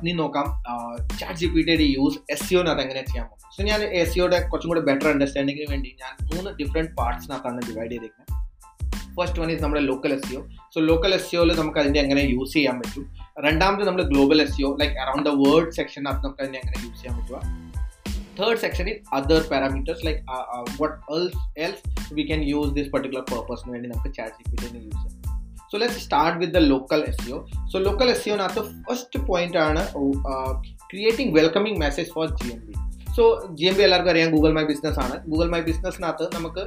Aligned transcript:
ഇനി 0.00 0.12
നോക്കാം. 0.12 0.62
Chat 1.18 1.38
G 1.38 1.46
P 1.46 1.62
ടിയുടെ 1.62 1.82
യൂസ് 1.82 2.18
എസ് 2.30 2.44
സിഒനകത്ത് 2.48 2.80
എങ്ങനെ 2.80 3.00
ചെയ്യാൻ 3.00 3.26
പോകും 3.26 3.50
സോ 3.56 3.62
ഞാൻ 3.62 3.82
എസ് 3.82 4.14
സിയുടെ 4.14 4.40
കുറച്ചും 4.40 4.68
കൂടി 4.68 4.80
ബെറ്റർ 4.80 5.08
അണ്ടർസ്റ്റാൻഡിങ്ങിന് 5.08 5.66
വേണ്ടി 5.70 5.96
ഞാൻ 6.00 6.36
മൂന്ന് 6.36 6.50
ഡിഫറെന്റ് 6.50 6.90
പാർട്സിനകത്താണ് 6.90 7.60
ഡിവൈഡ് 7.68 7.90
ചെയ്തിരിക്കുന്നത് 7.90 8.42
ഫസ്റ്റ് 9.20 9.40
വൺ 9.42 9.50
ഈസ് 9.50 9.62
നമ്മുടെ 9.62 9.82
local 9.82 10.12
S 10.12 10.30
E O 10.30 10.42
so 10.74 10.80
local 10.80 11.14
S 11.14 11.30
സിഒയിൽ 11.30 11.56
നമുക്ക് 11.56 11.78
അതിന്റെ 11.78 12.00
എങ്ങനെ 12.00 12.20
യൂസ് 12.20 12.52
ചെയ്യാൻ 12.52 12.78
പറ്റും? 12.78 13.16
രണ്ടാമത് 13.44 13.86
നമ്മൾ 13.86 14.02
global 14.02 14.42
S 14.42 14.56
E O 14.56 14.76
like 14.76 14.94
around 14.94 15.30
the 15.30 15.32
world 15.32 15.72
സെക്ഷനകത്ത് 15.72 16.24
നമുക്ക് 16.24 16.42
അതിനെ 16.42 16.58
എങ്ങനെ 16.58 16.86
യൂസ് 16.86 17.02
ചെയ്യാൻ 17.02 17.20
പറ്റുക? 17.20 17.72
Third 18.40 18.58
section 18.60 18.86
is 18.90 18.98
other 19.16 19.38
parameters 19.52 19.98
like 20.06 20.20
uh, 20.34 20.44
uh, 20.54 20.64
what 20.80 20.92
else 21.14 21.34
else 21.64 21.80
we 22.16 22.22
can 22.30 22.40
use 22.52 22.68
this 22.76 22.86
particular 22.94 23.70
വേണ്ടി 23.70 23.88
നമുക്ക് 23.88 24.14
chat 24.14 24.32
G 24.38 24.50
P 24.50 24.56
T 24.56 24.84
use 24.84 24.96
ചെയ്യാം. 24.96 25.11
So 25.72 25.78
let 25.78 25.94
start 25.94 26.38
with 26.38 26.52
the 26.52 26.58
local 26.58 27.04
S 27.08 27.26
E O 27.26 27.38
so 27.72 27.78
local 27.78 28.10
S 28.10 28.24
സിഒനകത്ത് 28.24 28.62
first 28.88 29.20
point 29.26 29.58
ആണ് 29.58 29.82
creating 30.90 31.34
welcoming 31.38 31.80
message 31.80 32.08
for 32.10 32.26
G 32.30 32.50
M 32.52 32.60
B 32.66 32.72
so 33.16 33.46
G 33.54 33.64
M 33.64 33.74
B 33.74 33.82
എല്ലാവർക്കും 33.82 34.12
അറിയാം 34.12 34.30
Google 34.30 34.52
my 34.52 34.62
business 34.62 34.98
ആണ്. 34.98 35.26
Google 35.26 35.48
my 35.50 35.60
ബിസിനസ്സിനകത്ത് 35.60 36.34
നമുക്ക് 36.34 36.62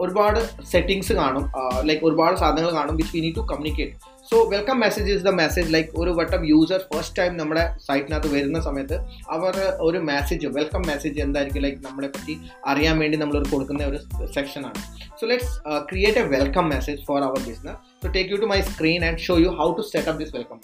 ഒരുപാട് 0.00 0.64
settings 0.64 1.12
കാണും. 1.12 1.44
Like 1.80 2.04
ഒരുപാട് 2.04 2.36
സാധനങ്ങൾ 2.36 2.72
കാണും 2.72 2.96
which 2.96 3.16
we 3.16 3.20
need 3.20 3.36
to 3.36 3.40
communicate 3.40 3.94
so 4.32 4.38
welcome 4.50 4.76
message 4.80 5.10
is 5.12 5.24
the 5.24 5.30
message 5.38 5.70
like 5.74 5.90
ഒരു 5.98 6.10
വട്ടം 6.10 6.42
യൂസർ 6.46 6.80
ഫസ്റ്റ് 6.90 7.16
ടൈം 7.16 7.32
നമ്മുടെ 7.36 7.64
സൈറ്റിനകത്ത് 7.86 8.28
വരുന്ന 8.34 8.58
സമയത്ത് 8.60 8.96
അവർ 9.30 9.54
ഒരു 9.80 9.98
മെസ്സേജ് 10.10 10.50
വെൽക്കം 10.56 10.82
മെസ്സേജ് 10.86 11.18
എന്തായിരിക്കും? 11.20 11.62
ലൈക്ക് 11.62 11.80
നമ്മളെ 11.86 12.08
പറ്റി 12.08 12.34
അറിയാൻ 12.66 12.96
വേണ്ടി 12.98 13.16
നമ്മൾ 13.16 13.36
കൊടുക്കുന്ന 13.50 13.88
ഒരു 13.90 13.98
സെക്ഷനാണ് 14.34 14.80
so 15.18 15.26
let's 15.26 15.54
create 15.88 16.20
a 16.20 16.28
welcome 16.36 16.68
message 16.74 17.02
for 17.06 17.20
our 17.22 17.42
business 17.48 17.76
so 18.02 18.12
take 18.14 18.30
you 18.32 18.38
to 18.38 18.50
my 18.52 18.60
screen 18.70 19.02
and 19.08 19.20
show 19.20 19.36
you 19.38 19.52
how 19.60 19.68
to 19.74 19.84
set 19.90 20.08
up 20.08 20.22
this 20.22 20.34
welcome 20.36 20.60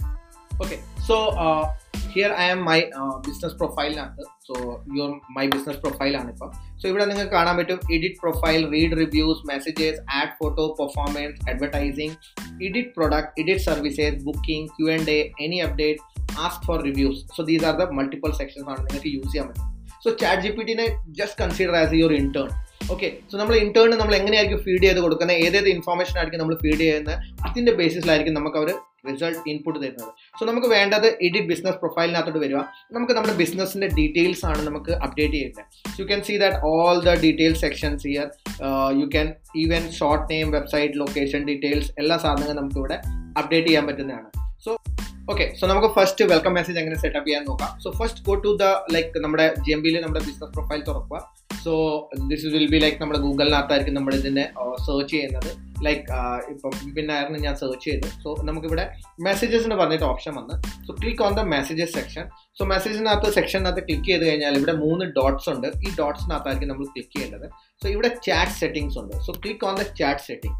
okay 0.60 0.76
so 1.08 1.16
here 2.12 2.32
I 2.38 2.48
am 2.50 2.62
my 2.64 2.78
business 3.26 3.54
പ്രൊഫൈലിനകത്ത് 3.54 4.24
so 4.46 4.54
your 4.96 5.10
my 5.36 5.46
business 5.46 5.80
പ്രൊഫൈലാണ് 5.80 6.28
ഇപ്പം. 6.30 6.50
So 6.80 6.84
ഇവിടെ 6.88 7.04
നിങ്ങൾക്ക് 7.04 7.32
കാണാൻ 7.32 7.54
പറ്റും 7.56 7.78
edit 7.92 8.18
profile 8.22 8.62
read 8.70 8.96
reviews 8.98 9.42
messages 9.48 10.00
add 10.18 10.32
photo 10.38 10.66
performance 10.78 11.38
advertising 11.50 12.14
edit 12.62 12.94
product, 12.94 13.38
edit 13.38 13.60
services, 13.60 14.22
booking, 14.22 14.68
Q&A, 14.76 15.32
any 15.40 15.60
update, 15.60 15.98
ask 16.36 16.62
for 16.64 16.80
reviews. 16.80 17.24
So 17.34 17.42
these 17.42 17.62
are 17.62 17.76
the 17.76 17.90
multiple 17.90 18.32
sections 18.32 18.66
on 18.66 18.86
you 19.04 19.22
use 19.22 19.34
So 20.00 20.14
ChatGPT 20.14 20.98
just 21.12 21.36
consider 21.36 21.74
as 21.74 21.92
your 21.92 22.12
intern. 22.12 22.54
Okay 22.94 23.08
so 23.30 23.34
നമ്മൾ 23.38 23.54
intern 23.62 23.92
നമ്മൾ 24.00 24.14
എങ്ങനെയായിരിക്കും 24.18 24.60
feed 24.66 24.82
ചെയ്ത് 24.82 25.00
കൊടുക്കുന്നത് 25.04 25.38
ഏതേത് 25.44 25.68
information 25.76 26.16
ആയിരിക്കും 26.18 26.40
നമ്മൾ 26.42 26.56
feed 26.62 26.82
ചെയ്യുന്നത് 26.82 27.14
അതിന്റെ 27.46 27.72
ബേസിസിലായിരിക്കും 27.80 28.34
നമുക്ക് 28.38 28.58
അവർ 28.60 28.68
റിസൾട്ട് 29.08 29.40
ഇൻപുട്ട് 29.50 29.78
തരുന്നത്. 29.82 30.10
സോ 30.38 30.42
നമുക്ക് 30.50 30.68
വേണ്ടത് 30.74 31.06
എഡിറ്റ് 31.26 31.48
ബിസിനസ് 31.50 31.78
പ്രൊഫൈലിനകത്തോട്ട് 31.82 32.40
വരിക. 32.44 32.60
നമുക്ക് 32.96 33.14
നമ്മുടെ 33.16 33.34
ബിസിനസിന്റെ 33.42 33.88
ഡീറ്റെയിൽസ് 33.98 34.44
ആണ് 34.50 34.60
നമുക്ക് 34.68 34.92
അപ്ഡേറ്റ് 35.06 35.36
ചെയ്യേണ്ടത് 35.36 36.00
you 36.00 36.04
can 36.10 36.22
see 36.28 36.36
that 36.42 36.58
all 36.70 36.96
the 37.08 37.14
detail 37.24 37.54
sections 37.64 38.04
here 38.10 38.26
you 39.00 39.06
can 39.14 39.28
even 39.64 39.84
short 39.98 40.26
name 40.32 40.50
website 40.56 41.00
location 41.02 41.42
details 41.50 41.90
എല്ലാ 42.02 42.18
സാധനങ്ങളും 42.24 42.58
നമുക്ക് 42.60 42.80
ഇവിടെ 42.82 42.98
അപ്ഡേറ്റ് 43.40 43.68
ചെയ്യാൻ 43.68 43.86
പറ്റുന്നതാണ്. 43.90 44.28
സോ 44.66 44.72
ഓക്കെ 45.32 45.46
സോ 45.60 45.64
നമുക്ക് 45.72 45.88
ഫസ്റ്റ് 45.96 46.24
വെൽക്കം 46.34 46.52
മെസ്സേജ് 46.58 46.78
എങ്ങനെ 46.82 46.98
സെറ്റപ്പ് 47.04 47.26
ചെയ്യാൻ 47.28 47.44
നോക്കാം. 47.50 47.70
So 47.84 47.90
first 48.00 48.22
go 48.28 48.34
to 48.46 48.52
the 48.62 48.66
like 48.96 49.22
നമ്മുടെ 49.24 49.46
ജി 49.66 49.72
എം 49.76 49.82
ബിയിൽ 49.86 49.96
നമ്മുടെ 50.04 50.22
ബിസിനസ് 50.28 50.52
പ്രൊഫൈൽ 50.56 50.82
തുറക്കുക. 50.90 51.20
So 51.66 51.74
this 52.30 52.50
will 52.54 52.66
be 52.72 52.78
like 52.82 52.98
നമ്മുടെ 53.02 53.20
ഗൂഗിളിനകത്തായിരിക്കും 53.26 53.94
നമ്മൾ 53.98 54.14
ഇതിനെ 54.18 54.44
സെർച്ച് 54.86 55.12
ചെയ്യുന്നത്. 55.12 55.50
ലൈക്ക് 55.86 56.02
ഇപ്പം 56.52 56.72
പിന്നായിരുന്നു 56.96 57.38
ഞാൻ 57.46 57.54
സെർച്ച് 57.62 57.84
ചെയ്തു. 57.86 58.08
സോ 58.22 58.28
നമുക്കിവിടെ 58.48 58.84
മെസ്സേജസ് 59.26 59.64
എന്ന് 59.66 59.78
പറഞ്ഞിട്ട് 59.80 60.06
ഓപ്ഷൻ 60.10 60.32
വന്ന്. 60.38 60.54
So 60.86 60.92
click 61.00 61.22
on 61.26 61.32
the 61.40 61.44
messages 61.54 61.92
section 61.98 62.24
so 62.58 62.64
മെസ്സേജിനകത്ത് 62.72 63.30
സെക്ഷനകത്ത് 63.38 63.82
ക്ലിക്ക് 63.88 64.08
ചെയ്ത് 64.10 64.24
കഴിഞ്ഞാൽ 64.28 64.54
ഇവിടെ 64.60 64.74
മൂന്ന് 64.84 65.06
ഡോട്ട്സ് 65.18 65.48
ഉണ്ട്. 65.54 65.68
ഈ 65.86 65.90
ഡോട്ട്സിനകത്തായിരിക്കും 66.00 66.70
നമ്മൾ 66.72 66.88
ക്ലിക്ക് 66.94 67.12
ചെയ്യേണ്ടത്. 67.16 67.46
സോ 67.82 67.86
ഇവിടെ 67.94 68.12
ചാറ്റ് 68.28 68.56
സെറ്റിംഗ്സ് 68.60 68.98
ഉണ്ട്. 69.02 69.14
So 69.26 69.32
click 69.44 69.66
on 69.70 69.76
the 69.82 69.86
chat 70.02 70.24
setting 70.28 70.56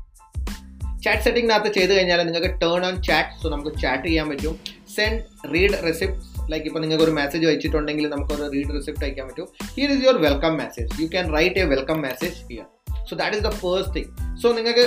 chat 1.04 1.22
സെറ്റിംഗിനകത്ത് 1.26 1.70
ചെയ്ത് 1.78 1.92
കഴിഞ്ഞാൽ 1.96 2.20
നിങ്ങൾക്ക് 2.28 2.52
ടേൺ 2.62 2.82
ഓൺ 2.86 2.96
ചാറ്റ് 3.08 3.42
സോ 3.42 3.48
നമുക്ക് 3.56 3.72
ചാറ്റ് 3.82 4.06
ചെയ്യാൻ 4.10 4.26
പറ്റും. 4.30 4.56
സെൻഡ് 4.96 5.20
റീഡ് 5.54 5.78
റെസിപ്റ്റ് 5.88 6.22
ലൈക്ക് 6.51 6.65
ഇപ്പോൾ 6.65 6.79
നിങ്ങൾക്ക് 6.79 7.03
ഒരു 7.03 7.13
മെസ്സേജ് 7.19 7.45
അയച്ചിട്ടുണ്ടെങ്കിൽ 7.47 8.05
നമുക്കൊരു 8.09 8.45
റീഡ് 8.53 8.73
റെസിപ്റ്റ് 8.77 9.05
അയക്കാൻ 9.05 9.27
പറ്റും 9.27 9.47
here 9.75 9.91
is 9.95 10.03
your 10.05 10.17
welcome 10.27 10.53
message 10.57 10.89
you 11.01 11.07
can 11.07 11.27
write 11.37 11.59
a 11.59 11.65
welcome 11.65 11.99
message 12.01 12.37
here 12.49 12.67
so 13.09 13.15
that 13.15 13.37
is 13.37 13.45
the 13.47 13.53
first 13.61 13.93
thing 13.97 14.09
so 14.41 14.49
നിങ്ങൾക്ക് 14.51 14.85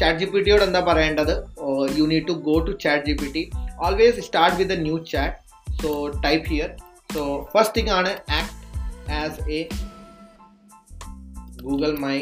ചാറ്റ് 0.00 0.16
ജി 0.18 0.28
പി 0.34 0.40
ടിയോട് 0.40 0.64
എന്താ 0.64 0.82
പറയേണ്ടത് 0.90 1.34
you 1.98 2.06
need 2.06 2.26
to 2.28 2.36
go 2.48 2.56
to 2.68 2.74
chat 2.84 3.04
G 3.08 3.16
P 3.22 3.30
T 3.36 3.44
always 3.78 4.26
start 4.28 4.58
with 4.58 4.76
a 4.78 4.80
new 4.82 4.98
chat 5.12 5.36
so 5.82 5.90
type 6.26 6.46
here 6.52 6.70
so 7.14 7.22
first 7.54 7.76
thing 7.78 7.94
ആണ് 7.98 8.12
act 8.38 8.52
as 9.22 9.48
a 9.50 9.62
Google 11.62 11.92
my 12.06 12.18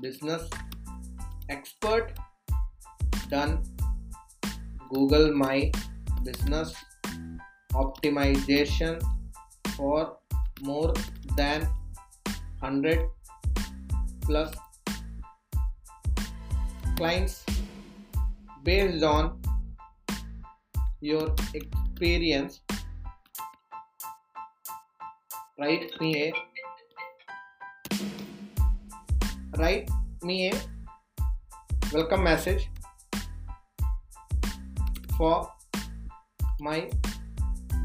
business 0.00 0.48
expert 1.48 2.06
done 3.30 3.52
google 4.90 5.32
my 5.34 5.56
business 6.24 6.68
optimization 7.73 9.01
for 9.75 10.17
more 10.61 10.93
than 11.35 11.67
100 12.59 13.07
plus 14.21 14.53
clients 16.97 17.45
based 18.63 19.03
on 19.03 19.39
your 21.01 21.33
experience. 21.53 22.61
Write 25.57 25.89
me 25.99 26.09
a 26.23 26.33
write 29.57 29.89
me 30.23 30.49
a 30.49 30.53
welcome 31.93 32.23
message 32.23 32.69
for 35.17 35.51
my 36.59 36.89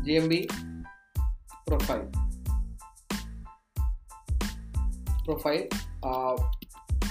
GMB 0.07 0.51
profile 1.67 2.09
profile 5.25 5.67
uh, 6.03 6.37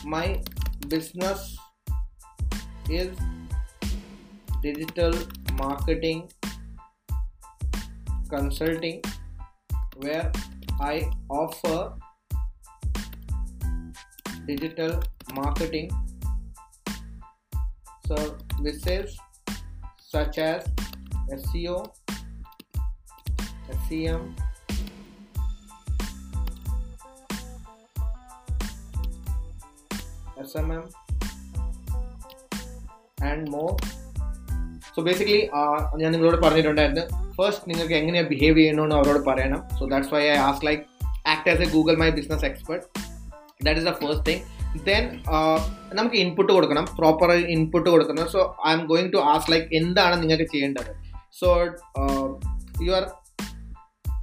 my 0.06 0.42
business 0.88 1.58
is 2.90 3.18
digital 4.62 5.14
marketing 5.58 6.30
consulting 8.30 9.02
where 9.98 10.32
I 10.80 11.10
offer 11.30 11.94
digital 14.48 15.02
marketing 15.34 15.90
services 18.08 19.18
such 19.98 20.38
as 20.38 20.68
SEO, 21.32 21.92
SEM, 23.85 24.35
SMM, 30.39 30.85
and 33.23 33.49
more. 33.49 33.75
So 34.95 35.01
basically 35.03 35.43
ഞാൻ 35.97 36.11
നിങ്ങളോട് 36.13 36.37
പറഞ്ഞിട്ടുണ്ടായിരുന്നു 36.37 37.03
first 37.37 37.69
നിങ്ങൾക്ക് 37.71 37.95
എങ്ങനെയാണ് 37.95 38.29
behave 38.29 38.57
ചെയ്യണമെന്ന് 38.59 38.97
അവരോട് 38.97 39.21
പറയണം 39.25 39.61
so 39.79 39.85
that's 39.87 40.15
why 40.15 40.23
I 40.31 40.39
as 40.39 40.65
like 40.67 40.83
act 41.29 41.51
as 41.51 41.63
a 41.63 41.69
Google 41.71 41.97
my 41.97 42.09
business 42.11 42.45
expert 42.45 42.85
that 43.65 43.79
is 43.81 43.87
the 43.89 43.93
first 43.93 44.25
thing 44.27 44.43
then 44.85 45.05
നമുക്ക് 45.93 46.17
input 46.17 46.53
കൊടുക്കണം 46.53 46.85
പ്രോപ്പർ 46.99 47.31
ഇൻപുട്ട് 47.55 47.89
കൊടുക്കണം 47.91 48.27
so 48.29 48.43
I 48.69 48.73
am 48.73 48.87
going 48.87 49.13
to 49.13 49.21
as 49.35 49.51
like 49.51 49.69
എന്താണ് 49.77 50.23
നിങ്ങൾക്ക് 50.23 50.45
ചെയ്യേണ്ടത് 50.53 50.91
so 51.41 51.49
you 52.83 52.93
R 52.93 53.07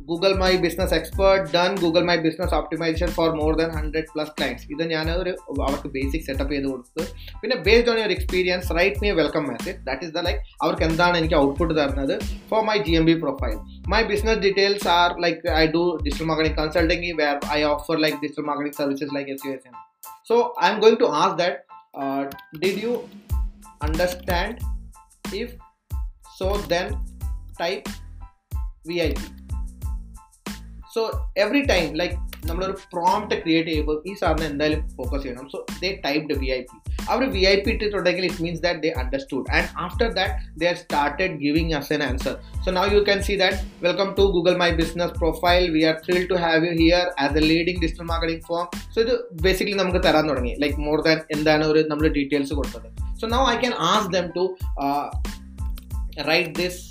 Google 0.08 0.34
my 0.42 0.50
business 0.64 0.94
expert 0.94 1.46
done 1.54 1.72
Google 1.82 2.04
my 2.10 2.16
business 2.18 2.54
optimisation 2.54 3.10
for 3.16 3.30
more 3.40 3.52
than 3.60 3.70
hundred 3.78 4.10
plus 4.14 4.32
clients 4.38 4.64
ഇത് 4.74 4.84
ഞാൻ 4.92 5.08
ഒരു 5.14 5.32
അവർക്ക് 5.66 5.90
ബേസിക് 5.96 6.26
സെറ്റപ്പ് 6.28 6.54
ചെയ്ത് 6.54 6.68
കൊടുത്ത് 6.68 7.04
പിന്നെ 7.42 7.56
based 7.66 7.92
on 7.92 7.98
your 7.98 8.14
experience 8.18 8.78
write 8.80 9.02
me 9.04 9.10
welcome 9.20 9.44
message 9.52 9.78
that 9.86 10.06
is 10.08 10.14
the 10.14 10.24
like 10.28 10.40
അവർക്ക് 10.64 10.86
എന്താണ് 10.90 11.18
എനിക്ക് 11.18 11.38
ഔട്ട്പുട്ട് 11.42 11.74
തരുന്നത് 11.82 12.16
for 12.52 12.64
my 12.70 12.78
G 12.88 12.96
M 13.02 13.08
B 13.12 13.16
profile 13.26 13.58
my 13.88 14.02
business 14.04 14.42
details 14.46 14.90
are 14.98 15.16
like 15.26 15.52
I 15.58 15.66
do 15.76 15.84
digital 16.06 16.30
marketing 16.32 16.58
consulting 16.62 17.14
where 17.22 17.38
I 17.52 17.62
offer 17.74 18.00
like 18.06 18.18
digital 18.18 18.48
marketing 18.52 18.80
services 18.82 19.16
like 19.18 19.32
S 19.36 19.46
U 19.48 19.54
S 19.54 19.68
M 19.68 19.76
So 20.24 20.54
I'm 20.58 20.82
going 20.82 20.98
to 20.98 21.08
ask 21.16 21.38
that 21.38 21.56
uh, 21.96 22.24
did 22.56 22.78
you 22.78 22.94
understand? 23.82 24.60
If 25.34 25.52
so, 26.36 26.58
then 26.66 26.88
type 27.58 27.88
VIP. 28.86 29.22
So 30.95 31.03
every 31.43 31.61
time 31.73 31.87
like 32.01 32.17
നമ്മളൊരു 32.49 32.75
prompt 32.93 33.37
create 33.43 33.69
ചെയ്യുമ്പോൾ 33.69 33.97
ഈ 34.09 34.13
സാറിന് 34.21 34.45
എന്തായാലും 34.45 34.81
focus 34.97 35.23
ചെയ്യണം. 35.23 35.45
So 35.53 35.59
they 35.83 35.89
typed 36.07 36.35
V 36.41 36.49
I 36.57 36.59
P 36.69 36.77
our 37.13 37.25
V 37.35 37.43
I 37.51 37.55
P 37.65 37.71
ഇട്ടിട്ടുണ്ടെങ്കിൽ 37.71 38.25
it 38.29 38.43
means 38.45 38.63
that 38.63 38.81
they 38.85 38.91
understood 39.03 39.47
and 39.57 39.69
after 39.85 40.09
that 40.19 40.35
they 40.61 40.67
are 40.71 40.77
started 40.83 41.37
giving 41.45 41.75
us 41.79 41.93
an 41.97 42.03
answer 42.09 42.35
so 42.65 42.71
now 42.79 42.85
you 42.95 43.01
can 43.09 43.23
see 43.29 43.37
that 43.43 43.57
welcome 43.87 44.11
to 44.19 44.27
Google 44.35 44.57
my 44.65 44.71
business 44.71 45.15
profile 45.21 45.71
we 45.71 45.85
are 45.85 45.97
thrill 46.07 46.27
to 46.33 46.35
have 46.35 46.67
you 46.67 46.73
here 46.83 47.07
as 47.25 47.37
a 47.37 47.45
leading 47.53 47.81
digital 47.85 48.03
marketing 48.03 48.45
firm 48.51 48.67
so 48.95 49.01
ഇത് 49.01 49.15
basically 49.43 49.79
നമുക്ക് 49.83 50.03
തരാൻ 50.09 50.29
തുടങ്ങി. 50.29 50.55
Like 50.59 50.77
more 50.77 51.01
than 51.01 51.21
എന്താണ് 51.31 51.65
ഒരു 51.65 51.83
നമ്മൾ 51.89 52.09
details 52.19 52.55
കൊടുത്തത്. 52.55 52.89
So 53.21 53.27
now 53.27 53.43
I 53.55 53.57
can 53.57 53.75
ask 53.93 54.11
them 54.17 54.29
to 54.39 54.45
write 56.31 56.55
this 56.63 56.83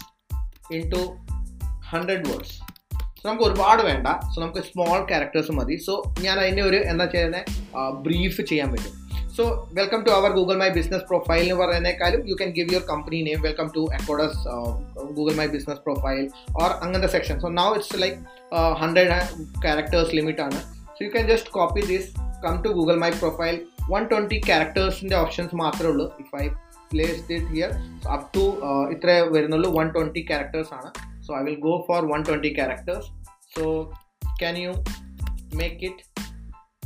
in 0.73 0.83
two 0.95 1.03
hundred 1.93 2.25
words 2.29 2.57
so 3.21 3.25
നമുക്ക് 3.29 3.45
ഒരുപാട് 3.47 3.81
വേണ്ട. 3.87 4.07
സോ 4.31 4.37
നമുക്ക് 4.41 4.61
സ്മോൾ 4.67 4.99
ക്യാരക്ടേഴ്സ് 5.09 5.51
മതി. 5.57 5.75
സോ 5.87 5.93
ഞാൻ 6.25 6.35
അതിന്റെ 6.43 6.63
ഒരു 6.69 6.77
എന്താ 6.91 7.05
ചെയ്യുന്നത് 7.13 7.43
ബ്രീഫ് 8.05 8.41
ചെയ്യാൻ 8.49 8.69
പറ്റും. 8.73 8.93
So 9.35 9.43
welcome 9.79 9.99
to 10.05 10.11
our 10.19 10.31
Google 10.37 10.55
my 10.61 10.69
business 10.77 11.05
profile 11.09 11.43
എന്ന് 11.43 11.57
പറയുന്നേക്കാളും 11.59 12.21
you 12.29 12.35
can 12.39 12.49
give 12.55 12.73
your 12.73 12.83
company 12.89 13.19
name 13.27 13.41
welcome 13.45 13.67
to 13.75 13.81
Accords 13.97 14.39
Google 15.17 15.35
my 15.41 15.45
business 15.55 15.81
profile 15.87 16.23
or 16.61 16.71
അങ്ങനത്തെ 16.85 17.11
section 17.17 17.37
so 17.43 17.51
now 17.59 17.67
it's 17.77 17.99
like 18.03 18.17
hundred 18.81 19.19
characters 19.65 20.11
limit 20.19 20.43
ആണ്. 20.47 20.59
So 20.95 20.99
you 21.05 21.11
can 21.17 21.27
just 21.31 21.53
copy 21.59 21.83
this 21.91 22.09
come 22.47 22.57
to 22.65 22.71
Google 22.79 22.97
my 23.05 23.11
profile 23.21 23.55
one 23.93 24.03
twenty 24.13 24.41
ക്യാരക്ടേഴ്സിന്റെ 24.49 25.17
options 25.23 25.55
മാത്രമേ 25.63 25.91
ഉള്ളൂ. 25.93 26.07
If 26.23 26.35
I 26.43 26.47
place 26.93 27.21
it 27.31 27.47
here 27.53 27.71
up 28.15 28.27
to 28.35 28.45
ഇത്രേ 28.95 29.17
വരുന്നുള്ളൂ. 29.37 29.71
One 29.79 29.87
twenty 29.95 30.23
characters 30.31 30.73
ആണ്. 30.79 30.91
so 31.20 31.34
i 31.34 31.42
will 31.46 31.60
go 31.68 31.74
for 31.86 31.98
120 32.06 32.52
characters 32.54 33.04
so 33.54 33.64
can 34.40 34.56
you 34.56 34.72
make 35.52 35.82
it 35.82 36.02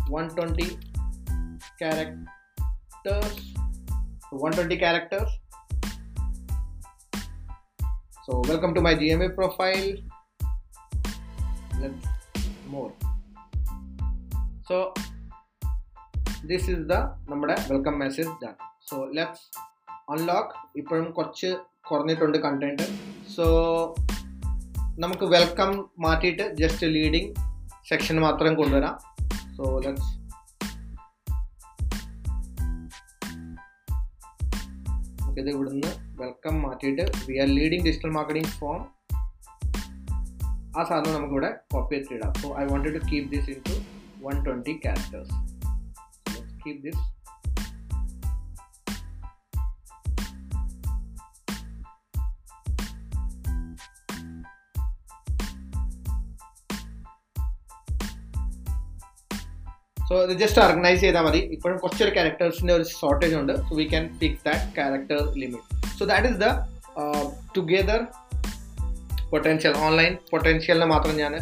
120 0.08 0.78
characters 1.78 3.36
so 4.28 4.36
120 4.36 4.76
characters 4.76 5.30
so 8.24 8.42
welcome 8.48 8.74
to 8.74 8.82
my 8.88 8.94
gma 8.94 9.28
profile 9.34 9.88
let's 11.80 12.06
more 12.68 12.92
so 14.68 14.76
this 16.50 16.64
is 16.72 16.80
the 16.90 17.00
നമ്മുടെ 17.30 17.54
welcome 17.70 17.96
message 18.02 18.30
done 18.42 18.54
so 18.88 18.96
let's 19.16 19.44
unlock 20.12 20.54
ഇപ്പോഴും 20.80 21.08
കുറച്ച് 21.16 21.50
കുറഞ്ഞിട്ടുണ്ട് 21.88 22.38
content 22.46 22.86
so 23.34 23.46
നമുക്ക് 24.99 25.23
welcome 25.23 25.89
മാറ്റിയിട്ട് 25.99 26.55
just 26.57 26.87
leading 26.87 27.35
section 27.89 28.21
മാത്രം 28.21 28.55
കൊണ്ടുവരാം. 28.55 28.99
So 29.57 29.79
let's 29.79 30.11
നമുക്കിത് 35.21 35.49
ഇവിടുന്ന് 35.49 36.21
വെൽക്കം 36.23 36.61
മാറ്റിയിട്ട് 36.61 37.01
we 37.01 37.37
are 37.37 37.47
leading 37.47 37.85
digital 37.85 38.09
marketing 38.09 38.47
firm 38.47 38.85
ആ 40.79 40.83
സാധനം 40.83 41.13
നമുക്കിവിടെ 41.13 41.55
copy 41.73 41.95
എത്തിയിടാം 41.95 42.33
so 42.33 42.57
I 42.57 42.65
wanted 42.65 42.95
to 42.95 43.05
keep 43.11 43.31
this 43.31 43.49
into 43.69 43.75
one 44.25 44.45
twenty 44.45 44.71
characters 44.71 45.31
keep 46.65 46.83
this 46.83 47.14
so 60.15 60.19
ഇത് 60.25 60.33
ജസ്റ്റ് 60.41 60.59
ഓർഗനൈസ് 60.63 60.99
ചെയ്താൽ 61.03 61.23
മതി. 61.25 61.39
ഇപ്പോഴും 61.55 61.77
കുറച്ചൊരു 61.83 62.11
ക്യാരക്ടേഴ്സിന്റെ 62.17 62.73
ഒരു 62.75 62.85
ഷോർട്ടേജ് 62.99 63.35
ഉണ്ട്. 63.39 63.53
So 63.67 63.71
we 63.79 63.85
can 63.93 64.03
fix 64.19 64.43
that 64.45 64.67
character 64.77 65.19
limit 65.41 65.89
so 65.99 66.05
that 66.11 66.27
is 66.31 66.39
the 66.43 66.47
together 67.55 68.01
potential 69.31 69.73
online 69.85 70.11
പൊട്ടൻഷ്യലിനെ 70.31 70.87
മാത്രം 70.93 71.13
ഞാൻ 71.21 71.33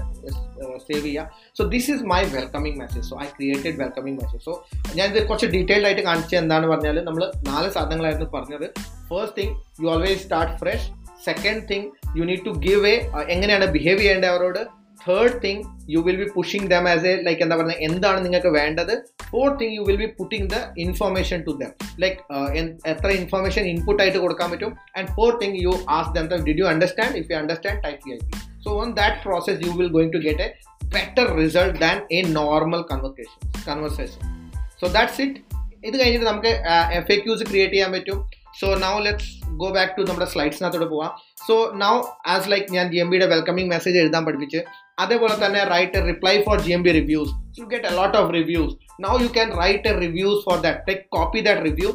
സേവ് 0.87 1.03
ചെയ്യുക 1.05 1.25
so 1.57 1.63
this 1.73 1.89
is 1.93 2.03
my 2.13 2.21
welcoming 2.37 2.77
message 2.81 3.05
so 3.09 3.17
I 3.23 3.27
created 3.37 3.75
welcoming 3.83 4.17
message 4.21 4.43
so 4.49 4.53
ഞാൻ 4.97 5.05
ഇത് 5.11 5.19
കുറച്ച് 5.29 5.49
ഡീറ്റെയിൽഡ് 5.55 5.87
ആയിട്ട് 5.89 6.03
കാണിച്ചത് 6.09 6.39
എന്താണെന്ന് 6.43 6.71
പറഞ്ഞാൽ 6.73 6.99
നമ്മൾ 7.09 7.23
നാല് 7.49 7.69
സാധനങ്ങളായിരുന്നു 7.77 8.29
പറഞ്ഞത്. 8.37 8.67
First 9.09 9.35
thing 9.39 9.55
you 9.81 9.89
always 9.95 10.21
start 10.27 10.55
fresh 10.61 10.87
second 11.27 11.63
thing 11.71 11.89
you 12.19 12.25
need 12.31 12.45
to 12.49 12.53
give 12.67 12.87
a 12.93 12.95
എങ്ങനെയാണ് 13.35 13.67
ബിഹേവ് 13.75 14.01
ചെയ്യേണ്ടത് 14.03 14.31
അവരോട്? 14.33 14.63
Third 15.07 15.37
thing 15.45 15.63
you 15.93 15.99
will 16.05 16.17
be 16.21 16.27
pushing 16.35 16.67
them 16.73 16.85
as 16.91 17.05
a 17.11 17.13
like 17.27 17.41
എന്താ 17.45 17.55
പറയുക 17.59 17.85
എന്താണ് 17.87 18.19
നിങ്ങൾക്ക് 18.25 18.51
വേണ്ടത്? 18.57 18.93
Fourth 19.31 19.57
thing 19.61 19.73
you 19.77 19.83
will 19.87 19.99
be 20.03 20.07
putting 20.19 20.47
the 20.53 20.59
information 20.83 21.39
to 21.47 21.53
them 21.61 21.71
like 22.03 22.17
എത്ര 22.93 23.09
information 23.21 23.63
input 23.73 24.01
ആയിട്ട് 24.03 24.19
കൊടുക്കാൻ 24.25 24.49
പറ്റും? 24.53 24.71
And 24.97 25.09
fourth 25.17 25.41
thing 25.43 25.57
you 25.65 25.73
ask 25.97 26.11
them 26.17 26.27
did 26.47 26.61
you 26.63 26.67
understand 26.73 27.15
if 27.21 27.27
you 27.31 27.37
understand 27.43 27.81
type 27.87 28.09
you 28.09 28.15
I 28.17 28.19
so 28.65 28.69
on 28.83 28.91
that 29.01 29.17
process 29.25 29.59
you 29.65 29.71
will 29.79 29.91
going 29.97 30.13
to 30.17 30.21
get 30.27 30.43
a 30.45 30.49
better 30.97 31.27
result 31.41 31.75
than 31.85 31.97
a 32.17 32.21
normal 32.39 32.83
conversation 32.91 33.39
conversation 33.69 34.21
so 34.81 34.87
that's 34.97 35.21
it 35.25 35.39
ഇത് 35.87 35.95
കഴിഞ്ഞിട്ട് 36.01 36.27
നമുക്ക് 36.31 36.51
F 36.99 37.11
A 37.13 37.17
Qs 37.23 37.43
create 37.49 37.73
ചെയ്യാൻ 37.73 37.91
പറ്റും. 37.91 38.19
So 38.59 38.67
now 38.85 38.93
let's 39.05 39.29
go 39.61 39.67
back 39.77 39.93
to 39.97 40.01
നമ്മുടെ 40.09 40.27
സ്ലൈഡ്സിനകത്തോട്ട് 40.33 40.87
പോവാം. 40.93 41.11
So 41.47 41.55
now 41.83 41.93
as 42.33 42.47
like 42.51 42.67
ഞാൻ 42.75 42.85
G 42.91 42.99
M 43.03 43.09
ബിയുടെ 43.11 43.27
വെൽക്കമിംഗ് 43.33 43.71
മെസ്സേജ് 43.73 43.97
എഴുതാൻ 44.01 44.23
പഠിപ്പിച്ച് 44.25 44.59
അതേപോലെ 44.98 45.34
തന്നെ 45.42 45.62
write 45.74 45.98
a 45.98 46.04
reply 46.10 46.34
for 46.46 46.58
G 46.66 46.72
M 46.76 46.84
B 46.86 46.94
reviews 46.98 47.32
you 47.58 47.66
get 47.72 47.88
a 47.90 47.94
lot 48.00 48.16
of 48.20 48.30
reviews 48.38 48.74
now 49.06 49.14
you 49.24 49.30
can 49.38 49.50
write 49.62 49.90
a 49.92 49.94
reviews 50.04 50.40
for 50.46 50.58
that 50.66 50.86
take 50.88 51.04
copy 51.16 51.42
that 51.48 51.64
review 51.68 51.90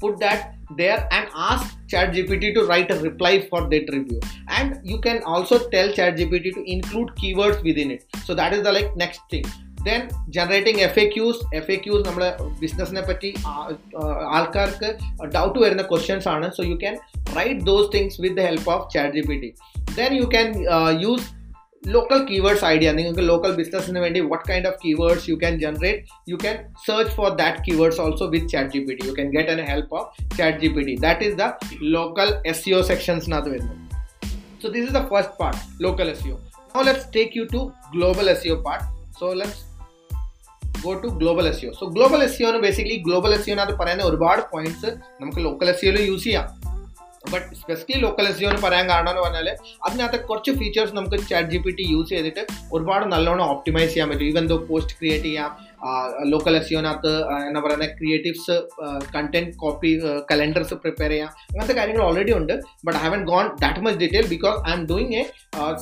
put 0.00 0.18
that 0.18 0.40
there 0.72 0.98
and 1.10 1.26
ask 1.44 1.62
ChatGPT 1.86 2.54
to 2.54 2.66
write 2.66 2.90
a 2.90 2.98
reply 3.00 3.40
for 3.42 3.62
that 3.64 3.88
review. 3.88 4.18
And 4.48 4.76
you 4.84 4.98
can 4.98 5.22
also 5.24 5.58
tell 5.70 5.88
ChatGPT 5.90 6.54
to 6.54 6.62
include 6.66 7.08
keywords 7.12 7.62
within 7.62 7.90
it. 7.90 8.04
So 8.20 8.34
that 8.34 8.52
is 8.52 8.62
the 8.62 8.72
like 8.72 8.92
next 8.96 9.22
thing. 9.30 9.46
Then 9.82 10.00
generating 10.28 10.80
F 10.86 10.98
A 10.98 11.04
Qs 11.06 11.40
F 11.58 11.70
A 11.70 11.76
Qs 11.76 12.02
നമ്മുടെ 12.06 12.28
ബിസിനസ്സിനെ 12.62 13.02
പറ്റി 13.02 13.28
ആൾക്കാർക്ക് 14.36 14.88
doubt 15.34 15.58
വരുന്ന 15.58 15.82
questions 15.82 16.28
ആണ് 16.32 16.46
so 16.56 16.62
you 16.64 16.76
can 16.82 16.94
write 17.36 17.60
those 17.68 17.88
things 17.94 18.16
with 18.24 18.36
the 18.40 18.44
help 18.48 18.70
of 18.74 18.86
chat 18.94 19.14
G 19.16 19.22
P 19.28 19.36
T 19.44 19.50
then 19.94 20.12
you 20.20 20.26
can 20.34 20.48
use 21.04 21.26
local 21.84 22.20
keywords 22.28 22.64
idea 22.66 22.88
നിങ്ങൾക്ക് 22.92 23.24
local 23.28 23.52
ബിസിനസ്സിന് 23.58 24.00
വേണ്ടി 24.04 24.20
what 24.30 24.46
kind 24.48 24.68
of 24.70 24.78
keywords 24.84 25.26
you 25.30 25.34
can 25.34 25.54
generate 25.60 26.00
you 26.30 26.36
can 26.36 26.56
search 26.86 27.14
for 27.16 27.28
that 27.40 27.62
keywords 27.66 28.00
also 28.00 28.26
with 28.26 28.50
chat 28.54 28.70
G 28.74 28.80
P 28.86 28.94
T 28.98 29.06
you 29.08 29.12
can 29.12 29.28
get 29.36 29.52
an 29.54 29.62
help 29.70 29.94
of 29.98 30.08
chat 30.38 30.58
G 30.58 30.70
P 30.76 30.84
T 30.88 30.94
that 31.06 31.26
is 31.28 31.36
the 31.36 31.46
local 31.96 32.30
S 32.52 32.60
E 32.64 32.72
O 32.72 32.82
സെക്ഷൻസിനകത്ത് 32.90 33.50
വരുന്നത് 33.50 33.78
so 34.62 34.68
this 34.68 34.84
is 34.84 34.96
the 34.98 35.02
first 35.08 35.36
part 35.40 35.60
local 35.86 36.10
S 36.14 36.22
E 36.24 36.30
O 36.30 36.38
no 36.74 36.82
let's 36.82 37.08
take 37.16 37.38
you 37.38 37.46
to 37.54 37.62
global 37.92 38.28
S 38.30 38.42
E 38.42 38.50
O 38.50 38.58
part 38.62 38.84
so 39.20 39.28
let's 39.32 39.64
go 40.82 40.92
to 41.02 41.08
global 41.20 41.46
S 41.48 41.58
E O 41.60 41.70
so 41.78 41.86
global 41.94 42.20
S 42.22 42.34
സിഒന് 42.36 42.58
basically 42.58 42.96
global 43.06 43.32
S 43.34 43.44
സിഒനകത്ത് 43.44 43.76
പറയുന്ന 43.78 44.04
ഒരുപാട് 44.04 44.42
points 44.52 44.90
നമുക്ക് 45.20 45.40
local 45.44 45.68
S 45.68 45.80
സിഒയിൽ 45.80 45.98
use 46.06 46.24
ചെയ്യാം 46.24 46.46
but 47.31 47.55
specific 47.55 48.03
local 48.03 48.27
എസ് 48.27 48.37
സിഒന്ന് 48.37 48.61
പറയാൻ 48.61 48.89
കാരണം 48.89 49.09
എന്ന് 49.09 49.21
പറഞ്ഞാൽ 49.21 49.55
അതിനകത്ത് 49.85 50.25
കുറച്ച് 50.25 50.51
ഫീച്ചേഴ്സ് 50.51 50.95
നമുക്ക് 50.95 51.17
chat 51.29 51.49
G 51.49 51.57
P 51.57 51.71
T 51.71 51.85
use 51.91 52.09
ചെയ്തിട്ട് 52.09 52.45
ഒരുപാട് 52.73 53.11
നല്ലോണം 53.11 53.45
ഓപ്റ്റിമൈസ് 53.45 53.89
ചെയ്യാൻ 53.93 54.09
പറ്റും. 54.09 54.25
ഈവൻ 54.25 54.47
ദോ 54.47 54.57
പോസ്റ്റ് 54.69 54.97
ക്രിയേറ്റ് 54.99 55.25
ചെയ്യാം 55.25 55.51
ലോക്കൽ 56.31 56.55
എസ് 56.57 56.69
ജിയോനകത്ത് 56.69 57.13
എന്താ 57.47 57.59
പറയുന്ന 57.59 57.85
creatives 57.85 58.55
content 59.15 59.55
copy 59.57 60.01
calendars 60.31 60.73
prepare 60.73 61.09
ചെയ്യാം. 61.09 61.29
അങ്ങനത്തെ 61.51 61.73
കാര്യങ്ങൾ 61.73 62.03
ഓൾറെഡി 62.03 62.33
ഉണ്ട്. 62.33 62.53
But 62.85 62.99
I 62.99 63.01
haven't 63.01 63.23
gone 63.25 63.49
that 63.61 63.79
much 63.79 63.99
detail 63.99 64.27
because 64.27 64.69
I'm 64.73 64.85
doing 64.85 65.15
a 65.15 65.23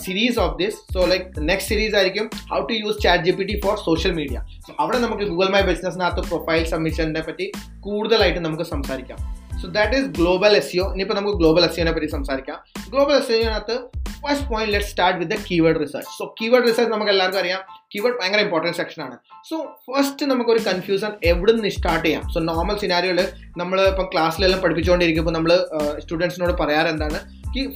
series 0.05 0.39
of 0.39 0.57
this 0.63 0.93
so 0.93 1.05
like 1.05 1.25
next 1.49 1.69
series 1.69 1.95
ആയിരിക്കും 1.95 2.29
how 2.53 2.61
to 2.61 2.73
use 2.73 2.99
chat 3.03 3.23
G 3.23 3.31
P 3.31 3.43
T 3.43 3.61
for 3.65 3.77
social 3.77 4.11
media 4.11 4.39
അവിടെ 4.79 4.97
നമുക്ക് 4.97 5.23
Google 5.23 5.49
my 5.49 5.61
ബിസിനസ്സിനകത്ത് 5.61 6.29
profile 6.29 6.63
സബ്മിഷനെ 6.63 7.21
പറ്റി 7.21 7.51
കൂടുതലായിട്ട് 7.79 8.39
നമുക്ക് 8.39 8.63
സംസാരിക്കാം. 8.63 9.40
So 9.61 9.67
that 9.67 9.95
is 9.97 10.05
global 10.05 10.55
SEO 10.71 10.91
ഇനിയിപ്പോൾ 10.91 11.13
നമുക്ക് 11.13 11.37
ഗ്ലോബൽ 11.37 11.65
എസ് 11.65 11.75
സിനെ 11.75 11.91
പറ്റി 11.91 12.05
സംസാരിക്കാം. 12.05 12.59
ഗ്ലോബൽ 12.89 13.13
എസ് 13.13 13.27
സിനകത്ത് 13.27 13.75
first 14.23 14.49
point 14.49 14.73
let 14.73 14.87
start 14.87 15.19
with 15.19 15.31
the 15.31 15.37
keyword 15.51 15.75
research 15.75 16.17
so 16.19 16.35
keyword 16.41 16.63
research 16.63 16.91
നമുക്ക് 16.91 17.11
എല്ലാവർക്കും 17.11 17.41
അറിയാം. 17.41 17.61
കീവേഡ് 17.95 18.13
ഭയങ്കര 18.21 18.39
ഇമ്പോർട്ടന്റ് 18.39 19.01
ആണ്. 19.01 19.17
സോ 19.49 19.75
ഫസ്റ്റ് 19.87 20.25
നമുക്കൊരു 20.25 20.59
കൺഫ്യൂഷൻ 20.59 21.11
എവിടെ 21.23 21.51
നിന്ന് 21.51 21.69
സ്റ്റാർട്ട് 21.69 22.05
ചെയ്യാം 22.05 22.23
സോ 22.33 22.39
നോർമൽ 22.39 22.77
സിനാരിയോയിൽ 22.77 23.27
നമ്മൾ 23.57 23.81
ഇപ്പം 23.81 24.09
ക്ലാസ്സിലെല്ലാം 24.13 24.61
പഠിപ്പിച്ചുകൊണ്ടിരിക്കുമ്പോൾ 24.61 25.31
നമ്മൾ 25.31 25.67
സ്റ്റുഡൻസിനോട് 25.99 26.53
പറയാറ് 26.53 26.87
എന്താണ്? 26.87 27.19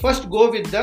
First 0.04 0.28
go 0.28 0.46
with 0.46 0.70
the 0.70 0.78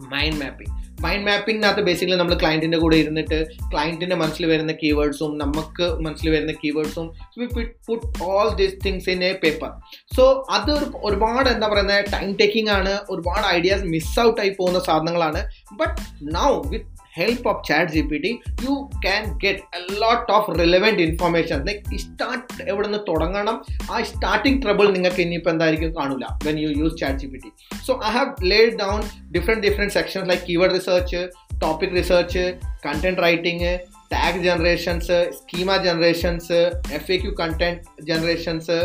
mind 0.00 0.40
mapping 0.40 0.81
mind 1.02 1.26
മാപ്പിംഗിനകത്ത് 1.26 1.80
basically 1.80 2.16
നമ്മൾ 2.16 2.34
ക്ലയന്റിന്റെ 2.34 2.78
കൂടെ 2.78 2.96
ഇരുന്നിട്ട് 2.96 3.46
ക്ലയന്റിന്റെ 3.70 4.16
മനസ്സിൽ 4.16 4.46
വരുന്ന 4.46 4.72
കീവേഡ്സും 4.72 5.38
നമുക്ക് 5.38 6.04
മനസ്സിൽ 6.04 6.30
വരുന്ന 6.30 6.52
കീവേഡ്സും 6.52 7.12
we 7.38 7.46
put 7.86 8.22
all 8.22 8.54
these 8.54 8.74
things 8.86 9.10
in 9.10 9.24
a 9.24 9.32
paper 9.32 9.70
so 10.16 10.46
അത് 10.50 10.70
ഒരു 10.70 10.86
ഒരുപാട് 11.02 11.48
എന്താ 11.48 11.68
പറയുന്നത് 11.68 12.04
ടൈം 12.12 12.36
ടേക്കിംഗ് 12.40 12.70
ആണ് 12.70 12.98
ഒരുപാട് 13.10 13.46
ഐഡിയാസ് 13.46 13.84
മിസ് 13.84 14.20
ഔട്ട് 14.20 14.40
ആയി 14.40 14.48
പോകുന്ന 14.48 14.78
സാധനങ്ങളാണ്. 14.78 15.42
But 15.72 16.00
now 16.34 16.62
with 16.70 17.01
help 17.11 17.45
of 17.45 17.57
chat 17.63 17.85
gpt 17.93 18.25
you 18.63 18.75
can 19.01 19.23
get 19.37 19.57
a 19.73 19.83
lot 20.01 20.29
of 20.29 20.43
relevant 20.57 20.99
information 21.01 21.59
like 21.67 21.81
start 22.03 22.63
എവിടെ 22.71 22.85
നിന്ന് 22.87 22.99
തുടങ്ങണം 23.07 23.55
ആ 23.91 23.97
സ്റ്റാർട്ടിംഗ് 24.09 24.59
ട്രബിൾ 24.63 24.85
നിങ്ങൾക്ക് 24.91 25.21
ഇനിയിപ്പോൾ 25.25 25.51
എന്തായിരിക്കും 25.51 25.91
കാണൂല 25.97 26.25
when 26.45 26.57
you 26.63 26.69
use 26.81 26.95
chat 27.01 27.19
G 27.21 27.27
P 27.27 27.39
T 27.43 27.49
so 27.87 27.93
I 28.07 28.11
have 28.17 28.31
laid 28.51 28.73
down 28.83 28.99
different 29.35 29.63
different 29.67 29.95
sections 29.97 30.27
like 30.31 30.43
keyword 30.49 30.75
research 30.77 31.21
topic 31.63 31.95
research 31.95 32.43
content 32.85 33.21
writing 33.25 33.71
tag 34.13 34.41
generations 34.43 35.17
schema 35.39 35.69
generations 35.87 36.59
F 36.97 37.09
A 37.15 37.17
Q 37.23 37.33
content 37.41 37.81
generations 38.11 38.77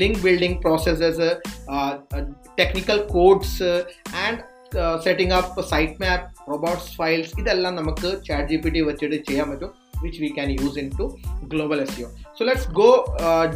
link 0.00 0.20
building 0.26 0.60
processes 0.60 1.30
technical 2.58 3.00
codes 3.14 3.70
and 4.24 4.42
setting 5.03 5.33
up 5.33 5.61
site 5.61 6.01
map 6.01 6.51
robots 6.51 6.97
files 6.97 7.39
ഇതെല്ലാം 7.39 7.75
നമുക്ക് 7.75 8.21
chat 8.23 8.49
G 8.49 8.55
P 8.55 8.69
T 8.69 8.81
വെച്ചിട്ട് 8.81 9.15
ചെയ്യാൻ 9.15 9.49
പറ്റും 9.51 9.71
which 10.03 10.21
we 10.21 10.27
can 10.27 10.51
use 10.51 10.79
into 10.99 11.19
global 11.47 11.81
SEO 12.01 12.07
so 12.39 12.43
let's 12.43 12.69
go 12.71 12.89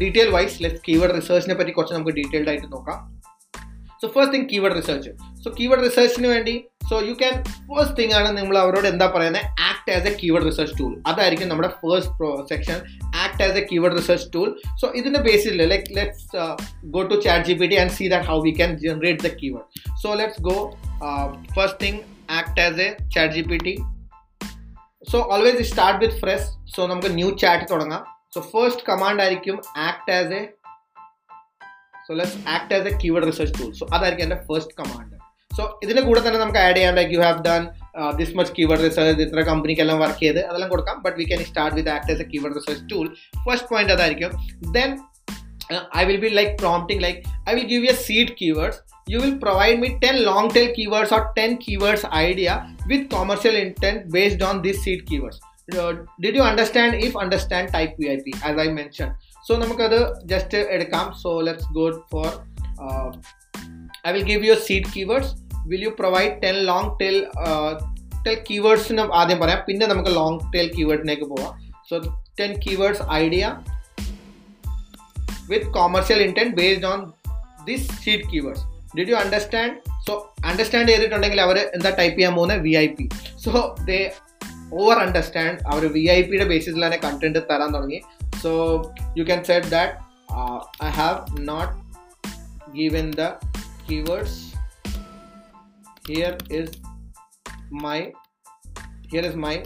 detail 0.02 0.30
wise 0.30 0.64
let's 0.64 0.82
keyword 0.88 1.16
റിസർച്ചിനെ 1.16 1.56
പറ്റി 1.56 1.72
കുറച്ച് 1.72 1.94
നമുക്ക് 1.94 2.12
detailed 2.12 2.50
ആയിട്ട് 2.50 2.68
നോക്കാം. 2.72 3.15
So 4.06 4.12
first 4.12 4.34
thing 4.34 4.48
keyword 4.50 4.76
research 4.76 5.12
so 5.44 5.50
keyword 5.50 5.84
റിസർച്ചിന് 5.84 6.28
വേണ്ടി 6.28 6.54
so 6.90 6.96
you 7.08 7.14
can 7.14 7.36
first 7.70 7.96
thing 8.00 8.14
ആണ് 8.14 8.30
നമ്മൾ 8.38 8.58
അവരോട് 8.58 8.88
എന്താ 8.88 9.08
പറയുന്നത് 9.08 9.46
act 9.70 9.92
as 9.92 10.08
a 10.08 10.16
keyword 10.16 10.46
research 10.46 10.76
tool 10.80 10.92
അതായിരിക്കും 11.08 11.48
നമ്മുടെ 11.48 11.70
first 11.78 12.12
section 12.50 12.78
act 13.16 13.44
as 13.44 13.58
a 13.58 13.66
keyword 13.72 13.96
research 13.98 14.34
tool 14.34 14.50
so 14.82 14.88
ഇതിന്റെ 14.96 15.20
ബേസിൽ 15.20 15.64
like 15.68 15.96
let's 15.96 16.26
go 16.88 17.04
to 17.04 17.22
chat 17.22 17.46
G 17.46 17.54
P 17.54 17.68
T 17.68 17.76
and 17.76 17.92
see 17.92 18.08
that 18.08 18.26
how 18.26 18.42
we 18.42 18.52
can 18.52 18.78
generate 18.78 19.24
the 19.24 19.32
keyword 19.42 19.66
so 20.04 20.14
let's 20.14 20.42
go 20.42 20.58
first 21.56 21.80
thing 21.86 22.00
act 22.32 22.62
as 22.62 22.82
a 22.82 22.90
chat 23.16 23.34
G 23.34 23.42
P 23.42 23.58
T 23.58 23.76
so 25.08 25.20
always 25.30 25.64
start 25.64 26.06
with 26.06 26.20
fresh 26.20 26.48
so 26.76 26.88
നമുക്ക് 26.88 27.16
new 27.16 27.30
chat 27.38 27.72
തുടങ്ങാം. 27.72 28.04
So 28.36 28.42
first 28.54 28.86
command 28.90 29.22
ആയിരിക്കും 29.22 29.58
act 29.78 30.12
as 30.12 30.34
a 30.34 30.44
so 32.07 32.13
let's 32.21 32.39
act 32.55 32.75
as 32.79 32.89
a 32.91 32.95
keyword 33.03 33.27
research 33.31 33.55
tool 33.61 33.71
so 33.81 33.87
അതായിരിക്കും 33.97 34.27
എൻ്റെ 34.27 34.39
first 34.49 34.75
command 34.81 35.17
so 35.51 35.63
ഇതിന്റെ 35.85 36.03
കൂടെ 36.03 36.21
തന്നെ 36.21 36.39
നമുക്ക് 36.41 36.61
add 36.65 36.77
ചെയ്യാം 36.77 36.95
like 37.01 37.13
you 37.17 37.21
have 37.27 37.41
done 37.49 37.63
this 38.19 38.35
much 38.39 38.53
keyword 38.59 38.83
research 38.89 39.25
ഇത്ര 39.27 39.43
കമ്പനിക്കെല്ലാം 39.51 39.99
വർക്ക് 40.05 40.23
ചെയ്ത് 40.25 40.41
അതെല്ലാം 40.49 40.71
കൊടുക്കാം 40.71 40.99
but 41.07 41.17
we 41.21 41.27
can 41.31 41.43
start 41.51 41.77
with 41.77 41.93
act 41.97 42.13
as 42.15 42.23
a 42.27 42.29
keyword 42.33 42.57
research 42.61 42.85
tool 42.93 43.07
first 43.47 43.69
point 43.73 43.95
അതായിരിക്കും 43.97 44.33
then 44.79 44.91
I 46.01 46.05
will 46.05 46.21
be 46.25 46.31
like 46.41 46.55
prompting 46.59 47.03
like 47.03 47.21
I 47.49 47.55
will 47.59 47.69
give 47.75 47.85
you 47.91 47.97
seed 48.07 48.35
keywords 48.43 48.81
you 49.07 49.21
will 49.21 49.37
provide 49.39 49.81
me 49.81 49.89
10 50.01 50.25
long 50.25 50.49
tail 50.49 50.69
keywords 50.73 51.11
or 51.11 51.23
10 51.37 51.57
keywords 51.57 52.05
idea 52.17 52.53
with 52.87 53.11
commercial 53.11 53.55
intent 53.57 54.11
based 54.11 54.41
on 54.41 54.63
these 54.63 54.83
seed 54.83 55.01
keywords 55.07 55.39
uh, 55.73 55.93
did 56.21 56.35
you 56.35 56.43
understand 56.43 56.95
if 56.97 57.17
understand 57.17 57.73
type 57.73 57.95
vip 57.99 58.29
as 58.45 58.57
i 58.57 58.69
mentioned 58.71 59.13
so 59.48 59.56
നമുക്കത് 59.62 60.00
just 60.32 60.58
എടുക്കാം. 60.76 61.06
So 61.24 61.30
let's 61.48 61.68
go 61.74 61.86
for 62.12 62.30
I 64.08 64.12
will 64.16 64.26
give 64.32 64.48
you 64.48 64.56
seed 64.68 64.90
keywords 64.96 65.32
will 65.68 65.84
you 65.84 65.92
provide 66.00 66.32
ten 66.44 66.58
long 66.72 66.90
tail 67.02 67.18
tail 68.26 68.38
കീവേഡ്സിന് 68.50 69.04
ആദ്യം 69.22 69.40
പറയാം. 69.40 69.60
പിന്നെ 69.68 69.86
നമുക്ക് 69.88 70.12
long 70.16 70.40
tail 70.56 70.68
കീവേഡിലേക്ക് 70.78 71.24
പോവാം. 71.24 71.54
So 71.90 71.96
ten 72.40 72.54
keywords 72.66 73.04
idea 73.14 73.54
with 75.50 75.72
commercial 75.74 76.22
intent 76.28 76.56
based 76.62 76.86
on 76.86 77.02
this 77.66 77.88
seed 78.04 78.28
keywords 78.34 78.64
did 78.98 79.10
you 79.10 79.16
understand 79.16 79.76
so 80.08 80.36
understand 80.46 80.90
ചെയ്തിട്ടുണ്ടെങ്കിൽ 80.92 81.42
അവർ 81.42 81.58
എന്താ 81.58 81.90
type 81.90 82.18
ചെയ്യാൻ 82.18 82.36
പോകുന്നത് 82.36 82.62
V 82.62 82.74
I 82.84 82.88
P 82.88 83.06
so 83.46 83.76
they 83.86 84.00
over 84.82 84.98
understand 85.06 85.58
our 85.72 85.84
V 85.92 86.04
I 86.18 86.22
പിയുടെ 86.22 86.46
ബേസിസിലാണ് 86.46 86.98
കണ്ടന്റ് 87.04 87.40
തരാൻ 87.52 87.70
തുടങ്ങി. 87.74 88.00
so 88.43 88.53
you 89.19 89.25
can 89.25 89.43
set 89.51 89.71
that 89.77 89.97
I 90.85 90.91
have 91.01 91.19
not 91.51 91.73
given 92.79 93.09
the 93.21 93.27
keywords 93.89 94.39
here 96.09 96.33
is 96.61 96.73
my 97.87 97.99
here 99.13 99.27
is 99.31 99.41
my 99.47 99.57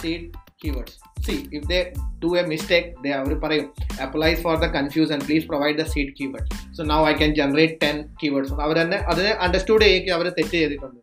seed 0.00 0.26
keywords 0.62 0.92
see 1.18 1.38
if 1.52 1.62
they 1.64 1.80
do 2.20 2.28
a 2.36 2.44
mistake 2.52 2.86
they 3.04 3.12
അവർ 3.18 3.32
പറയും 3.44 3.66
applies 4.04 4.38
for 4.44 4.54
the 4.62 4.68
confusion 4.76 5.18
please 5.20 5.44
provide 5.44 5.76
the 5.80 5.86
seed 5.92 6.10
keyword 6.18 6.46
so 6.76 6.82
now 6.92 7.00
i 7.04 7.14
can 7.20 7.32
generate 7.40 7.74
10 7.86 8.04
keywords 8.20 8.50
അവർ 8.64 8.76
തന്നെ 8.82 8.98
അതിനെ 9.12 9.32
understood 9.46 9.84
ചെയ്യിക്കും 9.86 10.14
അവർ 10.18 10.28
തെറ്റ് 10.38 10.56
ചെയ്തിട്ടുണ്ട് 10.56 11.00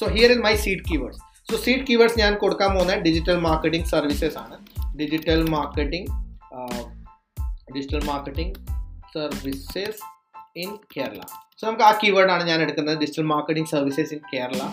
so 0.00 0.06
here 0.16 0.30
is 0.34 0.42
my 0.46 0.54
seed 0.64 0.84
keywords 0.90 1.20
so 1.50 1.56
seed 1.64 1.84
keywords 1.88 2.18
ഞാൻ 2.22 2.32
കൊടുക്കാൻ 2.34 2.70
പോകുന്ന 2.74 2.96
digital 3.06 3.38
marketing 3.48 3.88
services 3.94 4.38
ആണ് 4.44 4.56
digital 4.96 5.42
marketing 5.56 6.08
digital 7.75 8.01
marketing 8.11 8.53
services 9.15 10.01
in 10.63 10.71
Kerala 10.95 11.21
so 11.59 11.63
നമുക്ക് 11.67 11.85
ആ 11.89 11.91
കീവേഡാണ് 12.03 12.43
ഞാൻ 12.43 12.61
എടുക്കുന്നത് 12.61 12.97
digital 12.97 13.27
marketing 13.33 13.71
services 13.75 14.13
in 14.13 14.21
Kerala 14.33 14.63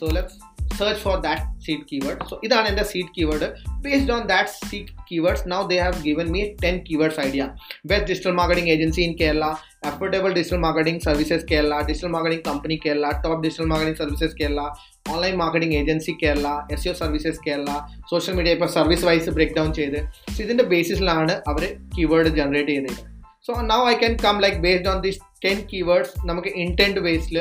so 0.00 0.06
let's 0.16 0.38
search 0.78 1.00
for 1.06 1.14
that 1.20 1.40
seed 1.64 1.80
keyword 1.90 2.18
so 2.28 2.34
ഇതാണ് 2.44 2.66
എന്റെ 2.70 2.84
seed 2.90 3.08
keyword 3.16 3.42
based 3.86 4.10
on 4.10 4.22
that 4.30 4.46
seed 4.68 4.86
keywords 5.08 5.42
now 5.52 5.60
they 5.70 5.78
have 5.84 5.96
given 6.02 6.28
me 6.36 6.42
10 6.62 6.78
keywords 6.86 7.16
idea 7.18 7.46
best 7.84 8.04
digital 8.10 8.34
marketing 8.40 8.68
agency 8.74 9.02
in 9.04 9.12
Kerala 9.20 9.50
affordable 9.82 10.34
digital 10.38 10.60
marketing 10.66 10.98
services 11.06 11.42
Kerala 11.50 11.78
digital 11.86 12.12
marketing 12.16 12.42
company 12.42 12.78
Kerala 12.84 13.10
top 13.24 13.38
digital 13.46 13.68
marketing 13.72 13.96
services 14.02 14.32
Kerala 14.34 14.66
online 15.09 15.35
marketing 15.37 15.75
agency 15.75 16.13
Kerala 16.23 16.47
S 16.71 16.87
O 16.89 16.93
services 16.93 17.41
Kerala 17.47 17.71
social 18.09 18.35
media 18.35 18.53
ഇപ്പോൾ 18.53 18.69
service 18.77 19.05
wise 19.05 19.29
break 19.29 19.55
down 19.57 19.69
ചെയ്ത് 19.73 19.99
so 20.35 20.39
ഇതിൻ്റെ 20.43 20.65
ബേസിസിലാണ് 20.73 21.35
അവർ 21.47 21.65
keyword 21.97 22.31
generate 22.39 22.71
ചെയ്തിരിക്കുന്നത് 22.71 23.11
so 23.47 23.53
now 23.65 23.81
I 23.89 23.95
can 23.95 24.15
come 24.25 24.39
like 24.39 24.57
based 24.57 24.89
on 24.89 24.99
this 25.01 25.21
ten 25.45 25.59
keywords 25.73 26.13
നമുക്ക് 26.25 26.53
intent 26.55 27.01
ബേസിൽ 27.01 27.37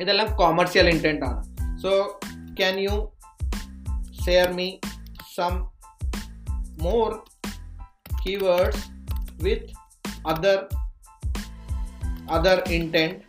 ഇതെല്ലാം 0.00 0.30
commercial 0.36 0.88
intent 0.88 1.26
ആണ് 1.26 1.42
so 1.78 1.90
can 2.56 2.78
you 2.78 2.94
share 4.22 4.50
me 4.52 4.66
some 5.34 5.56
more 6.78 7.10
keywords 8.22 8.78
with 9.40 9.62
other 10.24 10.56
other 12.28 12.56
intent 12.68 13.22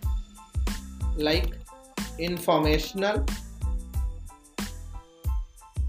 like 1.19 1.49
informational 2.22 3.24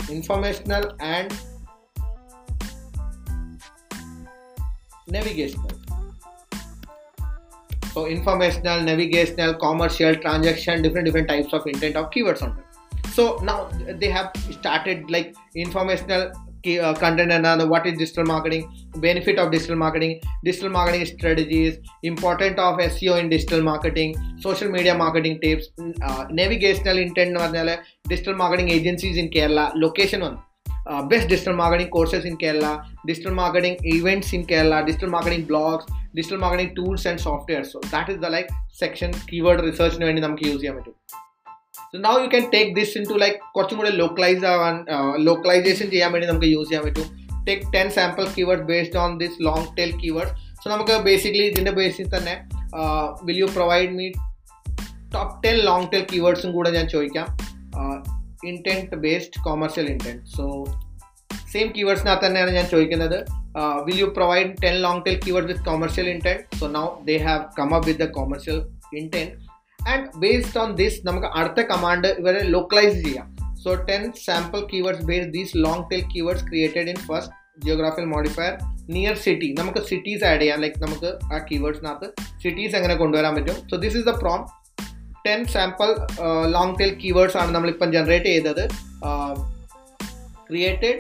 informational 0.10 0.92
and 1.00 1.34
navigational. 5.08 5.70
So 7.94 8.08
informational 8.08 8.82
navigational 8.82 9.54
commercial 9.54 10.16
transaction 10.16 10.82
different 10.82 11.06
different 11.06 11.28
types 11.28 11.54
of 11.54 11.68
intent 11.68 11.96
of 11.96 12.10
keywords 12.10 12.42
on 12.42 12.56
them 12.56 12.64
so 13.14 13.38
now 13.44 13.70
they 14.00 14.10
have 14.10 14.32
started 14.52 15.10
like 15.12 15.36
informational 15.56 16.32
uh, 16.66 16.94
content 16.94 17.30
and 17.30 17.70
what 17.70 17.86
is 17.86 17.98
digital 17.98 18.24
marketing 18.24 18.74
benefit 18.96 19.38
of 19.38 19.52
digital 19.52 19.76
marketing 19.76 20.22
digital 20.46 20.70
marketing 20.70 21.06
strategies 21.06 21.78
important 22.04 22.58
of 22.58 22.80
seo 22.80 23.20
in 23.20 23.28
digital 23.28 23.62
marketing 23.62 24.16
social 24.40 24.70
media 24.70 24.96
marketing 24.96 25.38
tips 25.42 25.68
uh, 26.02 26.26
navigational 26.32 26.98
intent 26.98 27.38
digital 28.08 28.34
marketing 28.34 28.70
agencies 28.70 29.18
in 29.18 29.30
kerala 29.30 29.74
location 29.76 30.22
one 30.22 30.38
uh, 30.86 31.04
best 31.04 31.28
digital 31.28 31.54
marketing 31.54 31.90
courses 31.90 32.26
in 32.26 32.38
Kerala, 32.38 32.86
digital 33.06 33.34
marketing 33.34 33.78
events 33.84 34.34
in 34.34 34.46
Kerala, 34.46 34.86
digital 34.86 35.10
marketing 35.10 35.48
blogs, 35.48 35.88
digital 36.16 36.38
marketing 36.38 36.76
tools 36.76 37.06
and 37.06 37.20
software. 37.20 37.64
So 37.64 37.80
that 37.92 38.10
is 38.10 38.20
the 38.20 38.30
like 38.30 38.50
section 38.72 39.14
keyword 39.14 39.62
research 39.62 39.98
use 40.00 40.64
നമുക്ക് 41.93 41.93
use 41.93 41.95
ചെയ്യാൻ 41.95 41.95
പറ്റും 41.95 41.95
so 41.95 41.99
now 42.07 42.15
you 42.23 42.29
can 42.29 42.45
take 42.53 42.71
this 42.77 42.99
into 43.11 43.15
like 43.15 43.39
കുറച്ചും 43.55 43.79
കൂടെ 43.79 43.91
localise 43.91 44.45
ആവാൻ 44.45 44.75
localisation 45.25 45.91
ചെയ്യാൻ 45.91 46.13
വേണ്ടി 46.13 46.29
നമുക്ക് 46.29 46.47
use 46.47 46.69
ചെയ്യാൻ 46.69 46.85
പറ്റും 46.85 47.09
take 47.47 47.73
ten 47.75 47.89
sample 47.91 48.27
keyword 48.39 48.61
based 48.61 48.99
on 48.99 49.13
this 49.19 49.39
long 49.43 49.67
tail 49.79 49.93
keyword 50.03 50.33
so 50.63 50.71
നമുക്ക് 50.71 50.97
ബേസിക്കലി 51.03 51.47
ഇതിൻ്റെ 51.47 51.71
ബേസിൽ 51.71 52.09
തന്നെ 52.17 52.35
will 53.25 53.39
you 53.39 53.49
provide 53.55 53.91
me 53.91 54.09
top 55.15 55.33
ten 55.45 55.57
long 55.61 55.89
tail 55.93 56.05
കീവേഡ്സും 56.13 56.53
കൂടെ 56.53 56.71
ഞാൻ 56.71 56.89
ചോദിക്കാം 56.89 57.27
intent 58.45 58.97
based 58.97 59.43
commercial 59.45 59.87
intent 59.87 60.25
so 60.37 60.45
same 61.53 61.69
കീവേഡ്സിനകത്ത് 61.77 62.25
തന്നെയാണ് 62.27 62.51
ഞാൻ 62.51 62.67
ചോദിക്കുന്നത് 62.67 63.19
will 63.85 64.01
you 64.01 64.09
provide 64.17 64.51
ten 64.65 64.75
long 64.77 65.03
tail 65.07 65.17
keyword 65.27 65.45
with 65.45 65.65
commercial 65.65 66.09
intent 66.09 66.59
so 66.59 66.67
now 66.69 66.87
they 67.05 67.17
have 67.17 67.43
come 67.59 67.75
up 67.75 67.89
with 67.89 68.01
the 68.01 68.09
commercial 68.11 68.59
intent 68.93 69.42
and 69.83 70.07
based 70.17 70.59
on 70.59 70.71
this 70.75 70.99
നമുക്ക് 71.07 71.29
അടുത്ത 71.39 71.67
command 71.73 72.11
ഇവരെ 72.21 72.43
localise 72.57 72.99
ചെയ്യാം 73.05 73.27
so 73.65 73.71
ten 73.91 74.03
sample 74.27 74.61
keywords 74.73 75.05
based 75.05 75.33
these 75.33 75.57
long 75.57 75.85
tail 75.93 76.03
keywords 76.15 76.45
created 76.45 76.89
in 76.89 77.01
first 77.09 77.35
geographical 77.65 78.07
modifier 78.15 78.53
near 78.91 79.15
city 79.17 79.49
നമുക്ക് 79.59 79.81
cities 79.87 80.25
add 80.25 80.41
ചെയ്യാം 80.41 80.61
like 80.61 80.79
നമുക്ക് 80.83 81.11
ആ 81.35 81.39
കീവേഡ്സിനകത്ത് 81.51 82.09
cities 82.43 82.77
എങ്ങനെ 82.77 82.95
കൊണ്ടുവരാൻ 82.95 83.35
പറ്റും 83.35 83.59
so 83.71 83.77
this 83.77 83.97
is 83.97 84.07
the 84.07 84.15
prompt 84.23 84.43
ten 85.27 85.41
sample 85.57 85.91
long 86.57 86.75
tail 86.81 86.93
keywords 86.95 87.37
ആണ് 87.37 87.53
നമ്മളിപ്പം 87.55 87.93
ജനറേറ്റ് 87.93 88.31
ചെയ്തത് 88.35 88.65
created 90.49 90.99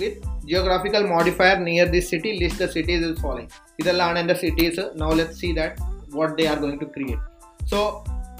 with 0.00 0.16
geographical 0.46 1.04
modifier 1.04 1.58
near 1.60 1.86
this 1.86 2.08
city 2.08 2.38
list 2.40 2.58
the 2.58 2.68
cities 2.68 3.02
is 3.02 3.14
following 3.20 3.48
ഇതെല്ലാം 3.81 4.19
എന്റെ 4.19 4.37
cities 4.41 4.85
now 4.95 5.11
let 5.13 5.37
see 5.41 5.51
that 5.59 5.75
what 6.15 6.33
they 6.39 6.45
are 6.45 6.57
going 6.59 6.81
to 6.81 6.89
create 6.95 7.27
so 7.67 7.79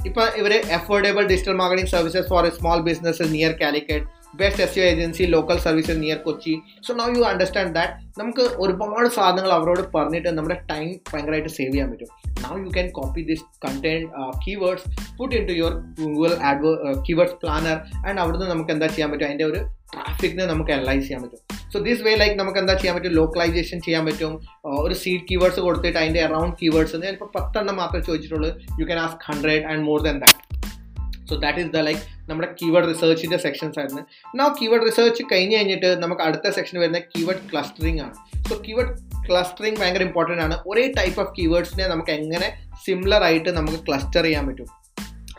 ഇപ്പം 0.06 0.28
ഇവർ 0.38 0.54
affordable 0.78 1.24
digital 1.26 1.56
marketing 1.56 1.92
services 1.92 2.28
for 2.30 2.46
a 2.46 2.52
small 2.52 2.80
business 2.82 3.24
near 3.34 3.54
Calicut 3.62 4.08
best 4.40 4.64
SEO 4.78 4.84
agency 4.84 5.24
local 5.26 5.58
services 5.58 6.00
near 6.00 6.18
Kochi 6.18 6.54
so 6.86 6.94
now 6.94 7.08
you 7.16 7.24
understand 7.24 7.74
that 7.76 7.94
നമുക്ക് 8.20 8.44
ഒരുപാട് 8.58 9.08
സാധനങ്ങൾ 9.10 9.52
അവരോട് 9.52 9.82
പറഞ്ഞിട്ട് 9.96 10.30
നമ്മുടെ 10.30 10.58
time 10.70 10.88
ഭയങ്കരമായിട്ട് 11.10 11.50
save 11.50 11.72
ചെയ്യാൻ 11.72 11.90
പറ്റും. 11.92 12.10
Now 12.44 12.54
you 12.58 12.70
can 12.70 12.90
copy 12.92 13.22
this 13.22 13.46
content 13.66 14.08
keywords 14.46 14.86
put 15.18 15.36
into 15.48 15.52
your 15.52 15.74
Google 16.00 16.34
ad 16.50 16.72
keywords 17.08 17.38
planner 17.44 17.78
and 18.08 18.20
അവിടുന്ന് 18.20 18.50
നമുക്ക് 18.50 18.72
എന്താ 18.72 18.88
ചെയ്യാൻ 18.88 19.12
പറ്റും? 19.12 19.26
അതിന്റെ 19.26 19.46
ഒരു 19.46 19.62
ട്രാഫിക്കിനെ 19.94 20.46
നമുക്ക് 20.46 20.72
അനലൈസ് 20.72 21.04
ചെയ്യാൻ 21.04 21.22
പറ്റും. 21.22 21.72
സോ 21.74 21.80
ദിസ് 21.80 22.02
വേ 22.02 22.16
ലൈക്ക് 22.16 22.36
നമുക്ക് 22.36 22.60
എന്താ 22.60 22.74
ചെയ്യാൻ 22.74 22.96
പറ്റും? 22.96 23.12
ലോക്കലൈസേഷൻ 23.12 23.82
ചെയ്യാൻ 23.82 24.06
പറ്റും. 24.06 24.34
ഒരു 24.66 24.94
സീഡ് 24.94 25.22
കീവേഡ്സ് 25.32 25.60
കൊടുത്തിട്ട് 25.60 26.00
അതിന്റെ 26.00 26.22
അറൗണ്ട് 26.24 26.56
കീവേഡ്സ് 26.62 26.96
ഞാനിപ്പോൾ 26.96 27.32
പത്തെണ്ണം 27.36 27.76
മാത്രമേ 27.76 28.04
ചോദിച്ചിട്ടുള്ളൂ. 28.04 28.50
You 28.80 28.86
can 28.86 29.00
ask 29.00 29.20
hundred 29.26 29.66
and 29.66 29.84
more 29.84 30.02
than 30.02 30.20
that 30.20 30.62
so 31.30 31.36
that 31.36 31.60
is 31.60 31.68
the 31.68 31.78
like 31.78 32.02
നമ്മുടെ 32.30 32.48
കീവേഡ് 32.62 32.84
റിസർച്ചിന്റെ 32.90 33.38
സെക്ഷൻസ് 33.38 33.80
ആയിരുന്നു. 33.80 34.02
നാ 34.36 34.56
കീവേഡ് 34.62 34.82
റിസർച്ച് 34.86 35.24
കഴിഞ്ഞ് 35.32 35.56
കഴിഞ്ഞിട്ട് 35.56 36.04
നമുക്ക് 36.04 36.22
അടുത്ത 36.22 36.50
സെക്ഷൻ 36.50 36.80
വരുന്ന 36.80 37.00
കീവേഡ് 37.00 37.38
ക്ലസ്റ്ററിംഗ് 37.52 38.02
ആണ്. 38.02 38.14
സോ 38.50 38.62
കീവേഡ് 38.68 38.88
ക്ലസ്റ്ററിംഗ് 39.30 39.80
ഭയങ്കര 39.80 40.04
ഇമ്പോർട്ടന്റ് 40.04 40.42
ആണ്. 40.42 40.58
ഒരേ 40.68 40.92
ടൈപ്പ് 40.98 41.22
ഓഫ് 41.22 41.34
കീവേഡ്സിനെ 41.40 41.88
നമുക്ക് 41.88 42.12
എങ്ങനെ 42.12 42.68
സിമിലർ 42.86 43.24
ആയിട്ട് 43.24 43.50
നമുക്ക് 43.50 43.88
ക്ലസ്റ്റർ 43.88 44.24
ചെയ്യാൻ 44.24 44.48
പറ്റും? 44.48 44.66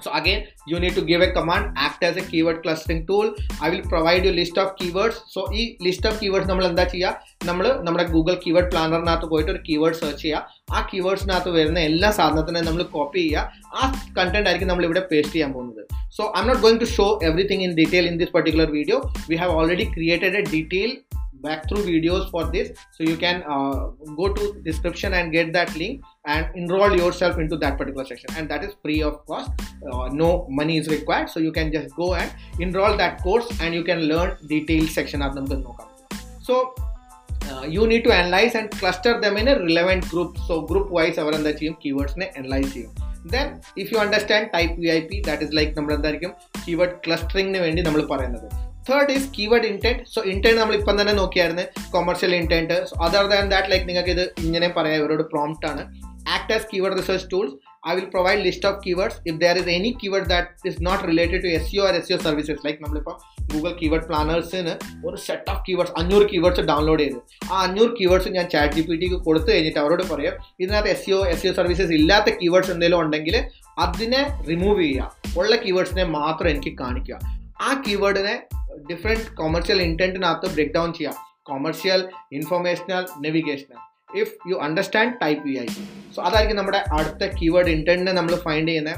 So 0.04 0.11
again, 0.18 0.40
you 0.71 0.78
need 0.85 0.94
to 0.99 1.02
give 1.11 1.21
a 1.26 1.30
command, 1.37 1.64
act 1.87 2.00
as 2.09 2.16
a 2.23 2.25
keyword 2.30 2.59
clustering 2.64 3.00
tool. 3.09 3.26
I 3.64 3.71
will 3.73 3.85
provide 3.92 4.25
you 4.26 4.32
list 4.40 4.56
of 4.62 4.68
keywords. 4.78 5.16
So 5.35 5.40
ഈ 5.61 5.62
ലിസ്റ്റ് 5.87 6.09
ഓഫ് 6.11 6.18
കീവേഡ്സ് 6.23 6.49
നമ്മൾ 6.50 6.64
എന്താ 6.71 6.85
ചെയ്യുക? 6.92 7.12
നമ്മൾ 7.49 7.66
നമ്മുടെ 7.87 8.04
ഗൂഗിൾ 8.14 8.35
കീവേഡ് 8.44 8.71
പ്ലാനറിനകത്ത് 8.73 9.28
പോയിട്ട് 9.32 9.50
ഒരു 9.54 9.61
കീവേഡ് 9.68 9.99
സെർച്ച് 10.02 10.23
ചെയ്യുക. 10.25 10.40
ആ 10.76 10.80
കീവേഡ്സിനകത്ത് 10.90 11.50
വരുന്ന 11.59 11.80
എല്ലാ 11.90 12.11
സാധനത്തിനെയും 12.18 12.66
നമ്മൾ 12.68 12.82
കോപ്പി 12.97 13.21
ചെയ്യുക. 13.25 13.44
ആ 13.78 13.92
കണ്ടന്റ് 14.18 14.47
ആയിരിക്കും 14.50 14.71
നമ്മൾ 14.73 14.87
ഇവിടെ 14.88 15.04
പേസ്റ്റ് 15.12 15.35
ചെയ്യാൻ 15.37 15.52
പോകുന്നത്. 15.56 15.82
So 16.18 16.23
I'm 16.42 16.47
not 16.50 16.62
going 16.66 16.80
to 16.85 16.88
show 16.97 17.06
everything 17.28 17.64
in 17.68 17.73
detail 17.80 18.06
in 18.11 18.16
this 18.23 18.32
particular 18.37 18.71
video 18.78 18.99
we 19.30 19.38
have 19.42 19.54
already 19.61 19.87
created 19.97 20.37
a 20.40 20.44
detail 20.54 20.92
back 21.41 21.67
through 21.69 21.84
videos 21.84 22.29
for 22.31 22.43
this 22.46 22.72
so 22.91 23.03
you 23.03 23.15
can 23.15 23.43
uh, 23.43 23.88
go 24.15 24.34
to 24.34 24.62
description 24.63 25.13
and 25.13 25.31
get 25.31 25.53
that 25.53 25.75
link 25.75 26.03
and 26.25 26.48
enroll 26.55 26.96
yourself 26.96 27.38
into 27.38 27.57
that 27.57 27.77
particular 27.77 28.05
section 28.05 28.29
and 28.38 28.50
that 28.50 28.63
is 28.63 28.74
free 28.81 29.01
of 29.01 29.25
cost 29.25 29.51
uh, 29.91 30.07
no 30.12 30.48
money 30.50 30.77
is 30.77 30.88
required 30.88 31.29
so 31.29 31.39
you 31.39 31.51
can 31.51 31.72
just 31.72 31.96
go 31.96 32.15
and 32.15 32.31
enroll 32.60 32.98
that 32.98 33.22
course 33.22 33.48
and 33.62 33.74
you 33.74 33.84
can 33.84 34.01
learn 34.03 34.36
detailed 34.48 34.89
section 34.89 35.22
of 35.22 35.36
them 35.36 35.48
so 36.41 36.74
uh, 37.51 37.65
you 37.65 37.88
need 37.88 38.03
to 38.03 38.12
analyze 38.13 38.55
and 38.55 38.72
cluster 38.72 39.19
them 39.22 39.38
in 39.38 39.48
a 39.48 39.60
relevant 39.60 40.07
group 40.10 40.38
so 40.48 40.55
group 40.72 40.88
wise 40.98 41.17
അവർ 41.24 41.34
എന്താ 41.39 41.51
ചെയ്യും 41.60 41.75
കീവേഡ്സിനെ 41.84 42.27
analyse 42.39 42.72
ചെയ്യും 42.75 42.93
then 43.36 43.48
if 43.81 43.89
you 43.93 43.98
understand 44.05 44.50
type 44.55 44.75
V 44.84 44.89
I 44.98 45.00
P 45.12 45.19
that 45.29 45.46
is 45.48 45.55
like 45.60 45.74
നമ്മൾ 45.77 45.93
എന്തായിരിക്കും 45.98 46.34
keyword 46.65 46.96
ക്ലസ്റ്ററിങ്ങിന് 47.05 47.62
വേണ്ടി 47.65 47.84
നമ്മൾ 47.88 48.03
പറയുന്നത് 48.13 48.48
third 48.90 49.12
is 49.12 49.30
keyword 49.38 49.62
intent 49.62 50.04
so 50.14 50.22
intent 50.22 50.60
നമ്മൾ 50.60 50.74
ഇപ്പം 50.74 51.00
തന്നെ 51.00 51.12
നോക്കിയായിരുന്നു. 51.12 51.62
Commercial 51.90 52.34
intent 52.34 52.84
so 52.84 53.04
other 53.04 53.26
than 53.26 53.48
that 53.48 53.70
like 53.70 53.88
നിങ്ങൾക്ക് 53.88 54.10
ഇത് 54.10 54.34
ഇങ്ങനെ 54.38 54.68
പറയാം. 54.68 55.02
ഇവരോട് 55.02 55.22
പ്രോംപ്റ്റ് 55.22 55.66
ആണ്. 55.66 56.12
Act 56.28 56.52
as 56.52 56.66
keyword 56.74 56.92
research 56.92 57.26
tools 57.32 57.54
I 57.88 57.94
will 57.94 58.04
provide 58.04 58.38
list 58.38 58.68
of 58.68 58.80
keywords 58.86 59.16
if 59.26 59.40
there 59.40 59.56
is 59.58 59.68
any 59.68 59.98
keyword 60.02 60.24
that 60.24 60.68
is 60.68 60.76
not 60.80 61.04
related 61.04 61.42
to 61.42 61.46
S 61.46 61.76
to 61.76 61.86
R 61.86 61.94
S 61.94 62.12
SEO 62.12 62.18
services 62.18 62.66
like 62.66 62.82
നമ്മളിപ്പോൾ 62.82 63.16
Google 63.52 63.72
keyword 63.82 64.02
പ്ലാനേഴ്സിന് 64.02 65.06
ഒരു 65.08 65.16
set 65.16 65.50
of 65.50 65.62
keywords 65.68 65.92
അഞ്ഞൂറ് 65.98 66.26
keywords 66.28 66.60
download 66.60 67.02
ചെയ്ത്. 67.02 67.18
ആ 67.52 67.62
അഞ്ഞൂറ് 67.62 67.90
keywords 68.00 68.28
ഞാൻ 68.28 68.48
chat 68.48 68.74
G 68.74 68.80
P 68.80 68.96
ടിക്ക് 68.96 69.14
കൊടുത്തു 69.14 69.52
കഴിഞ്ഞിട്ട് 69.52 69.78
അവരോട് 69.78 70.02
പറയാം. 70.02 70.34
ഇതിനകത്ത് 70.60 70.88
S 70.88 71.06
CO 71.06 71.24
S 71.24 71.42
CO 71.42 71.52
services 71.52 71.92
ഇല്ലാത്ത 71.92 72.34
കീവേഡ്സ് 72.42 72.71
എന്തെങ്കിലും 72.71 73.00
ഉണ്ടെങ്കിൽ 73.00 73.45
അതിനെ 73.78 74.45
റിമൂവ് 74.49 74.82
ചെയ്യുക. 74.82 75.16
ഉള്ള 75.38 75.56
കീവേഡ്സിനെ 75.56 76.04
മാത്രം 76.04 76.49
എനിക്ക് 76.49 76.78
കാണിക്കുക. 76.78 77.42
ആ 77.68 77.72
കീവേഡിനെ 77.85 78.35
ഡിഫറെൻറ്റ് 78.92 79.27
കൊമേഴ്ഷ്യൽ 79.42 79.79
ഇൻറ്റൻറ്റിനകത്ത് 79.87 80.50
ബ്രേക്ക് 80.55 80.74
ഡൗൺ 80.77 80.90
ചെയ്യാം 80.98 81.18
commercial 81.50 82.01
informational 82.37 83.05
navigational 83.25 83.79
if 84.22 84.33
you 84.50 84.55
understand 84.68 85.16
type 85.24 85.44
V 85.48 85.53
I 85.66 85.68
so 86.16 86.20
അതായിരിക്കും 86.27 86.59
നമ്മുടെ 86.61 86.81
അടുത്ത 86.98 87.24
കീവേഡ് 87.40 87.72
ഇൻറ്റൻറ്റിനെ 87.75 88.16
നമ്മൾ 88.20 88.35
ഫൈൻഡ് 88.48 88.70
ചെയ്യുന്നത് 88.72 88.98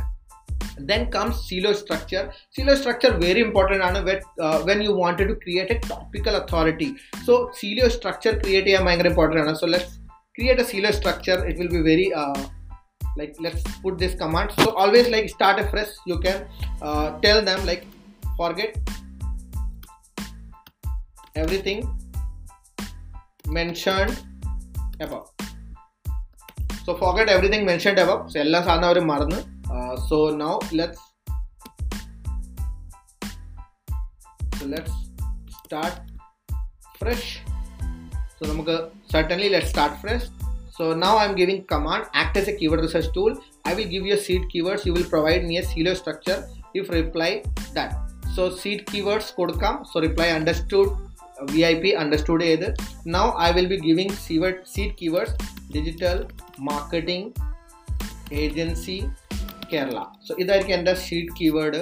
then 0.90 1.02
comes 1.12 1.36
silo 1.48 1.72
structure 1.74 2.22
silo 2.56 2.74
structure 2.82 3.12
very 3.26 3.42
important 3.48 3.82
ആണ് 3.88 4.00
uh, 4.46 4.58
when 4.68 4.80
you 4.86 4.94
wanted 5.02 5.28
to 5.32 5.36
create 5.44 5.72
a 5.76 5.80
topical 5.92 6.36
authority 6.42 6.90
so 7.26 7.34
silo 7.60 7.88
structure 7.98 8.34
create 8.44 8.66
ചെയ്യാൻ 8.70 8.86
ഭയങ്കര 8.88 9.10
important 9.14 9.40
ആണ് 9.44 9.54
so 9.62 9.68
let's 9.74 9.92
create 10.38 10.60
a 10.64 10.68
silo 10.72 10.92
structure 11.00 11.40
it 11.50 11.56
will 11.62 11.72
be 11.78 11.82
very 11.92 12.08
uh, 12.22 12.40
like 13.20 13.34
let's 13.46 13.64
put 13.84 13.96
this 14.04 14.14
command 14.16 14.50
so 14.60 14.68
always 14.82 15.08
like 15.16 15.26
start 15.38 15.58
a 15.64 15.68
fresh 15.72 15.94
you 16.12 16.18
can 16.26 16.38
uh, 16.88 17.08
tell 17.26 17.40
them 17.50 17.60
like 17.72 17.84
forget 18.38 18.78
everything 21.36 21.80
mentioned 23.60 24.16
above 25.00 25.28
so 26.86 26.96
forget 27.04 27.30
everything 27.36 27.64
mentioned 27.72 28.00
above 28.06 28.22
so 28.32 28.38
എല്ലാ 28.46 28.60
സാധനം 28.62 28.88
അവർ 28.90 29.00
മറന്ന് 29.12 29.40
uh, 29.74 29.94
so 30.10 30.18
now 30.44 30.56
let's 30.80 31.02
so 34.58 34.66
let's 34.74 34.94
start 35.66 35.96
fresh 37.00 37.28
so 38.38 38.44
നമുക്ക് 38.52 38.76
certainly 39.14 39.50
let's 39.56 39.70
start 39.76 39.94
fresh 40.04 40.26
so 40.78 40.86
now 41.06 41.14
i'm 41.22 41.36
giving 41.42 41.60
command 41.74 42.04
act 42.22 42.36
as 42.42 42.48
a 42.52 42.56
keyword 42.60 42.82
research 42.88 43.10
tool 43.16 43.34
i 43.70 43.74
will 43.78 43.90
give 43.96 44.06
you 44.10 44.14
a 44.20 44.22
seed 44.28 44.44
keywords 44.52 44.86
you 44.88 44.94
will 44.98 45.10
provide 45.16 45.44
me 45.50 45.58
a 45.62 45.66
silo 45.72 45.94
structure 46.04 46.40
if 46.82 46.88
reply 47.00 47.32
that 47.78 47.92
so 48.36 48.44
seed 48.62 48.82
keywords 48.92 49.30
കൊടുക്കാം 49.38 49.76
so 49.92 50.04
reply 50.08 50.30
understood 50.40 50.90
vip 51.52 51.86
understood 52.04 52.42
ചെയ്ത് 52.42 52.68
now 53.08 53.26
i 53.46 53.52
will 53.52 53.70
be 53.74 53.80
giving 53.88 54.12
seed 54.26 54.46
seed 54.74 54.92
keywords 55.02 55.34
digital 55.78 56.20
marketing 56.70 57.26
agency 58.44 59.00
Kerala 59.72 60.00
so 60.28 60.32
ഇതായിരിക്കും 60.40 60.76
എൻ്റെ 60.76 60.94
sheet 61.08 61.34
keyword 61.40 61.82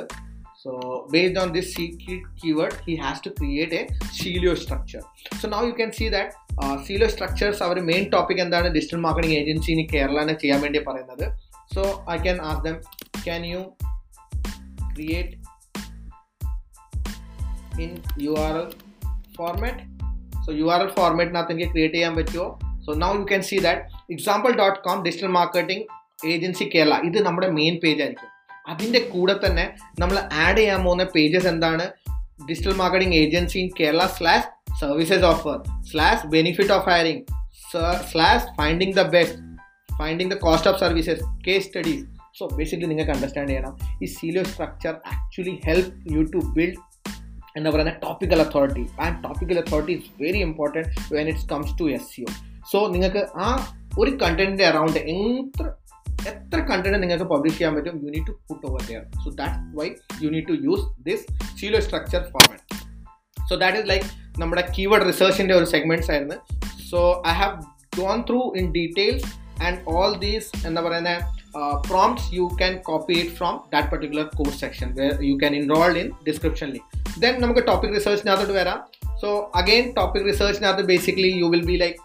so 0.63 0.71
based 1.11 1.39
on 1.39 1.49
this 1.51 1.69
sheet 1.75 2.15
keyword 2.41 2.77
he 2.85 2.93
has 2.95 3.21
to 3.25 3.29
create 3.29 3.75
a 3.75 3.83
silo 4.21 4.53
structure 4.55 5.01
so 5.41 5.47
now 5.47 5.61
you 5.67 5.71
can 5.71 5.91
see 5.99 6.07
that 6.09 6.83
silo 6.87 7.09
structures 7.15 7.61
our 7.63 7.79
main 7.81 8.05
topic 8.09 8.41
എന്താണ് 8.45 8.69
digital 8.77 9.01
marketing 9.05 9.37
agency 9.41 9.71
ഇനി 9.71 9.85
കേരളനെ 9.93 10.35
ചെയ്യാൻ 10.43 10.61
വേണ്ടി 10.61 10.81
പറയുന്നത് 10.89 11.25
so 11.75 11.83
I 12.15 12.17
can 12.25 12.39
ask 12.51 12.63
them 12.67 12.77
can 13.25 13.43
you 13.53 13.61
create 14.95 15.33
in 15.35 15.35
U 15.35 15.35
R 15.35 15.40
L 15.40 15.40
format 19.35 19.83
so 20.45 20.51
U 20.53 20.65
R 20.71 20.81
L 20.81 20.89
ഫോർമാറ്റിനകത്ത് 20.89 21.53
എനിക്ക് 21.53 21.69
create 21.71 21.95
ചെയ്യാൻ 21.95 22.15
പറ്റുമോ 22.15 22.47
so 22.85 22.93
now 22.97 23.11
you 23.15 23.23
can 23.23 23.41
see 23.41 23.57
that 23.59 24.13
example 24.13 24.51
dot 24.53 24.79
com 24.79 24.99
digital 25.03 25.31
marketing 25.31 25.85
agency 26.27 26.65
Kerala 26.75 26.95
ഇത് 27.05 27.19
നമ്മുടെ 27.25 27.47
main 27.49 27.75
page 27.83 28.01
ആയിരിക്കും 28.01 28.31
അതിൻ്റെ 28.69 28.99
കൂടെ 29.13 29.35
തന്നെ 29.45 29.65
നമ്മൾ 29.99 30.17
ആഡ് 30.45 30.57
ചെയ്യാൻ 30.57 30.79
പോകുന്ന 30.83 31.03
പേജസ് 31.15 31.47
എന്താണ് 31.47 31.85
digital 32.49 32.73
marketing 32.73 33.15
agency 33.15 33.57
in 33.59 33.69
Kerala 33.79 34.03
slash 34.17 34.47
services 34.81 35.23
offer 35.23 35.57
slash 35.91 36.27
benefit 36.27 36.73
of 36.73 36.85
hiring 36.89 37.23
slash 38.11 38.47
finding 38.57 38.93
the 38.93 39.03
best 39.07 39.39
finding 39.99 40.31
the 40.31 40.37
cost 40.37 40.69
of 40.69 40.79
services 40.79 41.23
case 41.47 41.65
studies 41.67 42.03
so 42.39 42.45
basically 42.57 42.85
നിങ്ങൾക്ക് 42.85 43.11
അണ്ടർസ്റ്റാൻഡ് 43.11 43.49
ചെയ്യണം 43.49 43.73
ഈ 44.03 44.07
silo 44.15 44.43
structure 44.43 44.93
actually 45.13 45.55
help 45.65 45.91
you 46.13 46.23
to 46.33 46.41
build 46.47 46.77
എന്താ 47.54 47.68
പറയുന്ന 47.70 47.92
topical 48.04 48.40
authority 48.44 48.84
and 49.00 49.16
topical 49.24 49.58
authority 49.58 49.94
is 49.98 50.10
very 50.20 50.40
important 50.40 50.88
when 51.14 51.28
it's 51.28 51.46
comes 51.50 51.74
to 51.80 51.86
SEO 52.12 52.28
so 52.72 52.80
നിങ്ങൾക്ക് 52.86 53.22
ആ 53.38 53.48
ഒരു 53.98 54.10
കണ്ടന്റിന്റെ 54.22 54.66
around 54.66 54.98
എത്ര 55.14 55.66
എത്ര 56.28 56.58
കണ്ടന്റ് 56.68 56.98
നിങ്ങൾക്ക് 57.02 57.26
പബ്ലിഷ് 57.30 57.56
ചെയ്യാൻ 57.56 57.72
പറ്റും 57.76 57.94
you 58.04 58.10
need 58.10 58.26
to 58.26 58.34
put 58.48 58.64
over 58.66 58.82
there 58.88 59.02
so 59.24 59.30
that 59.40 59.58
why 59.78 59.86
you 60.22 60.30
need 60.30 60.48
to 60.48 60.56
use 60.62 60.84
this 61.02 61.24
silo 61.60 61.80
structure 61.80 62.22
format 62.32 62.60
so 63.48 63.56
that 63.56 63.78
is 63.78 63.88
like 63.88 64.06
നമ്മുടെ 64.40 64.62
keyword 64.76 65.06
റിസർച്ചിന്റെ 65.08 65.54
ഒരു 65.54 65.66
സെഗ്മെന്റ്സ് 65.66 66.10
ആയിരുന്നു. 66.10 66.36
So 66.90 66.98
I 67.26 67.34
have 67.34 67.54
gone 67.98 68.20
through 68.28 68.40
in 68.56 68.66
details 68.72 69.26
and 69.62 69.78
all 69.88 70.12
these 70.18 70.50
എന്താ 70.66 70.82
പറയുന്നത് 70.82 71.18
Prompts 71.87 72.29
you 72.37 72.45
can 72.59 72.73
copy 72.89 73.15
it 73.21 73.35
from 73.35 73.55
that 73.73 73.89
particular 73.91 74.25
course 74.39 74.59
section 74.59 74.89
you 75.29 75.35
can 75.39 75.55
enrolled 75.61 75.99
in 76.01 76.09
description 76.27 76.69
link 76.75 76.89
then 77.19 77.35
നമുക്ക് 77.43 77.63
topic 77.69 77.95
റിസർച്ചിനകത്തോട്ട് 77.95 78.57
വരാം 78.59 78.79
so 79.21 79.29
again 79.61 79.85
topic 79.93 80.27
റിസർച്ചിനകത്ത് 80.31 80.85
basically 80.91 81.31
you 81.43 81.49
will 81.55 81.65
be 81.71 81.77
like 81.83 81.97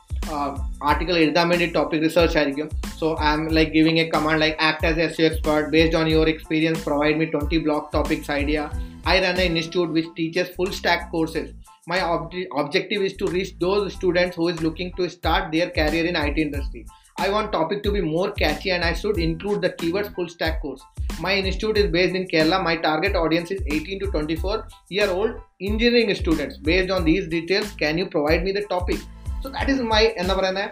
article 0.90 1.14
എഴുതാൻ 1.24 1.46
വേണ്ടി 1.52 1.66
topic 1.76 2.04
research 2.06 2.36
ആയിരിക്കും 2.38 2.68
so 3.00 3.06
I 3.24 3.28
am 3.32 3.42
like 3.58 3.72
giving 3.78 4.02
a 4.04 4.06
command 4.14 4.40
like 4.40 4.56
act 4.68 4.86
as 4.90 5.00
SEO 5.20 5.26
expert 5.26 5.68
based 5.70 5.98
on 6.00 6.08
your 6.12 6.28
experience 6.28 6.82
provide 6.84 7.16
me 7.16 7.26
twenty 7.26 7.60
blog 7.66 7.88
topics 7.94 8.32
idea 8.40 8.58
I 9.04 9.20
run 9.20 9.36
an 9.36 9.40
institute 9.52 9.90
which 9.90 10.08
teaches 10.14 10.48
full 10.48 10.70
stack 10.70 11.10
courses. 11.10 11.46
My 11.86 12.00
ob- 12.04 12.34
objective 12.52 13.02
is 13.02 13.14
to 13.14 13.26
reach 13.26 13.58
those 13.58 13.92
students 13.94 14.36
who 14.36 14.48
is 14.48 14.62
looking 14.62 14.92
to 14.92 15.08
start 15.08 15.50
their 15.50 15.70
career 15.70 16.04
in 16.04 16.16
IT 16.18 16.38
industry. 16.38 16.82
I 17.16 17.30
want 17.30 17.52
topic 17.52 17.82
to 17.84 17.92
be 17.92 18.00
more 18.02 18.30
catchy 18.32 18.70
and 18.70 18.84
I 18.84 18.92
should 18.94 19.18
include 19.18 19.60
the 19.62 19.70
keywords 19.70 20.14
full 20.14 20.28
stack 20.28 20.62
course. 20.62 20.82
My 21.20 21.34
institute 21.34 21.76
is 21.76 21.88
based 21.90 22.14
in 22.14 22.26
Kerala. 22.26 22.62
My 22.62 22.76
target 22.76 23.14
audience 23.14 23.50
is 23.50 23.60
18 23.70 24.00
to 24.00 24.06
24 24.06 24.66
year 24.90 25.08
old 25.10 25.32
engineering 25.60 26.14
students. 26.14 26.56
Based 26.58 26.90
on 26.90 27.04
these 27.04 27.28
details, 27.28 27.70
can 27.72 27.98
you 27.98 28.06
provide 28.06 28.44
me 28.44 28.52
the 28.52 28.64
topic? 28.64 29.00
So 29.42 29.48
that 29.50 29.68
is 29.68 29.80
my 29.92 30.02
എന്താ 30.22 30.34
പറയുന്ന 30.38 30.64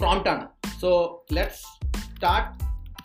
prompt 0.00 0.30
ആണ് 0.32 0.44
so 0.82 0.90
let's 1.36 1.64
start 2.06 2.48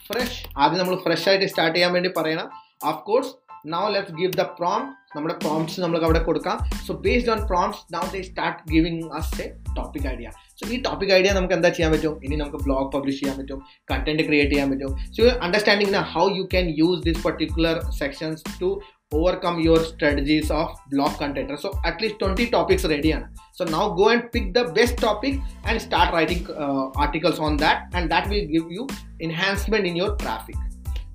fresh 0.08 0.40
ആദ്യം 0.62 0.80
നമ്മൾ 0.82 0.96
fresh 1.06 1.28
ആയിട്ട് 1.30 1.50
start 1.54 1.76
ചെയ്യാൻ 1.78 1.92
വേണ്ടി 1.98 2.10
പറയണം 2.20 2.48
of 2.92 3.02
course 3.10 3.32
now 3.76 3.84
let's 3.96 4.16
give 4.20 4.32
the 4.42 4.46
prompt 4.60 4.82
നമ്മുടെ 5.16 5.36
പ്രോംപ്റ്റ്സ് 5.44 5.80
നമുക്ക് 5.84 6.06
അവിടെ 6.08 6.22
കൊടുക്കാം 6.28 6.58
so 6.88 6.94
based 7.06 7.32
on 7.36 7.42
prompts 7.52 7.84
now 7.96 8.04
they 8.16 8.22
start 8.30 8.60
giving 8.74 9.04
us 9.20 9.36
a 9.46 9.48
topic 9.78 10.08
idea 10.14 10.30
so 10.62 10.66
ഈ 10.74 10.78
ടോപ്പിക് 10.88 11.14
ഐഡിയ 11.20 11.32
നമുക്ക് 11.38 11.56
എന്താ 11.58 11.72
ചെയ്യാൻ 11.78 11.92
പറ്റും 11.96 12.16
ഇനി 12.26 12.38
നമുക്ക് 12.44 12.62
ബ്ലോഗ് 12.66 12.90
പബ്ലിഷ് 12.96 13.20
ചെയ്യാൻ 13.22 13.38
പറ്റും 13.42 13.60
കണ്ടന്റ് 13.92 14.26
ക്രിയേറ്റ് 14.30 14.54
ചെയ്യാൻ 14.56 14.70
പറ്റും 14.74 14.94
so 15.18 15.24
understanding 15.48 16.04
how 16.14 16.26
you 16.40 16.46
can 16.54 16.68
use 16.82 17.02
this 17.10 17.22
particular 17.28 17.78
sections 18.02 18.44
to 18.62 18.70
overcome 19.12 19.60
your 19.62 19.84
strategies 19.84 20.52
of 20.52 20.70
blog 20.92 21.12
content 21.18 21.58
so 21.60 21.72
at 21.86 22.02
least 22.02 22.16
20 22.20 22.48
topics 22.56 22.84
ready 22.94 23.12
ആണ് 23.18 23.28
so 23.58 23.66
now 23.66 23.84
go 24.00 24.06
and 24.14 24.24
pick 24.34 24.48
the 24.58 24.64
best 24.78 24.96
topic 25.06 25.36
and 25.68 25.82
start 25.82 26.10
writing 26.16 26.42
uh, 26.64 26.84
articles 27.04 27.40
on 27.48 27.54
that 27.64 27.78
and 27.98 28.12
that 28.14 28.26
will 28.32 28.48
give 28.56 28.68
you 28.78 28.84
enhancement 29.28 29.86
in 29.92 29.96
your 29.96 30.12
traffic 30.24 30.58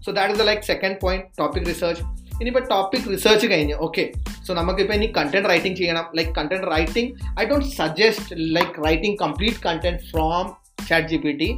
so 0.00 0.12
that 0.12 0.30
is 0.32 0.38
the 0.38 0.46
like 0.50 0.62
second 0.64 0.96
point 1.04 1.24
topic 1.42 1.64
research 1.72 2.00
ഇനിയിപ്പോൾ 2.39 2.65
topic 2.73 3.05
research 3.13 3.47
കഴിഞ്ഞ്. 3.51 3.75
Okay 3.85 4.03
so 4.47 4.53
നമുക്കിപ്പോൾ 4.59 4.95
ഇനി 4.99 5.07
content 5.17 5.49
writing 5.51 5.77
ചെയ്യണം. 5.77 6.05
Like 6.17 6.31
content 6.39 6.67
writing 6.75 7.11
I 7.41 7.45
don't 7.51 7.69
suggest 7.79 8.35
like 8.57 8.75
writing 8.85 9.17
complete 9.23 9.61
content 9.67 10.03
from 10.11 10.45
chat 10.89 11.07
G 11.13 11.19
P 11.25 11.33
T 11.41 11.49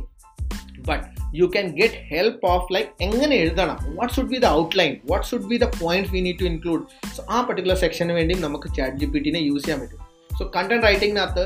but 0.90 1.04
you 1.40 1.46
can 1.56 1.68
get 1.80 2.00
help 2.12 2.46
of 2.54 2.68
like 2.76 2.90
എങ്ങനെ 3.08 3.36
എഴുതണം? 3.36 3.78
What 3.98 4.14
should 4.14 4.32
be 4.34 4.40
the 4.46 4.50
outline 4.60 4.94
what 5.12 5.26
should 5.30 5.48
be 5.52 5.58
the 5.64 5.68
point 5.82 6.10
we 6.14 6.22
need 6.28 6.40
to 6.44 6.48
include 6.52 6.84
so 7.16 7.26
ആ 7.30 7.40
particular 7.48 7.80
സെക്ഷന് 7.84 8.14
വേണ്ടിയും 8.20 8.42
നമുക്ക് 8.48 8.70
chat 8.78 8.98
G 8.98 9.10
P 9.16 9.20
ടിനെ 9.26 9.42
use 9.50 9.66
ചെയ്യാൻ 9.66 9.82
പറ്റും. 9.84 10.00
So 10.40 10.46
content 10.56 10.86
റൈറ്റിംഗിനകത്ത് 10.88 11.46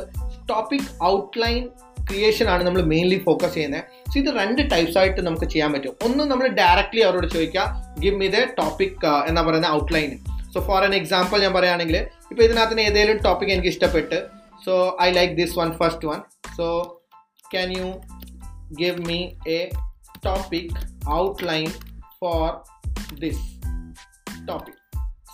topic 0.52 0.88
outline 1.04 1.64
creation 2.08 2.50
ആണ് 2.50 2.64
നമ്മൾ 2.64 2.82
മെയിൻലി 2.84 3.18
ഫോക്കസ് 3.18 3.54
ചെയ്യുന്നത് 3.54 3.82
സോ 4.12 4.20
ഇത് 4.20 4.30
രണ്ട് 4.36 4.72
ടൈപ്സ് 4.72 4.98
ആയിട്ട് 4.98 5.22
നമുക്ക് 5.22 5.46
ചെയ്യാൻ 5.46 5.74
പറ്റും. 5.74 5.96
ഒന്ന് 6.04 6.24
നമ്മൾ 6.24 6.48
ഡയറക്റ്റ്ലി 6.48 7.02
അവരോട് 7.02 7.28
ചോദിക്കുക 7.28 7.64
ഗിവ് 8.00 8.16
മി 8.16 8.28
ദ 8.28 8.40
ടോപ്പിക് 8.60 8.98
എന്നാ 9.28 9.42
പറയുന്ന 9.42 9.68
outline 9.72 10.12
so 10.54 10.60
for 10.60 10.84
an 10.84 10.96
example 10.96 11.40
ഞാൻ 11.40 11.54
പറയുകയാണെങ്കിൽ 11.54 11.98
ഇപ്പോൾ 12.32 12.44
ഇതിനകത്ത് 12.44 12.82
ഏതെങ്കിലും 12.82 13.18
ടോപ്പിക് 13.18 13.50
എനിക്ക് 13.50 13.68
ഇഷ്ടപ്പെട്ട് 13.68 14.20
so 14.66 14.98
I 15.02 15.12
like 15.12 15.38
this 15.38 15.60
one 15.60 15.72
first 15.72 16.08
one 16.08 16.20
so 16.58 16.68
can 17.54 17.72
you 17.78 17.88
give 18.74 19.08
me 19.08 19.20
a 19.48 19.60
topic 20.26 20.76
outline 21.12 21.68
for 22.20 22.46
this 23.20 23.44
topic 24.48 24.80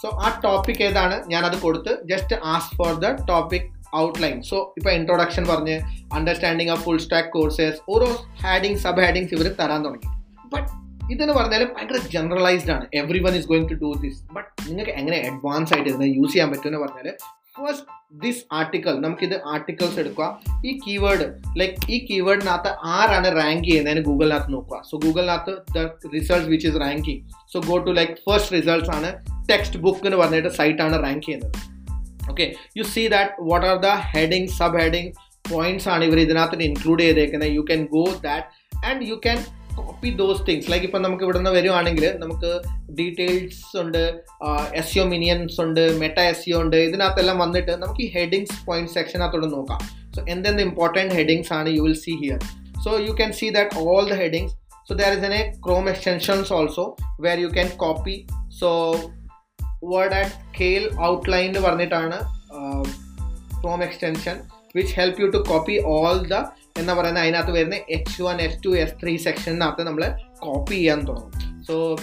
so 0.01 0.09
ആ 0.21 0.39
ടോപ്പിക് 0.43 0.83
ഏതാണ്? 0.83 1.23
ഞാനത് 1.27 1.57
കൊടുത്ത് 1.57 1.99
just 2.05 2.35
ask 2.45 2.75
for 2.75 2.93
the 2.99 3.07
topic 3.27 3.67
outline 3.95 4.41
so 4.41 4.73
ഇപ്പോൾ 4.77 4.89
ഇൻട്രൊഡക്ഷൻ 4.89 5.45
പറഞ്ഞ് 5.47 5.79
understanding 6.13 6.69
of 6.69 6.83
full 6.83 6.97
stack 6.97 7.29
courses 7.29 7.91
ഓരോ 7.91 8.05
heading 8.43 8.77
sub 8.77 9.01
headings 9.01 9.33
ഇവർ 9.33 9.55
തരാൻ 9.59 9.83
തുടങ്ങി. 9.83 10.19
ബട്ട് 10.53 10.89
ഇതെന്ന് 11.13 11.33
പറഞ്ഞാൽ 11.33 11.63
ഭയങ്കര 11.63 11.97
ജനറലൈസ്ഡ് 12.13 12.71
ആണ്. 12.71 12.85
Every 12.93 13.19
one 13.19 13.35
is 13.35 13.47
going 13.47 13.69
to 13.69 13.73
do 13.73 13.93
this 14.01 14.33
but 14.33 14.69
നിങ്ങൾക്ക് 14.69 14.91
എങ്ങനെ 14.91 15.17
അഡ്വാൻസ് 15.17 15.73
ആയിട്ട് 15.73 15.89
ഇതിനെ 15.89 16.05
യൂസ് 16.05 16.31
ചെയ്യാൻ 16.31 16.49
പറ്റുമെന്ന് 16.49 16.79
പറഞ്ഞാൽ 16.79 17.13
ഫസ്റ്റ് 17.57 17.85
ദിസ് 18.13 18.43
ആർട്ടിക്കിൾ 18.53 18.99
നമുക്കിത് 18.99 19.41
ആർട്ടിക്കിൾസ് 19.47 19.99
എടുക്കുക. 19.99 20.39
ഈ 20.65 20.79
കീവേഡ് 20.87 21.59
ലൈക്ക് 21.59 21.91
ഈ 21.91 22.05
കീവേഡിനകത്ത് 22.05 22.67
ആരാണ് 22.83 23.35
റാങ്ക് 23.35 23.63
ചെയ്യുന്നതിന് 23.63 24.01
ഗൂഗിളിനകത്ത് 24.01 24.53
നോക്കുക. 24.53 24.81
So 24.91 24.97
ഗൂഗിളിനകത്ത് 24.97 25.77
the 25.77 25.87
result 26.13 26.47
which 26.47 26.67
is 26.67 26.75
ranking 26.75 27.29
so 27.53 27.59
go 27.59 27.77
to 27.77 27.91
like 27.91 28.13
first 28.13 28.55
results 28.55 28.91
ആണ്. 28.91 29.25
ടെക്സ്റ്റ് 29.49 29.79
ബുക്ക് 29.79 30.05
എന്ന് 30.05 30.17
പറഞ്ഞിട്ട് 30.17 30.49
സൈറ്റാണ് 30.49 31.03
റാങ്ക് 31.03 31.25
ചെയ്യുന്നത്. 31.25 31.78
Okay 32.31 32.47
you 32.79 32.83
see 32.93 33.03
that 33.15 33.47
what 33.51 33.67
are 33.71 33.77
the 33.87 33.91
heading 34.15 34.49
sub 34.59 34.79
heading 34.83 35.11
points 35.51 35.87
ആണ് 35.93 36.03
ഇവർ 36.09 36.19
ഇതിനകത്ത് 36.25 36.65
ഇൻക്ലൂഡ് 36.69 37.03
ചെയ്തേക്കുന്നത്. 37.07 37.51
You 37.57 37.63
can 37.69 37.83
go 37.95 38.03
that 38.27 38.47
and 38.89 39.07
you 39.11 39.17
can 39.25 39.39
copy 39.77 40.09
those 40.21 40.41
things 40.47 40.67
like 40.71 40.85
ഇപ്പം 40.87 41.01
നമുക്ക് 41.05 41.23
ഇവിടെ 41.25 41.37
നിന്ന് 41.37 41.51
വരുവാണെങ്കിൽ 41.57 42.05
നമുക്ക് 42.23 42.49
ഡീറ്റെയിൽസ് 42.99 43.61
ഉണ്ട് 43.81 44.01
എസ് 44.81 44.93
യു 44.97 45.03
മിനിയൻസ് 45.13 45.57
ഉണ്ട് 45.65 45.83
മെറ്റ 46.01 46.19
എസ് 46.31 46.45
യു 46.49 46.55
ഉണ്ട് 46.63 46.77
ഇതിനകത്തെല്ലാം 46.87 47.37
വന്നിട്ട് 47.43 47.73
നമുക്ക് 47.83 48.01
ഈ 48.07 48.09
ഹെഡിങ്സ് 48.17 48.57
പോയിന്റ് 48.67 48.93
സെക്ഷനകത്തോട് 48.97 49.47
നോക്കാം. 49.55 49.81
സോ 50.15 50.19
എന്തെന്ത് 50.33 50.63
ഇമ്പോർട്ടന്റ് 50.67 51.13
ഹെഡിങ്സ് 51.19 51.53
ആണ് 51.59 51.69
you 51.77 51.83
will 51.87 51.97
see 52.05 52.15
here 52.23 52.39
so 52.85 52.91
you 53.07 53.13
can 53.19 53.31
see 53.39 53.49
that 53.57 53.85
all 53.85 54.03
the 54.11 54.17
headings 54.23 54.53
so 54.89 54.93
there 55.01 55.13
is 55.17 55.25
an 55.29 55.35
a 55.39 55.43
Chrome 55.65 55.87
extensions 55.93 56.51
also 56.59 56.85
where 57.27 57.39
you 57.45 57.49
can 57.57 57.69
copy 57.83 58.17
so 58.61 58.69
word 59.83 60.13
and 60.13 60.29
scale 60.29 60.99
outline 61.01 61.45
എന്ന് 61.45 61.59
പറഞ്ഞിട്ടാണ് 61.59 62.19
Chrome 63.61 63.83
extension 63.83 64.47
which 64.75 64.95
help 64.95 65.21
you 65.21 65.27
to 65.27 65.37
copy 65.37 65.81
all 65.85 66.27
the 66.27 66.33
എന്ന് 66.77 66.93
പറയുന്ന 66.93 67.19
അതിനകത്ത് 67.19 67.51
വരുന്ന 67.51 67.75
H 67.75 68.23
one 68.23 68.41
S 68.41 68.63
two 68.65 68.77
S 68.77 68.93
three 69.03 69.17
സെക്ഷനകത്ത് 69.17 69.83
നമ്മൾ 69.87 70.19
copy 70.39 70.73
ചെയ്യാൻ 70.73 70.99
തുടങ്ങും. 70.99 71.63
So 71.63 71.95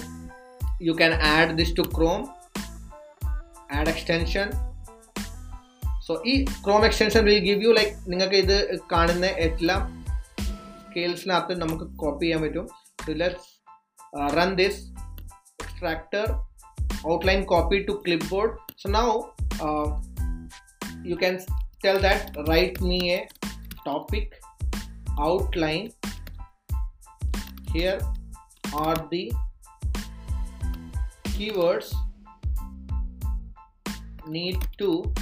you 0.82 0.92
can 0.92 1.12
add 1.12 1.58
this 1.58 1.76
to 1.76 1.82
Chrome 1.82 2.28
add 3.72 3.88
extension 3.88 4.50
so 6.06 6.22
ഈ 6.26 6.44
Chrome 6.44 6.84
extension 6.84 7.24
will 7.24 7.38
give 7.38 7.64
you 7.64 7.68
like 7.68 8.12
നിങ്ങൾക്ക് 8.12 8.34
ഇത് 8.34 8.78
കാണുന്ന 8.92 9.26
എല്ലാം 9.26 10.04
സ്കെയിൽസിനകത്ത് 10.90 11.60
നമുക്ക് 11.60 11.84
കോപ്പി 11.96 12.24
ചെയ്യാൻ 12.24 12.42
പറ്റും. 12.42 12.68
So 13.06 13.12
let's 13.12 13.48
run 14.36 14.54
this 14.54 14.80
extractor 15.64 16.26
outline 17.04 17.44
copy 17.46 17.84
to 17.84 17.98
clipboard. 18.02 18.58
So 18.76 18.88
now 18.88 19.32
uh, 19.60 19.98
you 21.02 21.16
can 21.16 21.40
tell 21.82 21.98
that 22.00 22.36
write 22.48 22.80
me 22.80 23.14
a 23.14 23.28
topic 23.84 24.40
outline. 25.18 25.92
Here 27.72 28.00
are 28.72 28.96
the 29.10 29.32
keywords 31.24 31.94
need 34.26 34.56
to 34.78 35.12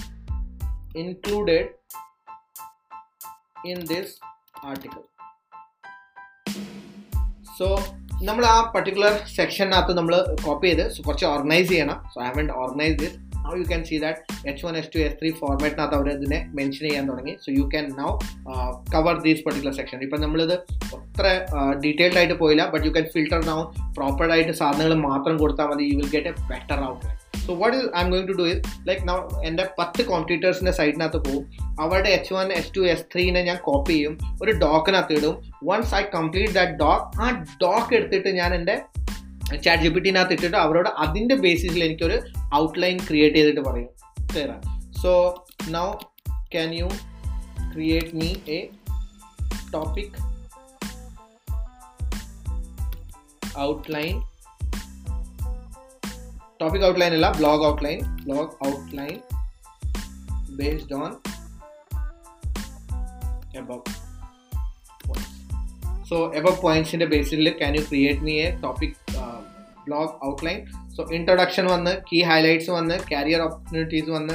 included 0.94 1.70
in 3.64 3.84
this 3.87 4.18
article. 4.62 5.04
So 7.56 7.78
നമ്മൾ 8.22 8.44
ആ 8.46 8.57
particular 8.74 9.14
സെക്ഷനകത്ത് 9.37 9.92
നമ്മൾ 9.98 10.14
copy 10.44 10.66
ചെയ്ത് 10.68 10.85
കുറച്ച് 11.07 11.27
organise 11.31 11.68
ചെയ്യണം. 11.68 11.98
So 12.12 12.18
I 12.22 12.27
haven't 12.29 12.46
organise 12.62 12.96
this 13.03 13.16
now 13.46 13.55
you 13.61 13.64
can 13.70 13.85
see 13.88 13.96
that 14.05 14.20
H 14.50 14.66
one 14.66 14.77
H 14.81 14.90
two 14.94 15.00
S 15.07 15.16
three 15.20 15.31
ഫോർമാറ്റിനകത്ത് 15.40 15.96
അവർ 15.98 16.09
ഇതിനെ 16.14 16.38
mention 16.59 16.85
ചെയ്യാൻ 16.88 17.05
തുടങ്ങി. 17.11 17.35
So 17.44 17.48
you 17.59 17.64
can 17.74 17.87
now 18.03 18.11
cover 18.94 19.16
these 19.27 19.42
particular 19.46 19.74
section 19.81 19.98
ഇപ്പം 20.07 20.20
നമ്മളിത് 20.20 20.55
അത്ര 20.98 21.27
ഡീറ്റെയിൽഡ് 21.85 22.18
ആയിട്ട് 22.22 22.35
പോയില്ല 22.42 22.64
but 22.74 22.87
you 22.87 22.92
can 22.92 23.09
filter 23.16 23.42
now 23.50 23.59
പ്രോപ്പറായിട്ട് 23.98 24.55
സാധനങ്ങൾ 24.62 24.94
മാത്രം 25.11 25.37
കൊടുത്താൽ 25.42 25.68
മതി. 25.72 25.85
You 25.92 25.96
will 26.00 26.11
get 26.16 26.29
a 26.29 26.48
better 26.53 26.81
outline 26.90 27.16
so 27.46 27.54
what 27.54 27.76
is 27.76 27.96
I'm 28.00 28.11
going 28.11 28.28
to 28.28 28.33
do 28.33 28.42
is 28.42 28.88
like 28.88 29.09
now 29.09 29.42
എന്റെ 29.44 29.68
പത്ത് 29.78 30.02
കോമ്പറ്റീറ്റേഴ്സിന്റെ 30.02 30.72
സൈഡിനകത്ത് 30.72 31.16
പോകും 31.16 31.44
അവരുടെ 31.80 32.09
H 32.09 32.35
one 32.35 32.52
H 32.52 32.74
two 32.76 32.80
S 32.80 33.04
ത്രീനെ 33.14 33.42
ഞാൻ 33.42 33.57
കോപ്പി 33.57 33.92
ചെയ്യും. 33.92 34.18
ഒരു 34.42 34.50
ഡോക്കിനകത്ത് 34.50 35.12
ഇടും. 35.12 35.52
Once 35.64 35.94
I 35.94 36.02
complete 36.14 36.54
that 36.54 36.72
doc 36.72 37.22
ആ 37.22 37.44
ഡോക്ക് 37.62 37.94
എടുത്തിട്ട് 37.94 38.28
ഞാൻ 38.28 38.54
എന്റെ 38.54 38.83
ചാറ്റ് 39.57 39.83
ജി 39.83 39.88
പി 39.88 40.00
ടിനകത്ത് 40.00 40.33
ഇട്ടിട്ട് 40.33 40.57
അവരോട് 40.57 40.88
അതിന്റെ 40.88 41.35
ബേസിസിൽ 41.35 41.85
എനിക്കൊരു 41.85 42.20
ഔട്ട്ലൈൻ 42.54 42.98
ക്രിയേറ്റ് 43.09 43.37
ചെയ്തിട്ട് 43.37 43.61
പറയും. 43.61 43.88
Clear 44.33 44.50
so 45.02 45.44
now 45.68 45.92
can 46.52 46.74
you 46.74 46.88
create 47.74 48.16
me 48.16 48.35
a 48.48 48.68
topic 49.72 50.16
outline 53.59 54.34
Topic 56.64 56.83
outline 56.87 57.14
ಇಲ್ಲ 57.16 57.29
blog 57.38 57.62
outline 57.68 58.03
blog 58.27 58.53
outline 58.68 59.18
based 60.61 60.92
on 60.98 61.11
above 63.61 63.83
points. 65.07 65.33
So 66.09 66.16
above 66.40 66.57
points 66.64 66.90
in 66.94 67.00
the 67.03 67.09
basis 67.14 67.40
list, 67.44 67.57
can 67.62 67.72
you 67.79 67.83
create 67.90 68.20
me 68.29 68.35
a 68.46 68.50
topic 68.64 68.92
uh, 69.22 69.40
blog 69.87 70.09
outline? 70.27 70.61
So 70.96 71.03
introduction 71.18 71.66
one, 71.74 71.88
key 72.09 72.22
highlights 72.31 72.68
one, 72.79 72.92
career 73.12 73.40
opportunities 73.46 74.09
one, 74.18 74.31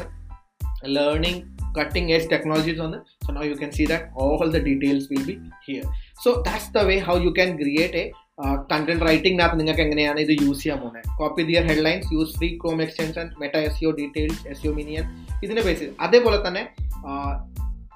learning 0.97 1.39
cutting 1.77 2.11
edge 2.13 2.27
technologies 2.27 2.79
on 2.79 2.93
so 3.25 3.33
now 3.33 3.43
you 3.43 3.55
can 3.55 3.71
see 3.71 3.85
that 3.85 4.09
all 4.15 4.49
the 4.55 4.59
details 4.59 5.03
will 5.09 5.25
be 5.25 5.35
here 5.65 5.83
so 6.23 6.41
that's 6.45 6.69
the 6.69 6.83
way 6.89 6.97
how 7.07 7.15
you 7.25 7.31
can 7.39 7.57
create 7.57 7.95
a 7.95 8.05
content 8.39 8.87
writing 8.89 9.05
റൈറ്റിംഗിനകത്ത് 9.07 9.59
നിങ്ങൾക്ക് 9.59 9.81
എങ്ങനെയാണ് 9.81 10.19
ഇത് 10.19 10.33
use 10.43 10.61
ചെയ്യാൻ 10.63 10.77
പോകുന്നത്? 10.81 11.07
Copy 11.19 11.43
their 11.43 11.63
headlines 11.69 12.07
use 12.13 12.33
free 12.37 12.49
Chrome 12.61 12.81
extension 12.81 13.25
meta 13.41 13.55
SEO 13.83 13.89
details 13.99 14.47
SEO 14.65 14.71
minion 14.71 15.05
ഇതിന്റെ 15.43 15.61
basis 15.61 15.91
അതേപോലെ 16.01 16.47
തന്നെ 16.47 16.63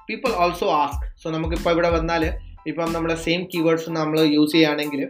people 0.08 0.30
also 0.44 0.66
ask 0.72 1.04
so 1.22 1.30
നമുക്കിപ്പോൾ 1.30 1.70
ഇവിടെ 1.70 1.90
വന്നാൽ 1.96 2.24
ഇപ്പം 2.66 2.92
നമ്മുടെ 2.92 3.14
സെയിം 3.14 3.40
കീവേഡ്സ് 3.54 3.90
നമ്മൾ 3.90 4.18
യൂസ് 4.20 4.52
ചെയ്യുകയാണെങ്കിൽ 4.52 5.02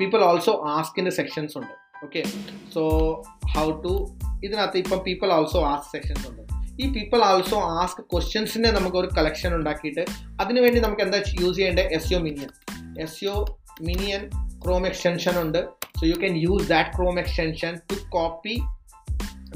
പീപ്പിൾ 0.00 0.20
ഓൾസോ 0.30 0.52
ആസ്കിന്റെ 0.76 1.10
സെക്ഷൻസ് 1.10 1.58
ഉണ്ട്. 1.58 1.74
ഓക്കെ 2.04 2.22
സോ 2.74 2.82
ഹൗ 3.54 3.66
ടു 3.84 3.94
ഇതിനകത്ത് 4.44 4.78
ഇപ്പം 4.82 4.98
പീപ്പിൾ 4.98 5.30
ഓൾസോ 5.38 5.62
ആസ്ക് 5.72 5.90
സെക്ഷൻസ് 5.94 6.26
ഉണ്ട്. 6.30 6.42
ഈ 6.82 6.86
പീപ്പിൾ 6.92 7.22
ആൾസോ 7.30 7.58
ആസ്ക് 7.80 8.02
ക്വസ്റ്റ്യൻസിനെ 8.12 8.70
നമുക്ക് 8.70 8.96
ഒരു 8.96 9.08
കളക്ഷൻ 9.18 9.50
ഉണ്ടാക്കിയിട്ട് 9.56 10.04
അതിനുവേണ്ടി 10.40 10.80
നമുക്ക് 10.80 11.02
എന്താ 11.02 11.18
യൂസ് 11.40 11.56
ചെയ്യേണ്ടത്? 11.56 11.88
SEO 12.12 12.18
minion 12.18 12.50
S 13.02 13.24
minion 13.80 14.30
Chrome 14.64 14.86
extension 14.86 15.40
ഉണ്ട്. 15.40 15.60
So 16.00 16.06
you 16.06 16.14
can 16.14 16.36
use 16.36 16.68
that 16.68 16.90
Chrome 16.96 17.18
extension 17.18 17.74
to 17.90 17.96
copy 18.08 18.54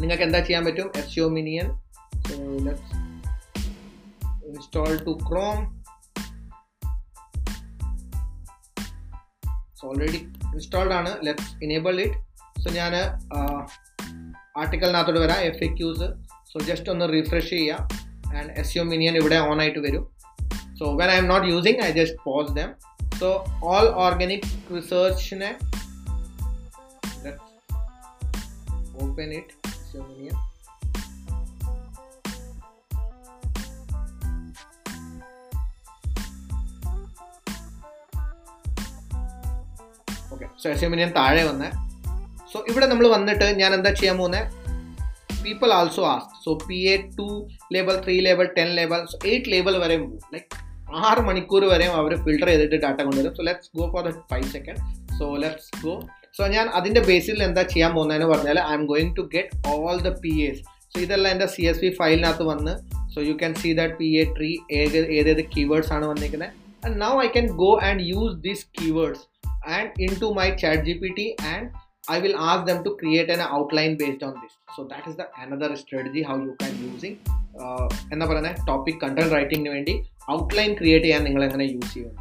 നിങ്ങൾക്ക് 0.00 0.22
എന്താ 0.22 0.40
ചെയ്യാൻ 0.40 0.64
പറ്റും? 0.64 0.90
SEO 1.18 1.24
minion 1.38 1.66
install 4.48 4.90
to 5.04 5.18
Chrome 5.30 5.84
already 9.86 10.18
installed 10.52 10.92
ആണ്. 10.92 11.10
ലെറ്റ്സ് 11.26 11.64
ഇനേബിൾ 11.64 12.00
ഇറ്റ് 12.00 12.18
സോ 12.60 12.70
ഞാൻ 12.70 12.94
ആർട്ടിക്കലിനകത്തോട് 14.60 15.18
വരാം. 15.18 15.40
F 15.48 15.64
A 15.64 15.68
Qs 15.76 16.06
so 16.52 16.60
just 16.60 16.90
ഒന്ന് 16.90 17.06
റിഫ്രഷ് 17.12 17.50
ചെയ്യാം. 17.50 17.82
ആൻഡ് 18.36 18.52
എസ് 18.60 18.76
യു 18.76 18.82
മിനിയൻ 18.82 19.16
ഇവിടെ 19.16 19.36
ഓൺ 19.36 19.60
ആയിട്ട് 19.60 19.78
വരും. 19.78 20.04
So 20.78 20.84
when 20.96 21.10
I'm 21.16 21.28
not 21.28 21.46
using 21.48 21.82
I 21.84 21.90
just 21.90 22.18
pause 22.24 22.52
them 22.52 22.70
So 23.14 23.28
all 23.64 23.88
organic 23.96 24.44
research 24.68 25.32
ne 25.34 25.50
let's 27.24 27.44
open 28.96 29.32
it 29.32 29.48
so 29.92 29.98
here. 30.10 30.38
Okay 40.32 40.46
so 40.62 40.66
SEO minion 40.70 41.10
താഴെ 41.16 41.42
വന്നേ 41.42 41.68
so 42.52 42.58
ഇവിടെ 42.68 42.86
നമ്മൾ 42.86 43.06
വന്നിട്ട് 43.08 43.48
ഞാൻ 43.60 43.70
എന്താ 43.74 43.90
ചെയ്യാൻ 43.92 44.18
പോകുന്നത് 44.18 44.50
people 45.44 45.70
also 45.72 46.02
ask 46.06 46.34
so 46.44 46.52
P 46.66 46.78
A 46.92 46.96
to 47.18 47.26
label 47.72 47.96
three 48.04 48.16
label 48.20 48.46
ten 48.58 48.68
label 48.78 49.00
so 49.12 49.18
eight 49.26 49.50
label 49.52 49.76
വരെ 49.84 49.96
പോകും 49.96 50.20
ലൈക്ക് 50.34 50.50
ആറ് 51.06 51.22
മണിക്കൂർ 51.28 51.62
വരെയും 51.72 51.94
അവർ 52.00 52.12
ഫിൽട്ടർ 52.24 52.48
ചെയ്തിട്ട് 52.50 52.76
ഡാറ്റ 52.84 53.00
കൊണ്ടുവരും. 53.06 53.32
So 53.38 53.42
let's 53.48 53.70
go 53.78 53.84
for 53.94 54.02
the 54.08 54.10
five 54.32 54.48
second 54.54 54.80
so 55.18 55.26
let's 55.44 55.70
go 55.84 55.94
so 56.38 56.44
ഞാൻ 56.54 56.66
അതിന്റെ 56.78 57.00
ബേസിൽ 57.08 57.42
എന്താ 57.42 57.62
ചെയ്യാൻ 57.72 57.90
പോകുന്നതെന്ന് 57.94 58.28
പറഞ്ഞാൽ 58.34 58.58
I'm 58.78 58.84
going 58.92 59.12
to 59.16 59.24
get 59.34 59.68
all 59.72 59.96
the 60.08 60.12
P 60.24 60.32
S 60.46 60.60
so 60.92 60.98
ഇതെല്ലാം 61.04 61.30
എന്റെ 61.34 61.46
സി 61.46 61.62
എസ് 61.70 61.80
വി 61.84 61.90
ഫയലിനകത്ത് 62.00 62.44
വന്ന് 62.52 62.74
so 63.14 63.20
you 63.28 63.34
can 63.42 63.54
see 63.54 63.70
that 63.80 63.94
P 63.94 64.08
A 64.20 64.24
tree 64.38 64.50
ഏത് 64.80 64.98
ഏതേത് 65.18 65.42
കീവേഡ്സ് 65.54 65.92
ആണ് 65.92 66.04
വന്നിരിക്കുന്നത്. 66.12 66.52
And 66.86 66.96
now 67.02 67.12
I 67.22 67.28
can 67.36 67.46
go 67.62 67.70
and 67.88 68.02
use 68.12 68.34
these 68.48 68.64
keywords 68.80 69.24
and 69.76 69.90
into 70.22 70.30
my 70.40 70.48
chat 70.64 70.82
G 70.82 70.96
P 71.02 71.12
T 71.20 71.26
and 71.54 71.68
I 72.12 72.18
will 72.24 72.36
ask 72.50 72.64
them 72.70 72.80
to 72.82 72.92
create 73.02 73.32
an 73.36 73.42
outline 73.60 73.92
based 74.02 74.26
on 74.30 74.34
this. 74.42 74.54
So 74.74 74.82
that 74.90 75.08
is 75.08 75.18
the 75.18 75.26
another 75.42 75.72
strategy 75.76 76.22
how 76.28 76.36
you 76.44 76.52
can 76.60 76.72
using 76.84 77.16
എന്താ 78.12 78.24
പറയുന്നത് 78.26 78.60
topic 78.66 79.00
content 79.00 79.34
റൈറ്റിംഗിന് 79.34 79.70
വേണ്ടി 79.70 79.94
outline 80.30 80.70
create 80.74 81.04
ചെയ്യാൻ 81.04 81.22
നിങ്ങൾ 81.24 81.42
എങ്ങനെ 81.44 81.64
use 81.64 81.92
ചെയ്യുന്നു. 81.94 82.20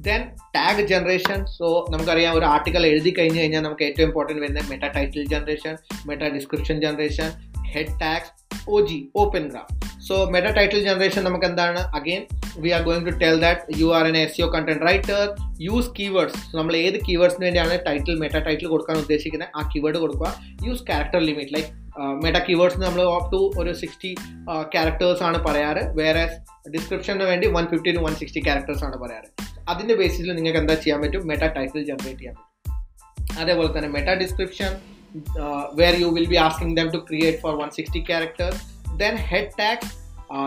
then 0.00 0.20
tag 0.54 0.82
generation 0.86 1.38
so 1.56 1.66
നമുക്കറിയാം 1.90 2.34
ഒരു 2.34 2.46
article 2.46 2.86
എഴുതി 2.86 3.10
കഴിഞ്ഞ് 3.10 3.40
കഴിഞ്ഞാൽ 3.40 3.62
നമുക്ക് 3.62 3.84
ഏറ്റവും 3.84 4.06
ഇമ്പോർട്ടന്റ് 4.08 4.42
വരുന്നത് 4.42 4.68
meta 4.70 4.84
title 4.94 5.24
generation 5.28 5.74
meta 6.06 6.22
description 6.36 6.76
generation 6.80 7.28
head 7.74 7.94
tags 8.02 8.30
O 8.74 8.78
G 8.88 8.98
open 9.22 9.44
graph 9.52 9.74
so 10.06 10.14
meta 10.34 10.46
title 10.56 10.80
generation 10.86 11.22
നമുക്ക് 11.26 11.46
എന്താണ് 11.48 11.80
again 11.98 12.22
we 12.62 12.70
are 12.76 12.82
going 12.86 13.06
to 13.08 13.12
tell 13.22 13.36
that 13.44 13.78
you 13.80 13.88
are 13.98 14.04
an 14.10 14.16
SEO 14.40 14.46
content 14.54 14.84
writer 14.88 15.20
use 15.66 15.90
keywords 15.98 16.40
നമ്മൾ 16.56 16.74
ഏത് 16.84 16.96
കീവേഡ്സിന് 17.08 17.44
വേണ്ടിയാണ് 17.46 17.74
title 17.86 18.16
meta 18.22 18.36
title 18.46 18.68
കൊടുക്കാൻ 18.74 18.96
ഉദ്ദേശിക്കുന്നത്? 19.02 19.50
ആ 19.58 19.62
keyword 19.72 19.98
കൊടുക്കുക. 20.04 20.30
Use 20.66 20.84
character 20.90 21.22
limit 21.28 21.54
like 21.56 21.70
meta 22.24 22.38
keywords 22.48 22.80
നമ്മൾ 22.84 23.00
ഓഫ് 23.16 23.28
ടു 23.34 23.40
ഒരു 23.60 23.72
സിക്സ്റ്റി 23.82 24.12
ക്യാരക്ടേഴ്സ് 24.74 25.22
ആണ് 25.28 25.38
പറയാറ്. 25.46 25.82
വേറെ 26.00 26.24
ഡിസ്ക്രിപ്ഷന് 26.74 27.26
വേണ്ടി 27.30 27.48
one 27.56 27.66
fifty 27.72 27.92
to 27.96 28.02
one 28.06 28.14
sixty 28.20 28.42
characters 28.46 28.84
ആണ് 28.88 28.96
പറയാറ്. 29.04 29.28
അതിന്റെ 29.72 29.94
ബേസിസിൽ 30.00 30.30
നിങ്ങൾക്ക് 30.38 30.60
എന്താ 30.62 30.76
ചെയ്യാൻ 30.84 31.00
പറ്റും? 31.04 31.22
മെറ്റ 31.30 31.44
ടൈറ്റിൽ 31.58 31.84
ജനറേറ്റ് 31.90 32.20
ചെയ്യാൻ 32.22 32.36
പറ്റും. 32.38 32.46
അതേപോലെ 33.42 33.70
തന്നെ 33.76 33.90
meta 33.96 34.10
description 34.22 34.72
where 35.80 35.94
you 36.00 36.06
will 36.06 36.28
be 36.28 36.36
asking 36.36 36.76
them 36.80 36.88
to 36.88 36.96
create 36.96 37.38
for 37.38 37.54
one 37.62 37.70
sixty 37.70 38.04
characters 38.08 38.60
then 38.96 39.14
head 39.14 39.50
tags 39.60 39.90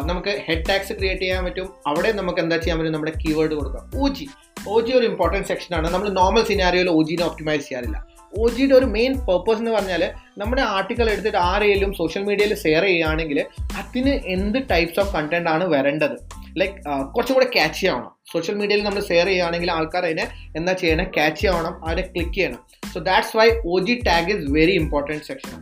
നമുക്ക് 0.10 0.42
ഹെഡ് 0.46 0.66
ടാക്സ് 0.70 0.94
ക്രിയേറ്റ് 0.94 1.22
ചെയ്യാൻ 1.22 1.46
പറ്റും. 1.46 1.70
അവിടെ 1.88 2.12
നമുക്ക് 2.12 2.40
എന്താ 2.40 2.58
ചെയ്യാൻ 2.58 2.80
പറ്റും? 2.80 2.94
നമ്മുടെ 2.94 3.14
കീവേഡ് 3.24 3.52
കൊടുക്കാം. 3.52 3.92
ഒ 4.02 4.08
ജി 4.08 4.28
ഒ 4.68 4.82
ജി 4.82 4.92
ഒരു 4.92 5.06
ഇമ്പോർട്ടന്റ് 5.06 5.48
സെക്ഷനാണ് 5.48 5.88
നമ്മൾ 5.94 6.10
നോർമൽ 6.10 6.44
സിനാരിയോയിൽ 6.44 6.90
ഒ 6.90 7.04
ജിനെ 7.04 7.24
ഒപ്റ്റിമൈസ് 7.24 7.64
ചെയ്യാറില്ല. 7.68 8.06
ഒ 8.40 8.50
ജിയുടെ 8.50 8.76
ഒരു 8.76 8.86
മെയിൻ 8.86 9.14
പർപ്പസ് 9.26 9.58
എന്ന് 9.58 9.72
പറഞ്ഞാൽ 9.72 10.14
നമ്മുടെ 10.38 10.62
ആർട്ടിക്കൾ 10.62 11.10
എടുത്തിട്ട് 11.10 11.38
ആരെങ്കിലും 11.38 11.94
സോഷ്യൽ 11.94 12.24
മീഡിയയിൽ 12.24 12.56
ഷെയർ 12.56 12.84
ചെയ്യുകയാണെങ്കിൽ 12.84 13.46
അതിന് 13.78 14.10
എന്ത് 14.10 14.60
ടൈപ്സ് 14.72 15.00
ഓഫ് 15.00 15.16
കണ്ടന്റ് 15.16 15.50
ആണ് 15.50 15.64
വരേണ്ടത്? 15.64 16.16
ലൈക്ക് 16.58 16.76
കുറച്ചും 17.16 17.34
കൂടെ 17.34 17.46
ക്യാച്ച് 17.46 17.82
ചെയ്യണം 17.82 18.13
സോഷ്യൽ 18.34 18.56
മീഡിയയിൽ 18.62 18.84
നമ്മൾ 18.88 19.02
ഷെയർ 19.12 19.28
ചെയ്യുകയാണെങ്കിൽ 19.28 19.72
ആൾക്കാർ 19.78 20.06
അതിനെ 20.10 20.26
എന്താ 20.56 20.74
ചെയ്യണം 20.82 21.08
ക്യാച്ച് 21.18 21.42
ചെയ്യണം 21.44 21.76
അവരെ 21.86 22.04
ക്ലിക്ക് 22.14 22.36
ചെയ്യണം. 22.40 22.60
So 22.94 23.00
that's 23.10 23.38
why 23.38 23.48
O 23.74 23.80
G 23.88 23.96
tag 24.10 24.32
is 24.36 24.46
very 24.58 24.76
important 24.84 25.26
section 25.32 25.58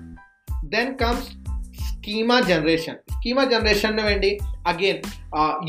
then 0.76 0.90
comes 1.04 1.30
schema 1.88 2.36
generation 2.50 2.96
schema 3.16 3.40
ജനറേഷന് 3.50 4.04
വേണ്ടി 4.08 4.30
again 4.72 4.98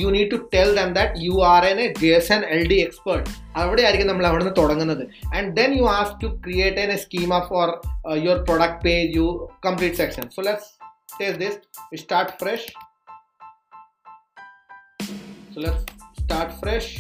you 0.00 0.08
need 0.14 0.30
to 0.34 0.38
tell 0.54 0.70
them 0.78 0.90
that 0.98 1.24
you 1.24 1.34
are 1.50 1.64
an 1.70 1.78
a 1.84 1.86
J 2.00 2.10
S 2.18 2.32
N 2.36 2.42
L 2.54 2.62
D 2.68 2.78
expert 2.84 3.26
അവിടെ 3.60 3.82
ആയിരിക്കും 3.86 4.08
നമ്മൾ 4.10 4.26
അവിടെ 4.26 4.42
നിന്ന് 4.44 4.56
തുടങ്ങുന്നത്. 4.60 5.02
And 5.36 5.50
then 5.58 5.72
you 5.78 5.84
ask 5.98 6.14
to 6.22 6.28
create 6.44 6.80
an 6.84 6.92
a 6.92 6.98
schema 7.04 7.40
for 7.50 7.68
your 8.26 8.40
product 8.48 8.82
page 8.86 9.10
you 9.18 9.26
complete 9.66 10.00
section 10.02 10.30
so 10.36 10.42
let's 10.48 10.70
take 11.20 11.36
this 11.44 11.58
start 12.04 12.32
fresh 12.42 12.68
so 15.54 15.60
let's 15.66 16.01
start 16.31 16.53
fresh 16.53 16.93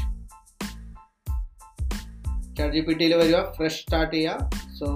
chat 2.57 2.73
G 2.73 2.81
P 2.81 2.93
ടിയിൽ 2.93 3.15
വരിക 3.15 3.39
fresh 3.57 3.81
start 3.81 4.13
ചെയ്യുക 4.15 4.49
so 4.79 4.87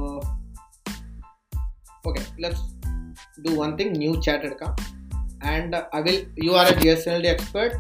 okay 2.07 2.23
let's 2.39 2.67
do 3.37 3.51
one 3.55 3.73
thing 3.77 3.91
new 3.97 4.13
chat 4.25 4.41
എടുക്കാം 4.43 4.71
and 5.51 5.75
I 5.93 6.01
will 6.01 6.19
you 6.37 6.53
are 6.53 6.65
a 6.65 6.75
GSLD 6.79 7.25
expert 7.25 7.73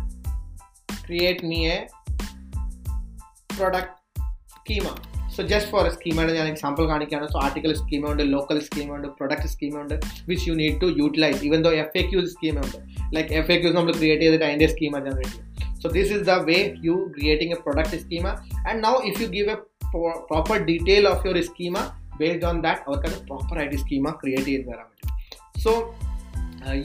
create 1.05 1.43
me 1.43 1.59
a 1.67 1.79
product 3.49 3.91
schema 4.57 4.93
so 5.35 5.41
just 5.43 5.69
for 5.71 5.85
സ്കീമയുടെ 5.89 6.33
ഞാൻ 6.33 6.47
example 6.47 6.83
കാണിക്കുകയാണ് 6.87 7.27
so 7.27 7.37
article 7.39 7.73
schema 7.73 8.09
ഉണ്ട് 8.11 8.23
local 8.33 8.59
schema 8.59 8.89
ഉണ്ട് 8.95 9.07
product 9.07 9.47
schema 9.47 9.75
ഉണ്ട് 9.81 9.95
which 10.27 10.49
you 10.49 10.53
need 10.53 10.75
to 10.81 10.87
utilise 10.97 11.39
even 11.45 11.61
though 11.61 11.71
F 11.73 11.97
A 11.97 12.03
Qs 12.09 12.31
schema 12.33 12.57
ഉണ്ട് 12.65 12.77
like 13.15 13.29
F 13.33 13.51
A 13.51 13.57
quiz 13.61 13.75
നമ്മൾ 13.75 13.91
create 13.91 14.23
ചെയ്തിട്ട് 14.23 14.45
അതിൻ്റെ 14.45 14.67
schema 14.67 14.99
generate 14.99 15.39
ചെയ്യും 15.85 15.85
so 15.85 15.89
this 15.97 16.13
is 16.17 16.25
the 16.27 16.35
way 16.49 16.57
you 16.87 16.95
creating 17.15 17.53
a 17.53 17.59
product 17.65 17.99
schema 17.99 18.27
and 18.67 18.77
now 18.83 18.95
if 19.11 19.17
you 19.23 19.29
give 19.29 19.49
a 19.49 19.57
proper 20.27 20.57
detail 20.69 21.07
of 21.07 21.25
your 21.27 21.39
schema 21.47 21.75
based 22.21 22.45
on 22.45 22.57
that 22.61 22.83
അവർക്കത് 22.87 23.17
proper 23.27 23.57
ആയിട്ട് 23.59 23.77
schema 23.77 24.09
create 24.21 24.49
ചെയ്ത് 24.49 24.65
തരാൻ 24.69 24.87
പറ്റും 24.91 25.09
so 25.61 25.71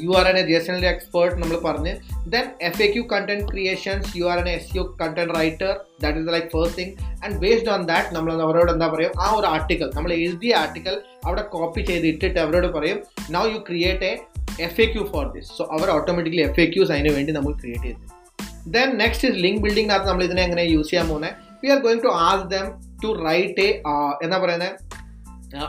you 0.03 0.11
are 0.19 0.27
an 0.29 0.37
A 0.39 0.43
G 0.47 0.55
S 0.59 0.71
N 0.71 0.85
expert 0.91 1.35
നമ്മൾ 1.41 1.57
പറഞ്ഞ് 1.65 1.93
then 2.27 2.47
F 2.61 2.81
A 2.83 2.87
Q 2.93 3.03
content 3.13 3.45
creations 3.51 4.11
you 4.19 4.25
are 4.25 4.39
an 4.39 4.49
SEO 4.77 4.83
content 5.01 5.35
writer 5.35 5.73
that 6.03 6.21
is 6.21 6.33
like 6.35 6.49
first 6.55 6.77
thing 6.79 6.93
and 7.25 7.37
based 7.43 7.71
on 7.71 7.83
that 7.85 8.15
നമ്മൾ 8.17 8.41
അവരോട് 8.47 8.73
എന്താ 8.73 8.89
പറയും 8.95 9.13
ആ 9.21 9.29
ഒരു 9.31 9.47
ആർട്ടിക്കൽ 9.47 9.91
നമ്മൾ 9.97 10.13
എഴുതിയ 10.19 10.55
ആർട്ടിക്കൽ 10.55 10.97
അവിടെ 11.27 11.45
കോപ്പി 11.55 11.83
ചെയ്ത് 11.83 12.07
ഇട്ടിട്ട് 12.07 12.39
അവരോട് 12.39 12.69
പറയും 12.79 13.01
now 13.31 13.45
you 13.55 13.61
create 13.69 14.11
a 14.11 14.15
F 14.65 14.81
A 14.81 14.89
Q 14.93 15.05
for 15.13 15.27
this 15.35 15.51
so 15.59 15.65
our 15.73 15.91
automatically 15.91 16.45
F 16.49 16.61
A 16.61 16.69
quiz 16.75 16.93
അതിന് 16.93 17.13
വേണ്ടി 17.17 17.33
നമ്മൾ 17.33 17.55
ക്രിയേറ്റ് 17.61 17.87
ചെയ്തു 17.89 18.03
ദെൻ 18.67 18.89
നെക്സ്റ്റ് 18.97 19.29
ഇസ് 19.29 19.37
ലിങ്ക് 19.37 19.63
ബിൽഡിംഗിനകത്ത് 19.63 20.09
നമ്മൾ 20.09 20.25
ഇതിനെ 20.25 20.43
എങ്ങനെ 20.43 20.63
യൂസ് 20.63 20.91
ചെയ്യാൻ 20.91 21.07
പോകുന്നത് 21.09 21.35
we 21.63 21.69
are 21.69 21.79
going 21.79 22.03
to 22.03 22.13
ask 22.23 22.45
them 22.45 22.67
to 23.03 23.11
write 23.29 23.61
a 23.61 23.69
എന്താ 24.23 24.39
പറയുന്നത് 24.39 24.73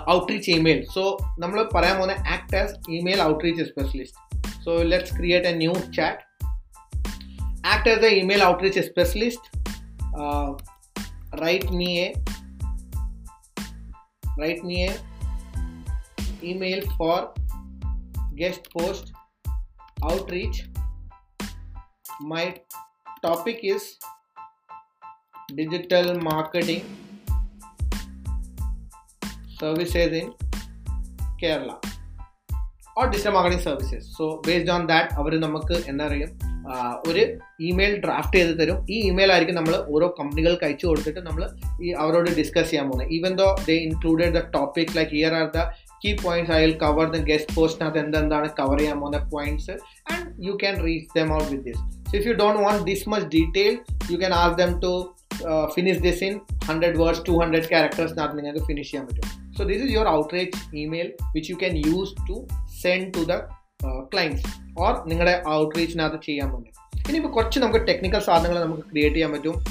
ഔട്ട്റീച്ച് 0.10 0.52
ഇമെയിൽ 0.52 0.80
സോ 0.94 1.04
നമ്മൾ 1.40 1.58
പറയാൻ 1.76 1.96
പോകുന്ന 1.96 2.16
act 2.28 2.56
as 2.56 2.74
email 2.92 3.22
outreach 3.22 3.64
specialist 3.64 4.18
so 4.66 4.72
let's 4.84 5.16
create 5.18 5.48
a 5.48 5.56
new 5.58 5.74
chat 5.94 6.24
act 7.68 7.90
as 7.90 8.06
a 8.06 8.14
email 8.16 8.44
outreach 8.44 8.84
specialist 8.90 9.46
write 11.42 11.74
me 11.74 11.90
a 11.98 12.10
write 14.42 14.66
me 14.66 14.80
a 14.84 14.94
email 16.44 16.82
for 16.98 17.20
guest 18.36 18.72
post 18.74 19.14
outreach 20.04 20.58
my 22.22 22.44
topic 23.25 23.59
is 23.73 23.83
digital 25.59 26.07
marketing 26.21 26.83
services 29.59 30.13
in 30.21 30.33
Kerala. 31.41 31.77
Or 32.97 33.09
digital 33.09 33.33
marketing 33.33 33.61
services. 33.61 34.03
So 34.17 34.25
based 34.49 34.71
on 34.77 34.89
that 34.93 35.07
അവർ 35.21 35.35
നമുക്ക് 35.47 35.77
എന്താ 35.93 36.09
ഒരു 37.11 37.23
email 37.69 37.95
draft 38.03 38.37
ചെയ്ത് 38.39 38.53
തരും. 38.59 38.77
ഈ 38.95 38.99
email 39.11 39.31
ആയിരിക്കും 39.35 39.57
നമ്മൾ 39.59 39.75
ഓരോ 39.95 40.07
കമ്പനികൾക്ക് 40.19 40.65
അയച്ചു 40.67 40.87
കൊടുത്തിട്ട് 40.91 41.23
നമ്മൾ 41.29 41.43
ഈ 41.85 41.89
അവരോട് 42.03 42.29
ഡിസ്കസ് 42.41 42.71
ചെയ്യാൻ 42.73 42.87
പോകുന്നത്. 42.91 43.11
Even 43.17 43.33
though 43.41 43.49
they 43.69 43.77
included 43.87 44.35
the 44.39 44.43
topic 44.59 44.93
like 44.99 45.13
here 45.17 45.35
are 45.41 45.49
the 45.57 45.65
key 46.05 46.13
points 46.27 46.55
I 46.59 46.61
will 46.65 46.77
cover 46.85 47.09
the 47.17 47.21
guest 47.33 47.57
പോസ്റ്റിനകത്ത് 47.57 48.01
എന്തെന്താണ് 48.05 48.51
കവർ 48.61 48.79
ചെയ്യാൻ 48.83 49.01
പോകുന്ന 49.03 49.21
points 49.35 49.75
and 50.13 50.29
you 50.49 50.55
can 50.63 50.77
reach 50.87 51.11
them 51.19 51.35
out 51.39 51.51
with 51.55 51.67
this 51.71 51.83
so 52.13 52.19
if 52.19 52.27
you 52.27 52.33
don't 52.33 52.63
want 52.63 52.83
this 52.91 53.09
much 53.09 53.27
detail 53.27 53.79
you 54.11 54.17
can 54.17 54.35
ask 54.35 54.57
them 54.57 54.81
to 54.81 54.93
finish 55.75 55.99
this 55.99 56.25
in 56.25 56.41
hundred 56.65 56.99
words 56.99 57.23
to 57.29 57.33
hundred 57.33 57.69
ക്യാരക്ടേഴ്സിനകത്ത് 57.69 58.39
നിങ്ങൾക്ക് 58.39 58.67
finish 58.67 58.91
ചെയ്യാൻ 58.91 59.07
പറ്റും. 59.07 59.55
So 59.59 59.65
this 59.65 59.83
is 59.85 59.93
your 59.93 60.09
outreach 60.09 60.77
email 60.77 61.13
which 61.35 61.51
you 61.51 61.57
can 61.57 61.77
use 61.77 62.15
to 62.29 62.47
send 62.83 63.13
to 63.17 63.23
the 63.33 63.39
clients 64.15 64.45
or 64.79 65.09
നിങ്ങളുടെ 65.09 65.43
ഔട്ട്റീച്ചിനകത്ത് 65.49 66.25
ചെയ്യാൻ 66.25 66.49
പറ്റും 66.53 66.69
ഇനിയിപ്പോൾ 67.09 67.29
കുറച്ച് 67.29 67.59
നമുക്ക് 67.61 67.87
ടെക്നിക്കൽ 67.87 68.19
സാധനങ്ങൾ 68.19 68.63
നമുക്ക് 68.63 68.83
ക്രിയേറ്റ് 68.83 69.17
ചെയ്യാൻ 69.17 69.33
പറ്റും. 69.33 69.65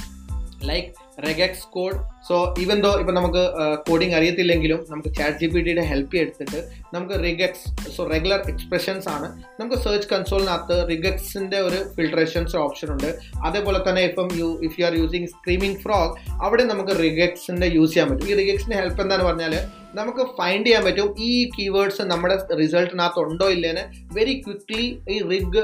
Like 0.63 0.87
regex 1.19 1.65
code 1.71 1.97
so 2.27 2.55
even 2.59 2.81
though 2.81 2.99
ഇപ്പം 2.99 3.15
നമുക്ക് 3.15 3.43
കോഡിങ് 3.89 4.13
അറിയത്തില്ലെങ്കിലും 4.13 4.85
നമുക്ക് 4.89 5.09
ചാറ്റ് 5.15 5.37
ജി 5.37 5.45
പി 5.45 5.59
ടിയുടെ 5.59 5.81
ഹെൽപ്പ് 5.81 6.17
എടുത്തിട്ട് 6.17 6.59
നമുക്ക് 6.93 7.23
റിഗക്സ് 7.23 7.91
സോ 7.97 8.07
റെഗുലർ 8.11 8.41
എക്സ്പ്രഷൻസ് 8.51 9.09
ആണ്. 9.09 9.43
നമുക്ക് 9.59 9.75
സെർച്ച് 9.75 10.09
കൺസോളിനകത്ത് 10.13 10.89
റിഗക്സിന്റെ 10.89 11.57
ഒരു 11.57 11.75
ഫിൽട്രേഷൻസ് 11.75 12.55
ഓപ്ഷൻ 12.55 12.93
ഉണ്ട്. 12.93 13.19
അതേപോലെ 13.45 13.89
തന്നെ 13.89 14.01
ഇപ്പം 14.01 14.29
you 14.35 14.59
if 14.63 14.81
you 14.81 14.85
are 14.85 14.95
using 14.95 15.27
screaming 15.27 15.79
frog 15.79 16.33
അവിടെ 16.43 16.63
നമുക്ക് 16.63 16.91
റിഗക്സിന്റെ 16.91 17.67
യൂസ് 17.67 17.93
ചെയ്യാൻ 17.93 18.09
പറ്റും. 18.11 18.29
ഈ 18.29 18.33
റിഗക്സിന്റെ 18.33 18.75
ഹെൽപ്പ് 18.75 19.01
എന്താണെന്ന് 19.01 19.29
പറഞ്ഞാൽ 19.31 19.55
നമുക്ക് 19.95 20.25
ഫൈൻഡ് 20.37 20.65
ചെയ്യാൻ 20.65 20.83
പറ്റും. 20.85 21.15
ഈ 21.19 21.49
കീവേഡ്സ് 21.59 22.01
നമ്മുടെ 22.01 22.35
റിസൾട്ടിനകത്ത് 22.61 23.19
ഉണ്ടോ 23.19 23.49
ഇല്ലേന്ന് 23.49 23.85
വെരി 24.13 24.43
ക്വിക്ക്ലി 24.47 24.99
ഈ 25.09 25.21
റിഗ് 25.31 25.63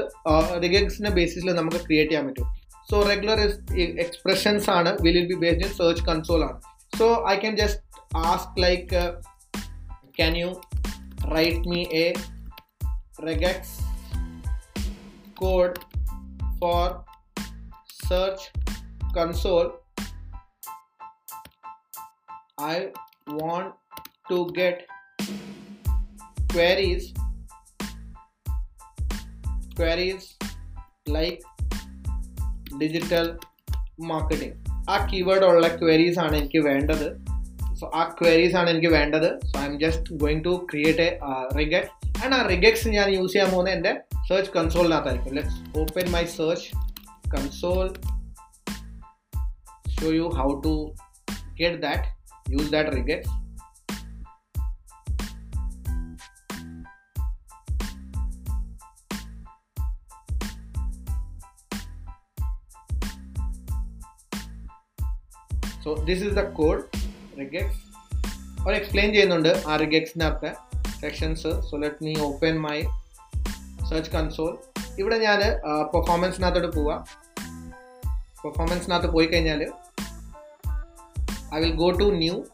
റിഗക്സിന്റെ 0.64 1.10
ബേസിസിൽ 1.10 1.52
നമുക്ക് 1.52 1.76
ക്രിയേറ്റ് 1.76 2.10
ചെയ്യാൻ 2.10 2.26
പറ്റും. 2.28 2.48
so 2.89 2.97
regular 3.11 3.37
is 3.45 3.53
expressions 4.05 4.65
ആണ് 4.77 4.91
will 5.03 5.17
it 5.21 5.27
be 5.33 5.37
based 5.43 5.61
in 5.65 5.71
search 5.81 6.01
console 6.09 6.43
ആണ് 6.49 6.59
so 6.99 7.05
i 7.33 7.37
can 7.43 7.53
just 7.63 7.79
ask 8.31 8.49
like 8.65 8.89
uh, 9.03 9.11
can 10.19 10.33
you 10.41 10.49
write 11.31 11.61
me 11.73 11.81
a 12.03 12.07
regex 13.27 13.61
code 15.41 15.77
for 16.59 17.03
search 18.07 18.43
console 19.17 19.69
i 22.73 22.77
want 23.41 23.73
to 24.29 24.37
get 24.59 24.85
queries 26.53 27.05
queries 29.77 30.25
like 31.17 31.41
digital 32.77 33.25
marketing 34.01 34.55
ആ 34.89 35.07
keyword 35.07 35.43
ഉള്ള 35.43 35.67
queries 35.67 36.19
ആണ് 36.19 36.35
എനിക്ക് 36.35 36.59
വേണ്ടത് 36.59 37.07
so 37.75 37.91
ആ 37.95 38.15
queries 38.21 38.55
ആണ് 38.55 38.69
എനിക്ക് 38.69 38.87
വേണ്ടത് 38.87 39.45
so 39.45 39.59
I'm 39.65 39.79
just 39.79 40.13
going 40.13 40.43
to 40.45 40.67
create 40.71 41.01
a 41.01 41.09
regex 41.57 41.91
and 42.23 42.33
ആ 42.35 42.47
റിഗക്സ് 42.47 42.87
ഞാൻ 42.87 43.09
യൂസ് 43.09 43.33
ചെയ്യാൻ 43.33 43.51
പോകുന്നത് 43.51 43.73
എൻ്റെ 43.73 43.93
search 44.29 44.51
കൺസോളിനകത്തായിരിക്കും 44.51 45.35
let's 45.35 45.79
open 45.79 46.11
my 46.11 46.25
search 46.25 46.67
console 47.35 47.85
show 49.99 50.09
you 50.11 50.27
how 50.35 50.49
to 50.59 50.75
get 51.59 51.81
that 51.81 52.03
use 52.51 52.71
that 52.71 52.89
regex 52.89 53.36
so 65.88 65.94
this 65.94 66.22
is 66.24 66.34
the 66.34 66.40
code 66.40 66.82
regex 67.38 67.78
our 68.60 68.74
explain 68.74 69.12
ചെയ്യുന്നുണ്ട് 69.12 69.62
ആ 69.68 69.76
റിഗക്സിനകത്ത് 69.76 70.54
sections 71.00 71.42
so 71.42 71.76
let 71.76 72.04
me 72.04 72.14
open 72.20 72.60
my 72.60 72.82
search 73.90 74.10
console 74.10 74.58
ഇവിടെ 74.98 75.18
ഞാൻ 75.18 75.40
പെർഫോമൻസിനകത്തോട്ട് 75.94 76.76
പോവാം. 76.76 77.00
പെർഫോമൻസിനകത്ത് 78.44 79.06
പോയി 79.06 79.26
കഴിഞ്ഞാൽ 79.26 79.62
I 81.54 81.60
will 81.60 81.74
go 81.74 81.90
to 81.90 82.04
new 82.04 82.44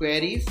queries 0.00 0.48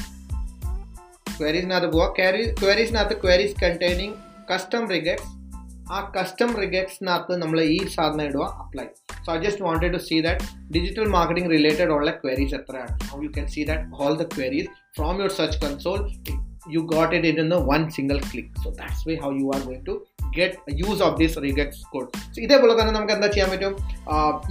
ക്വയറീസിനകത്ത് 1.39 1.91
പോവാം. 1.93 2.13
ക്വയറി 2.17 2.55
ക്വയറീസിനകത്ത് 2.63 3.21
ക്വയറീസ് 3.23 3.55
കണ്ടെയ്നിങ് 3.63 4.13
കസ്റ്റം 4.53 4.89
റിഗക്സ് 4.89 5.23
ആ 5.93 6.11
കസ്റ്റം 6.19 6.55
റിഗക്സിനകത്ത് 6.55 7.37
നമ്മൾ 7.37 7.61
ഈ 7.61 7.87
സാധനം 7.87 8.25
ഇടുക 8.25 8.41
apply 8.41 8.85
so 9.24 9.32
i 9.32 9.38
just 9.38 9.60
wanted 9.60 9.92
to 9.92 10.00
see 10.08 10.20
that 10.20 10.42
digital 10.70 11.06
marketing 11.16 11.48
related 11.48 11.90
all 11.90 12.04
like 12.04 12.20
queries 12.20 12.52
etc 12.52 12.84
now 13.08 13.20
you 13.20 13.30
can 13.30 13.48
see 13.48 13.64
that 13.64 13.86
all 13.92 14.14
the 14.22 14.28
queries 14.36 14.68
from 14.94 15.18
your 15.18 15.30
search 15.38 15.58
console 15.60 16.10
you 16.68 16.82
got 16.84 17.12
it 17.14 17.24
in 17.24 17.48
the 17.48 17.60
one 17.60 17.90
single 17.90 18.20
click 18.20 18.48
so 18.62 18.70
that's 18.70 19.04
way 19.06 19.16
how 19.16 19.30
you 19.30 19.50
are 19.52 19.60
going 19.60 19.84
to 19.84 19.94
get 20.32 20.58
use 20.68 21.00
of 21.00 21.18
this 21.18 21.36
regex 21.44 21.80
code 21.92 22.10
so 22.32 22.40
ഇതേപോലെ 22.46 22.74
തന്നെ 22.78 22.92
നമുക്ക് 22.96 23.14
എന്താ 23.18 23.28
ചെയ്യാൻ 23.34 23.50
പറ്റും 23.54 23.74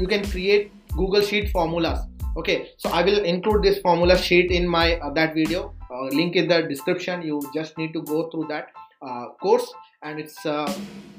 you 0.02 0.08
can 0.13 0.24
create 0.34 0.65
google 1.00 1.24
sheet 1.30 1.45
formulas 1.56 2.00
okay 2.39 2.58
so 2.82 2.88
i 3.00 3.04
will 3.08 3.22
include 3.34 3.62
this 3.67 3.78
formula 3.86 4.15
sheet 4.28 4.50
in 4.58 4.65
my 4.78 4.88
uh, 4.95 5.12
that 5.17 5.32
video 5.39 5.62
uh, 5.93 6.06
link 6.19 6.36
in 6.41 6.48
the 6.52 6.60
description 6.72 7.15
you 7.30 7.38
just 7.58 7.72
need 7.82 7.91
to 7.98 8.02
go 8.13 8.19
through 8.30 8.48
that 8.54 8.65
uh, 9.08 9.26
course 9.43 9.67
and 10.06 10.19
it's 10.24 10.39
a 10.45 10.60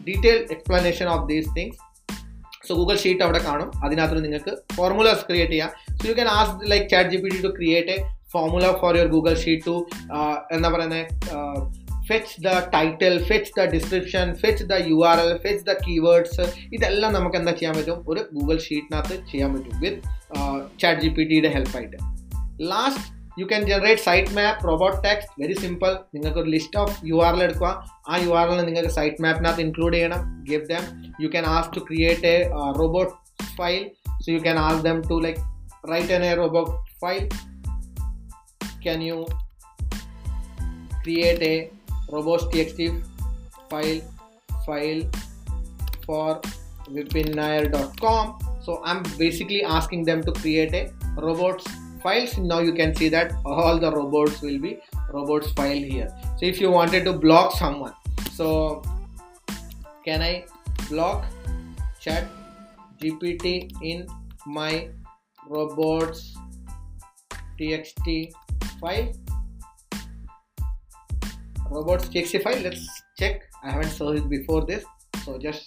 detailed 0.08 0.50
explanation 0.56 1.08
of 1.14 1.20
these 1.30 1.48
things 1.56 1.76
So 2.67 2.73
Google 2.75 2.97
sheet 3.03 3.23
അവിടെ 3.23 3.39
കാണും. 3.47 3.69
അതിനകത്ത് 3.85 4.23
നിങ്ങൾക്ക് 4.23 4.53
formulas 4.75 5.23
create 5.29 5.53
ചെയ്യാം. 5.53 5.71
So 6.01 6.03
you 6.09 6.13
can 6.13 6.29
ask 6.39 6.71
like 6.71 6.89
chat 6.89 7.09
G 7.09 7.17
P 7.17 7.29
T 7.29 7.41
to 7.47 7.47
create 7.47 7.95
a 7.95 7.97
formula 8.33 8.71
for 8.81 8.97
your 8.97 9.07
Google 9.07 9.35
sheet 9.35 9.65
to 9.65 9.75
എന്താ 10.51 10.69
പറയുന്നത് 10.69 11.05
fetch 12.07 12.33
the 12.43 12.49
title 12.73 13.23
fetch 13.23 13.51
the 13.59 13.63
description 13.65 14.33
fetch 14.33 14.63
the 14.63 14.73
U 14.87 15.05
R 15.05 15.19
L 15.19 15.37
fetch 15.37 15.63
the 15.65 15.73
keywords 15.87 16.45
ഇതെല്ലാം 16.73 17.13
നമുക്ക് 17.13 17.35
എന്താ 17.35 17.51
ചെയ്യാൻ 17.51 17.75
പറ്റും? 17.77 18.03
ഒരു 18.07 18.21
Google 18.33 18.57
ഷീറ്റിനകത്ത് 18.57 19.15
ചെയ്യാൻ 19.31 19.53
പറ്റും 19.53 19.79
വിത്ത് 19.79 20.01
ചാറ്റ് 20.81 21.01
ജി 21.01 21.07
പി 21.07 21.23
ടിയുടെ 21.23 21.47
ഹെൽപ്പായിട്ട് 21.47 21.97
last 22.61 23.14
you 23.40 23.44
can 23.50 23.62
generate 23.70 24.02
site 24.06 24.34
map 24.38 24.64
robot 24.68 24.98
text 25.06 25.32
very 25.42 25.56
simple 25.62 25.92
നിങ്ങൾക്ക് 26.14 26.40
ഒരു 26.42 26.50
list 26.56 26.78
of 26.82 26.94
U 27.10 27.18
R 27.26 27.34
L 27.34 27.42
എടുക്കുക 27.42 27.70
ആ 28.10 28.16
യു 28.24 28.32
ആർ 28.40 28.48
എൽ 28.54 28.60
നിങ്ങൾക്ക് 28.68 28.92
സൈറ്റ് 28.98 29.22
മാപ്പിനകത്ത് 29.24 29.62
ഇൻക്ലൂഡ് 29.66 29.94
ചെയ്യണം 29.94 30.22
give 30.50 30.64
them 30.72 30.84
you 31.24 31.28
can 31.28 31.46
ask 31.56 31.70
to 31.76 31.82
create 31.88 32.32
a 32.34 32.36
robot 32.80 33.12
file 33.58 33.82
so 34.24 34.28
you 34.36 34.40
can 34.40 34.58
ask 34.66 34.82
them 34.88 35.00
to 35.10 35.18
like 35.26 35.40
write 35.92 36.14
an 36.18 36.24
a 36.30 36.32
robot 36.34 36.72
file 37.04 37.26
can 38.86 39.02
you 39.10 39.18
create 41.04 41.50
a 41.52 41.54
robots 42.08 42.44
txt 42.46 42.80
file 43.70 44.00
file 44.66 45.02
for 46.06 46.40
vipinnair.com 46.88 48.24
so 48.60 48.82
i'm 48.84 49.02
basically 49.16 49.62
asking 49.78 50.04
them 50.04 50.22
to 50.22 50.32
create 50.34 50.74
a 50.74 50.84
robots 51.18 51.66
files 52.04 52.36
now 52.50 52.60
you 52.60 52.74
can 52.74 52.94
see 52.94 53.08
that 53.08 53.32
all 53.44 53.78
the 53.78 53.90
robots 53.90 54.40
will 54.42 54.58
be 54.58 54.72
robots 55.12 55.50
file 55.52 55.84
here 55.94 56.08
so 56.36 56.42
if 56.42 56.60
you 56.60 56.70
wanted 56.70 57.04
to 57.04 57.12
block 57.14 57.56
someone 57.56 57.92
so 58.32 58.46
can 60.04 60.22
i 60.22 60.44
block 60.88 61.26
chat 62.00 62.24
gpt 63.02 63.52
in 63.82 64.06
my 64.58 64.88
robots 65.48 66.22
txt 67.58 68.32
file 68.80 69.08
robots 71.70 72.08
txt 72.08 72.42
file 72.42 72.62
let's 72.62 72.86
check 73.18 73.42
i 73.62 73.70
haven't 73.70 73.90
searched 73.90 74.28
before 74.28 74.62
this 74.64 74.84
so 75.24 75.32
just 75.38 75.64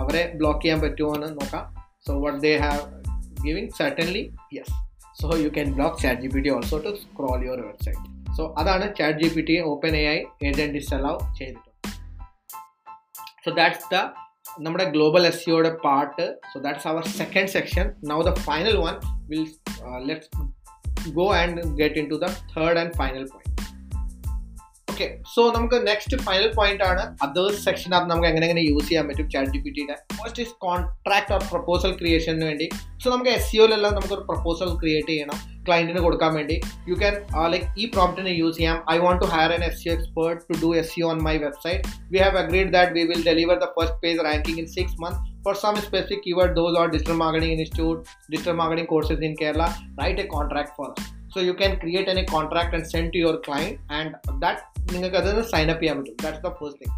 അവരെ 0.00 0.22
block 0.40 0.62
ചെയ്യാൻ 0.62 0.78
പറ്റുമോ 0.84 1.12
എന്ന് 1.16 1.28
നോക്കാം 1.38 1.64
so 2.06 2.12
what 2.24 2.38
they 2.44 2.52
have 2.64 2.82
giving 3.46 3.72
certainly 3.78 4.22
yes 4.56 4.74
so 5.20 5.28
you 5.38 5.48
can 5.48 5.68
block 5.74 5.98
chat 6.02 6.20
G 6.20 6.28
P 6.28 6.40
T 6.40 6.50
also 6.50 6.78
to 6.78 6.92
scroll 7.02 7.38
your 7.46 7.60
website 7.66 8.04
so 8.36 8.44
അതാണ് 8.58 8.86
chat 8.96 9.18
G 9.22 9.28
P 9.34 9.42
T 9.42 9.56
open 9.64 9.94
A 9.96 10.04
I 10.08 10.18
agent 10.42 10.72
disallow 10.76 11.14
ചെയ്തിട്ടുണ്ട് 11.38 11.72
so 13.44 13.52
that's 13.56 13.88
the 13.94 13.98
നമ്മുടെ 14.60 14.84
global 14.90 15.22
S 15.26 15.40
സിയുടെ 15.44 15.72
part 15.84 16.26
so 16.52 16.58
that's 16.60 16.88
our 16.88 17.04
second 17.16 17.52
section 17.54 17.86
now 18.04 18.18
the 18.22 18.32
final 18.40 18.76
one 18.76 18.94
will 19.28 19.44
let's 20.06 20.30
go 21.12 21.26
and 21.40 21.64
get 21.80 21.98
into 22.10 22.18
the 22.22 22.28
third 22.54 22.78
and 22.78 22.94
final 22.94 23.24
point 23.32 23.49
okay 25.00 25.06
so 25.34 25.42
നമുക്ക് 25.50 25.76
next 25.86 26.16
final 26.22 26.48
point 26.54 26.84
ആണ് 26.84 27.02
others 27.24 27.60
സെക്ഷനകത്ത് 27.64 28.10
നമുക്ക് 28.10 28.28
എങ്ങനെ 28.28 28.46
എങ്ങനെ 28.46 28.62
use 28.62 28.86
ചെയ്യാൻ 28.88 29.04
പറ്റും 29.08 29.26
ചാറ്റ് 29.30 29.52
ജി 29.54 29.60
പി 29.64 29.70
ടിയുടെ 29.70 29.96
first 30.18 30.42
is 30.44 30.54
contract 30.66 31.32
or 31.34 31.42
proposal 31.52 31.92
ക്രിയേഷന് 32.00 32.46
വേണ്ടി 32.50 32.66
സോ 33.02 33.06
നമുക്ക് 33.10 33.30
എസ് 33.30 33.46
സിഒയിലെല്ലാം 33.50 33.94
നമുക്കൊരു 33.94 34.24
പ്രപ്പോസൽ 34.30 34.70
ക്രിയേറ്റ് 34.82 35.12
ചെയ്യണം 35.12 35.38
ക്ലയൻറ്റിന് 35.68 36.00
കൊടുക്കാൻ 36.00 36.32
വേണ്ടി 36.34 36.56
യു 36.88 36.96
ക്യാൻ 37.02 37.14
ലൈക്ക് 37.52 37.68
ഈ 37.78 37.86
പ്രോംപ്റ്റിനെ 37.94 38.34
യൂസ് 38.40 38.56
ചെയ്യാം 38.58 38.78
I 38.94 38.96
want 38.98 39.22
to 39.24 39.28
hire 39.34 39.52
an 39.52 39.64
SEO 39.82 39.90
expert 39.96 40.42
to 40.48 40.56
do 40.62 40.70
SEO 40.94 41.02
on 41.02 41.18
my 41.28 41.36
website 41.46 41.82
we 42.12 42.20
have 42.24 42.38
agreed 42.44 42.70
that 42.76 42.94
we 42.98 43.04
will 43.12 43.24
deliver 43.30 43.58
the 43.64 43.68
first 43.78 43.98
page 44.04 44.20
ranking 44.28 44.60
in 44.64 44.68
six 44.76 44.98
month 45.04 45.22
for 45.40 45.54
some 45.56 45.76
specific 45.78 46.24
keyword 46.24 46.56
those 46.56 46.76
are 46.76 46.88
digital 46.88 47.16
marketing 47.16 47.52
institute 47.54 47.98
digital 48.28 48.54
marketing 48.54 48.86
courses 48.86 49.20
in 49.20 49.34
kerala 49.36 49.68
write 49.96 50.18
a 50.18 50.26
contract 50.28 50.72
for 50.76 50.86
us 50.92 51.04
so 51.30 51.40
you 51.40 51.54
can 51.54 51.72
create 51.78 52.08
any 52.08 52.24
contract 52.26 52.72
and 52.74 52.84
send 52.86 53.12
to 53.12 53.18
your 53.18 53.36
client 53.40 53.76
and 53.90 54.10
that 54.44 54.58
നിങ്ങൾക്ക് 54.92 55.18
അതിന് 55.20 55.42
sign 55.52 55.68
up 55.70 55.82
ചെയ്യാൻ 55.82 55.96
പറ്റും 55.98 56.16
that's 56.22 56.44
the 56.44 56.52
first 56.58 56.80
thing 56.82 56.94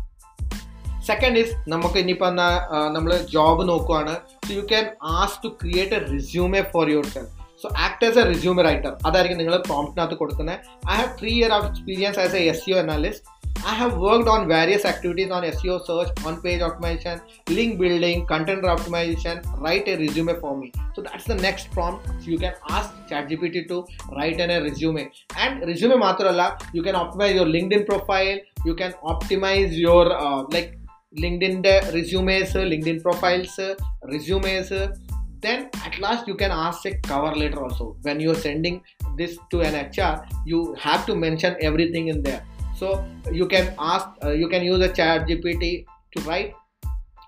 second 1.07 1.39
is 1.39 1.53
നമുക്ക് 1.69 1.99
ഇനിയിപ്പോൾ 2.03 2.29
എന്നാ 2.29 2.49
നമ്മൾ 2.89 3.13
job 3.35 3.63
നോക്കുവാണ് 3.69 4.15
so 4.47 4.51
you 4.53 4.65
can 4.73 4.87
ask 5.19 5.39
to 5.45 5.49
create 5.63 5.97
a 5.99 6.01
resume 6.13 6.63
for 6.73 6.91
yourself 7.15 7.33
so 7.63 7.69
act 7.87 8.05
as 8.09 8.19
a 8.23 8.27
resume 8.33 8.63
writer 8.69 8.93
അതായിരിക്കും 9.09 9.41
നിങ്ങൾ 9.43 9.57
പ്രോംപ്റ്റിനകത്ത് 9.69 10.19
കൊടുക്കുന്നത് 10.23 10.59
I 10.91 10.97
have 11.01 11.11
three 11.21 11.33
year 11.41 11.53
of 11.59 11.67
experience 11.71 12.21
as 12.25 12.37
a 12.41 12.45
SEO 12.71 12.77
analyst 12.83 13.25
I 13.66 13.74
have 13.76 13.98
worked 13.98 14.28
on 14.28 14.48
various 14.48 14.84
activities 14.84 15.32
on 15.32 15.44
SEO 15.44 15.86
search, 15.86 16.10
on 16.26 16.42
page 16.42 16.60
optimization, 16.62 17.22
link 17.50 17.80
building, 17.80 18.26
content 18.26 18.64
optimization. 18.64 19.42
Write 19.62 19.88
a 19.88 19.96
resume 19.98 20.38
for 20.40 20.58
me. 20.58 20.72
So 20.96 21.02
that's 21.02 21.24
the 21.24 21.36
next 21.36 21.72
prompt. 21.72 22.06
So 22.08 22.30
you 22.32 22.38
can 22.38 22.54
ask 22.70 22.92
ChatGPT 23.10 23.68
to 23.70 23.86
write 24.12 24.40
a 24.42 24.62
resume. 24.62 25.10
And 25.38 25.62
resume 25.62 25.98
matralla, 25.98 26.60
you 26.74 26.84
can 26.84 26.96
optimize 26.96 27.36
your 27.36 27.46
LinkedIn 27.46 27.88
profile. 27.88 28.38
You 28.66 28.76
can 28.76 28.94
optimize 29.04 29.78
your 29.78 30.12
uh, 30.12 30.44
like 30.52 30.78
LinkedIn 31.18 31.94
resumes, 31.94 32.56
uh, 32.56 32.60
LinkedIn 32.60 33.02
profiles, 33.02 33.58
uh, 33.60 33.76
resumes. 34.04 34.72
Uh. 34.72 34.94
Then 35.40 35.70
at 35.86 36.00
last 36.00 36.28
you 36.28 36.36
can 36.36 36.52
ask 36.52 36.86
a 36.86 36.96
cover 37.00 37.36
letter 37.36 37.64
also. 37.64 37.96
When 38.02 38.20
you're 38.20 38.36
sending 38.36 38.82
this 39.18 39.38
to 39.52 39.62
an 39.62 39.90
HR, 39.90 40.26
you 40.46 40.74
have 40.80 41.06
to 41.06 41.16
mention 41.16 41.56
everything 41.62 42.10
in 42.10 42.24
there 42.24 42.46
so 42.76 43.06
you 43.32 43.48
can 43.48 43.74
ask 43.80 44.08
uh, 44.24 44.32
you 44.32 44.48
can 44.50 44.64
use 44.64 44.80
a 44.80 44.92
chat 44.92 45.28
gpt 45.28 45.86
to 46.16 46.22
write 46.24 46.54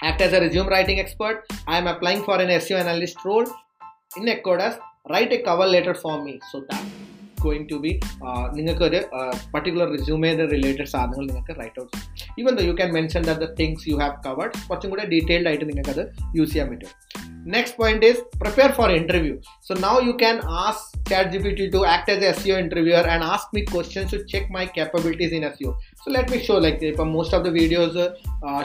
act 0.02 0.22
as 0.22 0.34
a 0.34 0.40
resume 0.42 0.68
writing 0.68 1.00
expert. 1.00 1.46
I 1.68 1.78
am 1.78 1.88
applying 1.88 2.24
for 2.24 2.40
an 2.40 2.50
seo 2.50 2.80
analyst 2.80 3.24
role 3.26 3.46
in 4.18 4.26
ecodas 4.26 4.78
write 5.10 5.32
a 5.34 5.42
cover 5.42 5.66
letter 5.66 5.94
for 5.94 6.24
me. 6.24 6.40
So 6.52 6.64
that 6.70 6.84
going 7.44 7.66
to 7.72 7.76
be 7.76 8.00
നിങ്ങൾക്ക് 8.54 8.84
ഒരു 8.84 9.02
particular 9.54 9.92
റിസ്യൂമേഡ് 9.92 10.38
related 10.38 10.86
സാധനങ്ങൾ 10.86 11.26
നിങ്ങൾക്ക് 11.26 11.56
write 11.62 11.82
out 11.82 11.98
ചെയ്യും. 11.98 12.36
Even 12.40 12.56
the 12.56 12.62
you 12.62 12.74
can 12.74 12.92
mention 12.92 13.22
the 13.22 13.54
things 13.60 13.90
you 13.90 13.96
have 13.96 14.14
covered 14.28 14.52
കുറച്ചും 14.70 14.90
കൂടെ 14.90 15.06
detailed 15.06 15.48
ആയിട്ട് 15.48 15.66
നിങ്ങൾക്ക് 15.70 15.90
അത് 15.90 16.04
യൂസ് 16.36 16.52
ചെയ്യാൻ 16.52 16.70
പറ്റും. 16.70 16.90
Next 17.48 17.78
point 17.78 18.06
is 18.06 18.20
prepare 18.20 18.72
for 18.72 18.92
interview 18.92 19.36
so 19.68 19.74
now 19.74 19.96
you 20.08 20.12
can 20.12 20.40
ask 20.66 20.96
chat 21.10 21.26
gpt 21.34 21.72
to 21.74 21.86
act 21.86 22.08
as 22.10 22.22
you 22.24 22.32
seo 22.38 22.56
interviewer 22.66 23.04
and 23.14 23.24
ask 23.34 23.46
me 23.56 23.62
questions 23.74 24.08
to 24.14 24.18
check 24.32 24.46
my 24.56 24.66
capabilities 24.78 25.32
in 25.32 25.44
seo 25.58 25.72
so 26.05 26.09
let 26.17 26.27
me 26.33 26.39
show 26.47 26.59
like 26.67 26.81
ഇപ്പം 26.91 27.11
most 27.17 27.37
of 27.39 27.45
the 27.49 27.53
videos 27.61 28.05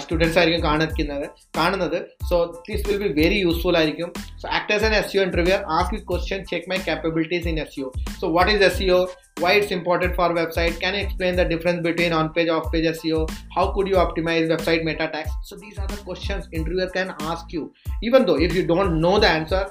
students 0.04 0.38
ആയിരിക്കും 0.40 0.64
കാണിക്കുന്നത് 0.70 1.26
കാണുന്നത് 1.58 1.98
so 2.30 2.38
this 2.68 2.84
will 2.90 3.00
be 3.04 3.10
very 3.22 3.38
useful 3.46 3.78
ആയിരിക്കും 3.82 4.10
so 4.42 4.46
act 4.58 4.74
as 4.76 4.86
an 4.90 4.96
SEO 5.16 5.22
interviewer 5.28 5.62
ask 5.78 5.94
you 5.98 6.02
question 6.12 6.42
check 6.52 6.70
my 6.72 6.80
capabilities 6.86 7.46
in 7.46 7.56
SEO. 7.58 7.94
So 8.20 8.30
what 8.30 8.50
is 8.50 8.62
SEO? 8.74 8.98
Why 9.38 9.54
it's 9.54 9.72
important 9.72 10.16
for 10.16 10.30
website? 10.32 10.80
Can 10.80 10.94
you 10.96 11.02
explain 11.02 11.36
the 11.36 11.46
difference 11.46 11.82
between 11.82 12.14
on-page, 12.14 12.50
off-page 12.50 12.86
SEO? 12.98 13.30
How 13.56 13.72
could 13.72 13.88
you 13.88 13.96
optimize 13.96 14.50
website 14.50 14.84
meta 14.84 15.08
tags? 15.08 15.32
So 15.44 15.56
these 15.56 15.78
are 15.78 15.88
the 15.88 15.98
questions 15.98 16.48
interviewer 16.52 16.90
can 16.90 17.14
ask 17.22 17.52
you. 17.52 17.74
Even 18.02 18.26
though 18.26 18.38
if 18.38 18.54
you 18.56 18.66
don't 18.66 19.02
know 19.02 19.20
the 19.20 19.28
answer, 19.30 19.64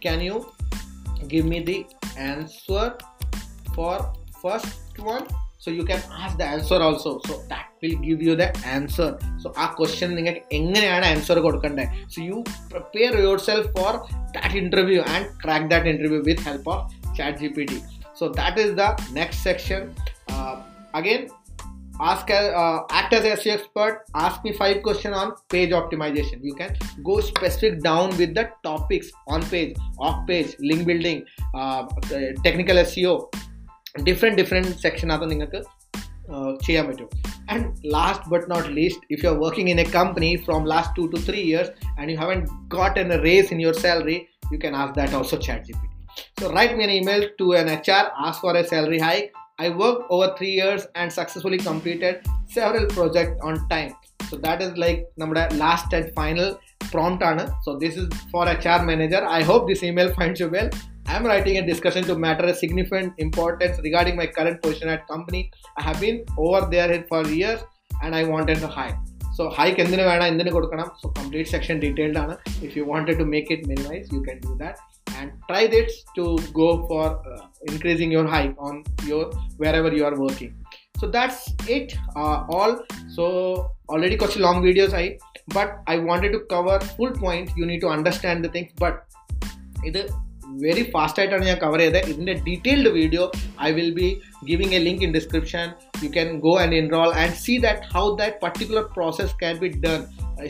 can 0.00 0.20
you 0.20 0.46
give 1.28 1.44
me 1.46 1.60
the 1.62 1.78
answer 2.18 2.96
for 3.74 4.12
first 4.42 4.98
one? 4.98 5.26
So 5.60 5.70
you 5.70 5.84
can 5.84 6.02
ask 6.22 6.34
the 6.40 6.46
answer 6.56 6.78
also. 6.88 7.10
So 7.26 7.34
that 7.52 7.66
will 7.82 7.96
give 8.08 8.20
you 8.26 8.34
the 8.42 8.48
answer. 8.76 9.08
So 9.42 9.48
ആ 9.62 9.66
question 9.78 10.10
നിങ്ങൾക്ക് 10.18 10.42
എങ്ങനെയാണ് 10.58 11.06
answer 11.14 11.38
കൊടുക്കേണ്ടത് 11.46 11.96
so 12.14 12.18
you 12.30 12.38
prepare 12.72 13.12
yourself 13.48 13.70
for 13.78 13.92
that 14.36 14.56
interview 14.62 15.00
and 15.14 15.26
crack 15.44 15.68
that 15.74 15.90
interview 15.94 16.20
with 16.30 16.44
help 16.50 16.70
of 16.74 16.84
chat 17.18 17.34
gpt 17.40 17.72
so 18.18 18.28
that 18.30 18.58
is 18.58 18.74
the 18.74 18.88
next 19.12 19.38
section 19.38 19.94
uh, 20.28 20.54
again 20.94 21.22
ask 22.00 22.30
uh, 22.30 22.82
act 22.90 23.12
as 23.12 23.24
a 23.24 23.32
SEO 23.36 23.54
expert 23.54 23.94
ask 24.14 24.44
me 24.44 24.52
five 24.52 24.82
questions 24.82 25.16
on 25.16 25.28
page 25.48 25.70
optimization 25.70 26.42
you 26.42 26.54
can 26.54 26.72
go 27.02 27.20
specific 27.22 27.80
down 27.80 28.08
with 28.18 28.34
the 28.34 28.44
topics 28.62 29.10
on 29.26 29.42
page 29.44 29.74
off 29.98 30.18
page 30.26 30.50
link 30.60 30.86
building 30.86 31.24
uh, 31.54 31.82
technical 32.46 32.76
SEO 32.76 33.14
different 34.08 34.36
different 34.42 34.68
section 34.84 35.10
അത് 35.16 35.26
നിങ്ങൾക്ക് 35.32 35.62
ചെയ്യാൻ 36.66 36.84
പറ്റും 36.90 37.08
and 37.52 37.66
last 37.96 38.30
but 38.32 38.46
not 38.52 38.68
least 38.78 39.04
if 39.14 39.20
you 39.24 39.28
are 39.32 39.36
working 39.42 39.70
in 39.74 39.80
a 39.84 39.88
company 39.98 40.30
from 40.46 40.64
last 40.72 40.96
two 40.98 41.04
to 41.12 41.18
three 41.28 41.40
years 41.50 41.72
and 41.98 42.08
you 42.12 42.16
haven't 42.22 42.40
got 42.76 42.96
an 43.02 43.12
raise 43.28 43.50
in 43.56 43.60
your 43.66 43.76
salary 43.84 44.18
you 44.54 44.58
can 44.64 44.76
ask 44.82 44.96
that 45.00 45.16
also 45.20 45.38
chat 45.48 45.66
G 45.68 45.74
P 45.82 45.86
So 46.38 46.50
write 46.52 46.76
me 46.76 46.84
an 46.84 46.90
email 46.90 47.22
to 47.38 47.46
an 47.52 47.68
HR, 47.68 48.04
ask 48.26 48.40
for 48.40 48.56
a 48.56 48.64
salary 48.64 48.98
hike. 48.98 49.32
I 49.58 49.70
worked 49.70 50.04
over 50.10 50.34
three 50.38 50.52
years 50.60 50.82
and 50.94 51.12
successfully 51.12 51.58
completed 51.58 52.14
several 52.48 52.86
projects 52.88 53.40
on 53.42 53.54
time. 53.68 53.92
So 54.28 54.36
that 54.44 54.60
is 54.66 54.72
like 54.84 55.00
നമ്മുടെ 55.20 55.44
last 55.62 55.92
and 55.98 56.06
final 56.20 56.48
prompt 56.92 57.22
ആണ്. 57.30 57.44
So 57.64 57.72
this 57.82 57.96
is 58.02 58.08
for 58.32 58.44
HR 58.54 58.80
manager. 58.90 59.22
I 59.38 59.42
hope 59.50 59.62
this 59.72 59.82
email 59.82 60.10
finds 60.18 60.40
you 60.42 60.48
well. 60.56 60.70
I 61.06 61.16
am 61.16 61.26
writing 61.30 61.56
a 61.58 61.66
discussion 61.66 62.04
to 62.04 62.16
matter 62.16 62.46
of 62.46 62.56
significant 62.56 63.12
importance 63.18 63.76
regarding 63.82 64.16
my 64.16 64.26
current 64.28 64.60
position 64.62 64.88
at 64.88 65.06
company. 65.08 65.42
I 65.78 65.82
have 65.82 66.00
been 66.00 66.24
over 66.36 66.62
there 66.70 67.04
for 67.10 67.22
years 67.40 67.60
and 68.02 68.14
I 68.14 68.24
wanted 68.34 68.60
to 68.66 68.70
hike. 68.78 68.98
So 69.38 69.44
hike 69.56 69.80
എന്തിനു 69.82 70.04
വേണം 70.08 70.28
എന്തിനു 70.32 70.50
കൊടുക്കണം 70.54 70.86
so 71.00 71.06
complete 71.16 71.50
section 71.54 71.76
detailed 71.82 72.18
ആണ് 72.20 72.34
if 72.66 72.72
you 72.78 72.82
wanted 72.90 73.16
to 73.20 73.26
make 73.32 73.50
it 73.54 73.66
minimise 73.72 74.06
you 74.14 74.20
can 74.26 74.38
do 74.44 74.52
that 74.62 74.82
and 75.18 75.32
try 75.48 75.66
this 75.74 75.92
to 76.16 76.24
go 76.60 76.86
for 76.88 77.04
uh, 77.34 77.44
increasing 77.70 78.10
your 78.16 78.26
hike 78.26 78.56
on 78.58 78.84
your 79.10 79.24
wherever 79.62 79.90
you 79.98 80.04
are 80.08 80.16
working 80.24 80.52
so 81.00 81.06
that's 81.16 81.40
it 81.76 81.88
uh, 82.20 82.44
all 82.56 82.72
so 83.16 83.24
already 83.88 84.16
got 84.22 84.36
long 84.46 84.58
videos 84.68 84.92
i 85.02 85.06
but 85.56 85.70
i 85.86 85.98
wanted 86.08 86.32
to 86.36 86.40
cover 86.54 86.76
full 86.96 87.12
point 87.24 87.50
you 87.56 87.66
need 87.70 87.82
to 87.86 87.90
understand 87.96 88.44
the 88.46 88.52
things 88.56 88.72
but 88.84 88.96
ഇത് 89.90 90.02
very 90.62 90.84
fast 90.92 91.20
ആയിട്ടാണ് 91.20 91.44
ഞാൻ 91.50 91.58
cover 91.62 91.80
ചെയ്തത് 91.84 92.08
ഇതിൻ്റെ 92.10 92.34
detailed 92.48 92.92
video 92.98 93.24
I 93.68 93.70
will 93.78 93.90
be 94.00 94.08
giving 94.50 94.76
a 94.78 94.80
link 94.86 95.02
in 95.06 95.12
description 95.18 95.66
you 96.04 96.08
can 96.16 96.28
go 96.46 96.52
and 96.64 96.76
enrol 96.82 97.10
and 97.22 97.36
see 97.44 97.56
that 97.66 97.88
how 97.94 98.04
that 98.20 98.38
particular 98.44 98.86
process 98.96 99.34
can 99.42 99.56
be 99.64 99.70
done 99.86 100.00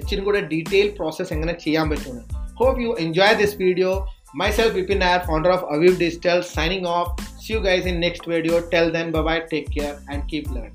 ഇച്ചിരി 0.01 0.22
കൂടെ 0.29 0.43
detail 0.53 0.91
process 1.01 1.33
എങ്ങനെ 1.37 1.57
ചെയ്യാൻ 1.64 1.89
പറ്റുമെന്ന് 1.95 2.24
hope 2.62 2.79
you 2.85 2.93
enjoy 3.07 3.37
this 3.43 3.59
video 3.64 3.91
myself 4.35 4.72
Vipin 4.72 4.99
Nair, 4.99 5.20
founder 5.20 5.51
of 5.51 5.62
Aviv 5.64 5.99
Digital, 5.99 6.43
signing 6.45 6.85
off. 6.87 7.09
See 7.37 7.55
you 7.55 7.61
guys 7.61 7.87
in 7.87 7.99
next 7.99 8.27
video. 8.27 8.61
Tell 8.68 8.91
them 8.91 9.11
bye 9.11 9.22
bye, 9.22 9.41
take 9.43 9.70
care, 9.70 9.99
and 10.09 10.29
keep 10.29 10.51
learning. 10.51 10.74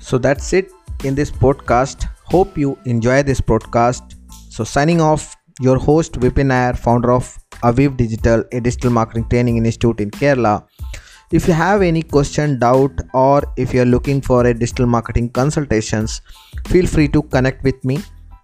So 0.00 0.18
that's 0.18 0.52
it 0.52 0.70
in 1.04 1.14
this 1.14 1.30
podcast. 1.44 2.06
Hope 2.26 2.56
you 2.56 2.78
enjoy 2.86 3.22
this 3.22 3.40
podcast. 3.42 4.16
So 4.50 4.64
signing 4.66 5.00
off, 5.02 5.36
your 5.60 5.78
host 5.78 6.14
Vipin 6.16 6.46
Nair, 6.46 6.72
founder 6.74 7.12
of 7.12 7.36
Aviv 7.63 7.97
Digital, 7.97 8.43
a 8.51 8.59
digital 8.59 8.91
marketing 8.91 9.27
training 9.29 9.57
institute 9.57 9.99
in 9.99 10.11
Kerala. 10.11 10.63
If 11.31 11.47
you 11.47 11.53
have 11.53 11.81
any 11.81 12.03
question, 12.03 12.59
doubt, 12.59 12.91
or 13.13 13.41
if 13.57 13.73
you're 13.73 13.85
looking 13.85 14.19
for 14.21 14.45
a 14.45 14.53
digital 14.53 14.85
marketing 14.85 15.29
consultations, 15.29 16.21
feel 16.67 16.85
free 16.85 17.07
to 17.09 17.21
connect 17.23 17.63
with 17.63 17.83
me. 17.85 17.99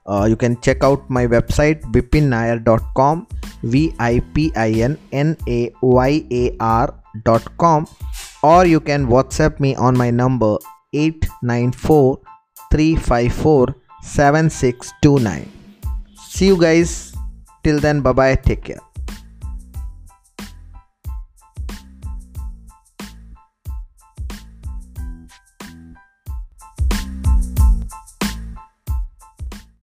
Uh, 0.05 0.25
you 0.25 0.37
can 0.37 0.59
check 0.61 0.83
out 0.83 1.09
my 1.09 1.27
website 1.27 1.81
vipinnair.com 1.91 3.27
v 3.63 3.93
i 3.99 4.21
p 4.33 4.51
i 4.55 4.81
n 4.81 4.97
n 5.11 5.35
a 5.47 5.71
y 5.81 6.25
a 6.31 6.43
r.com 6.59 7.85
or 8.43 8.65
you 8.65 8.79
can 8.79 9.07
whatsapp 9.07 9.59
me 9.59 9.75
on 9.75 9.97
my 9.97 10.09
number 10.09 10.55
894 10.93 12.19
354 12.71 13.75
7629 14.01 15.51
see 16.29 16.47
you 16.47 16.57
guys 16.57 17.13
till 17.63 17.79
then 17.79 17.99
bye 17.99 18.13
bye 18.13 18.35
take 18.35 18.63
care 18.63 18.86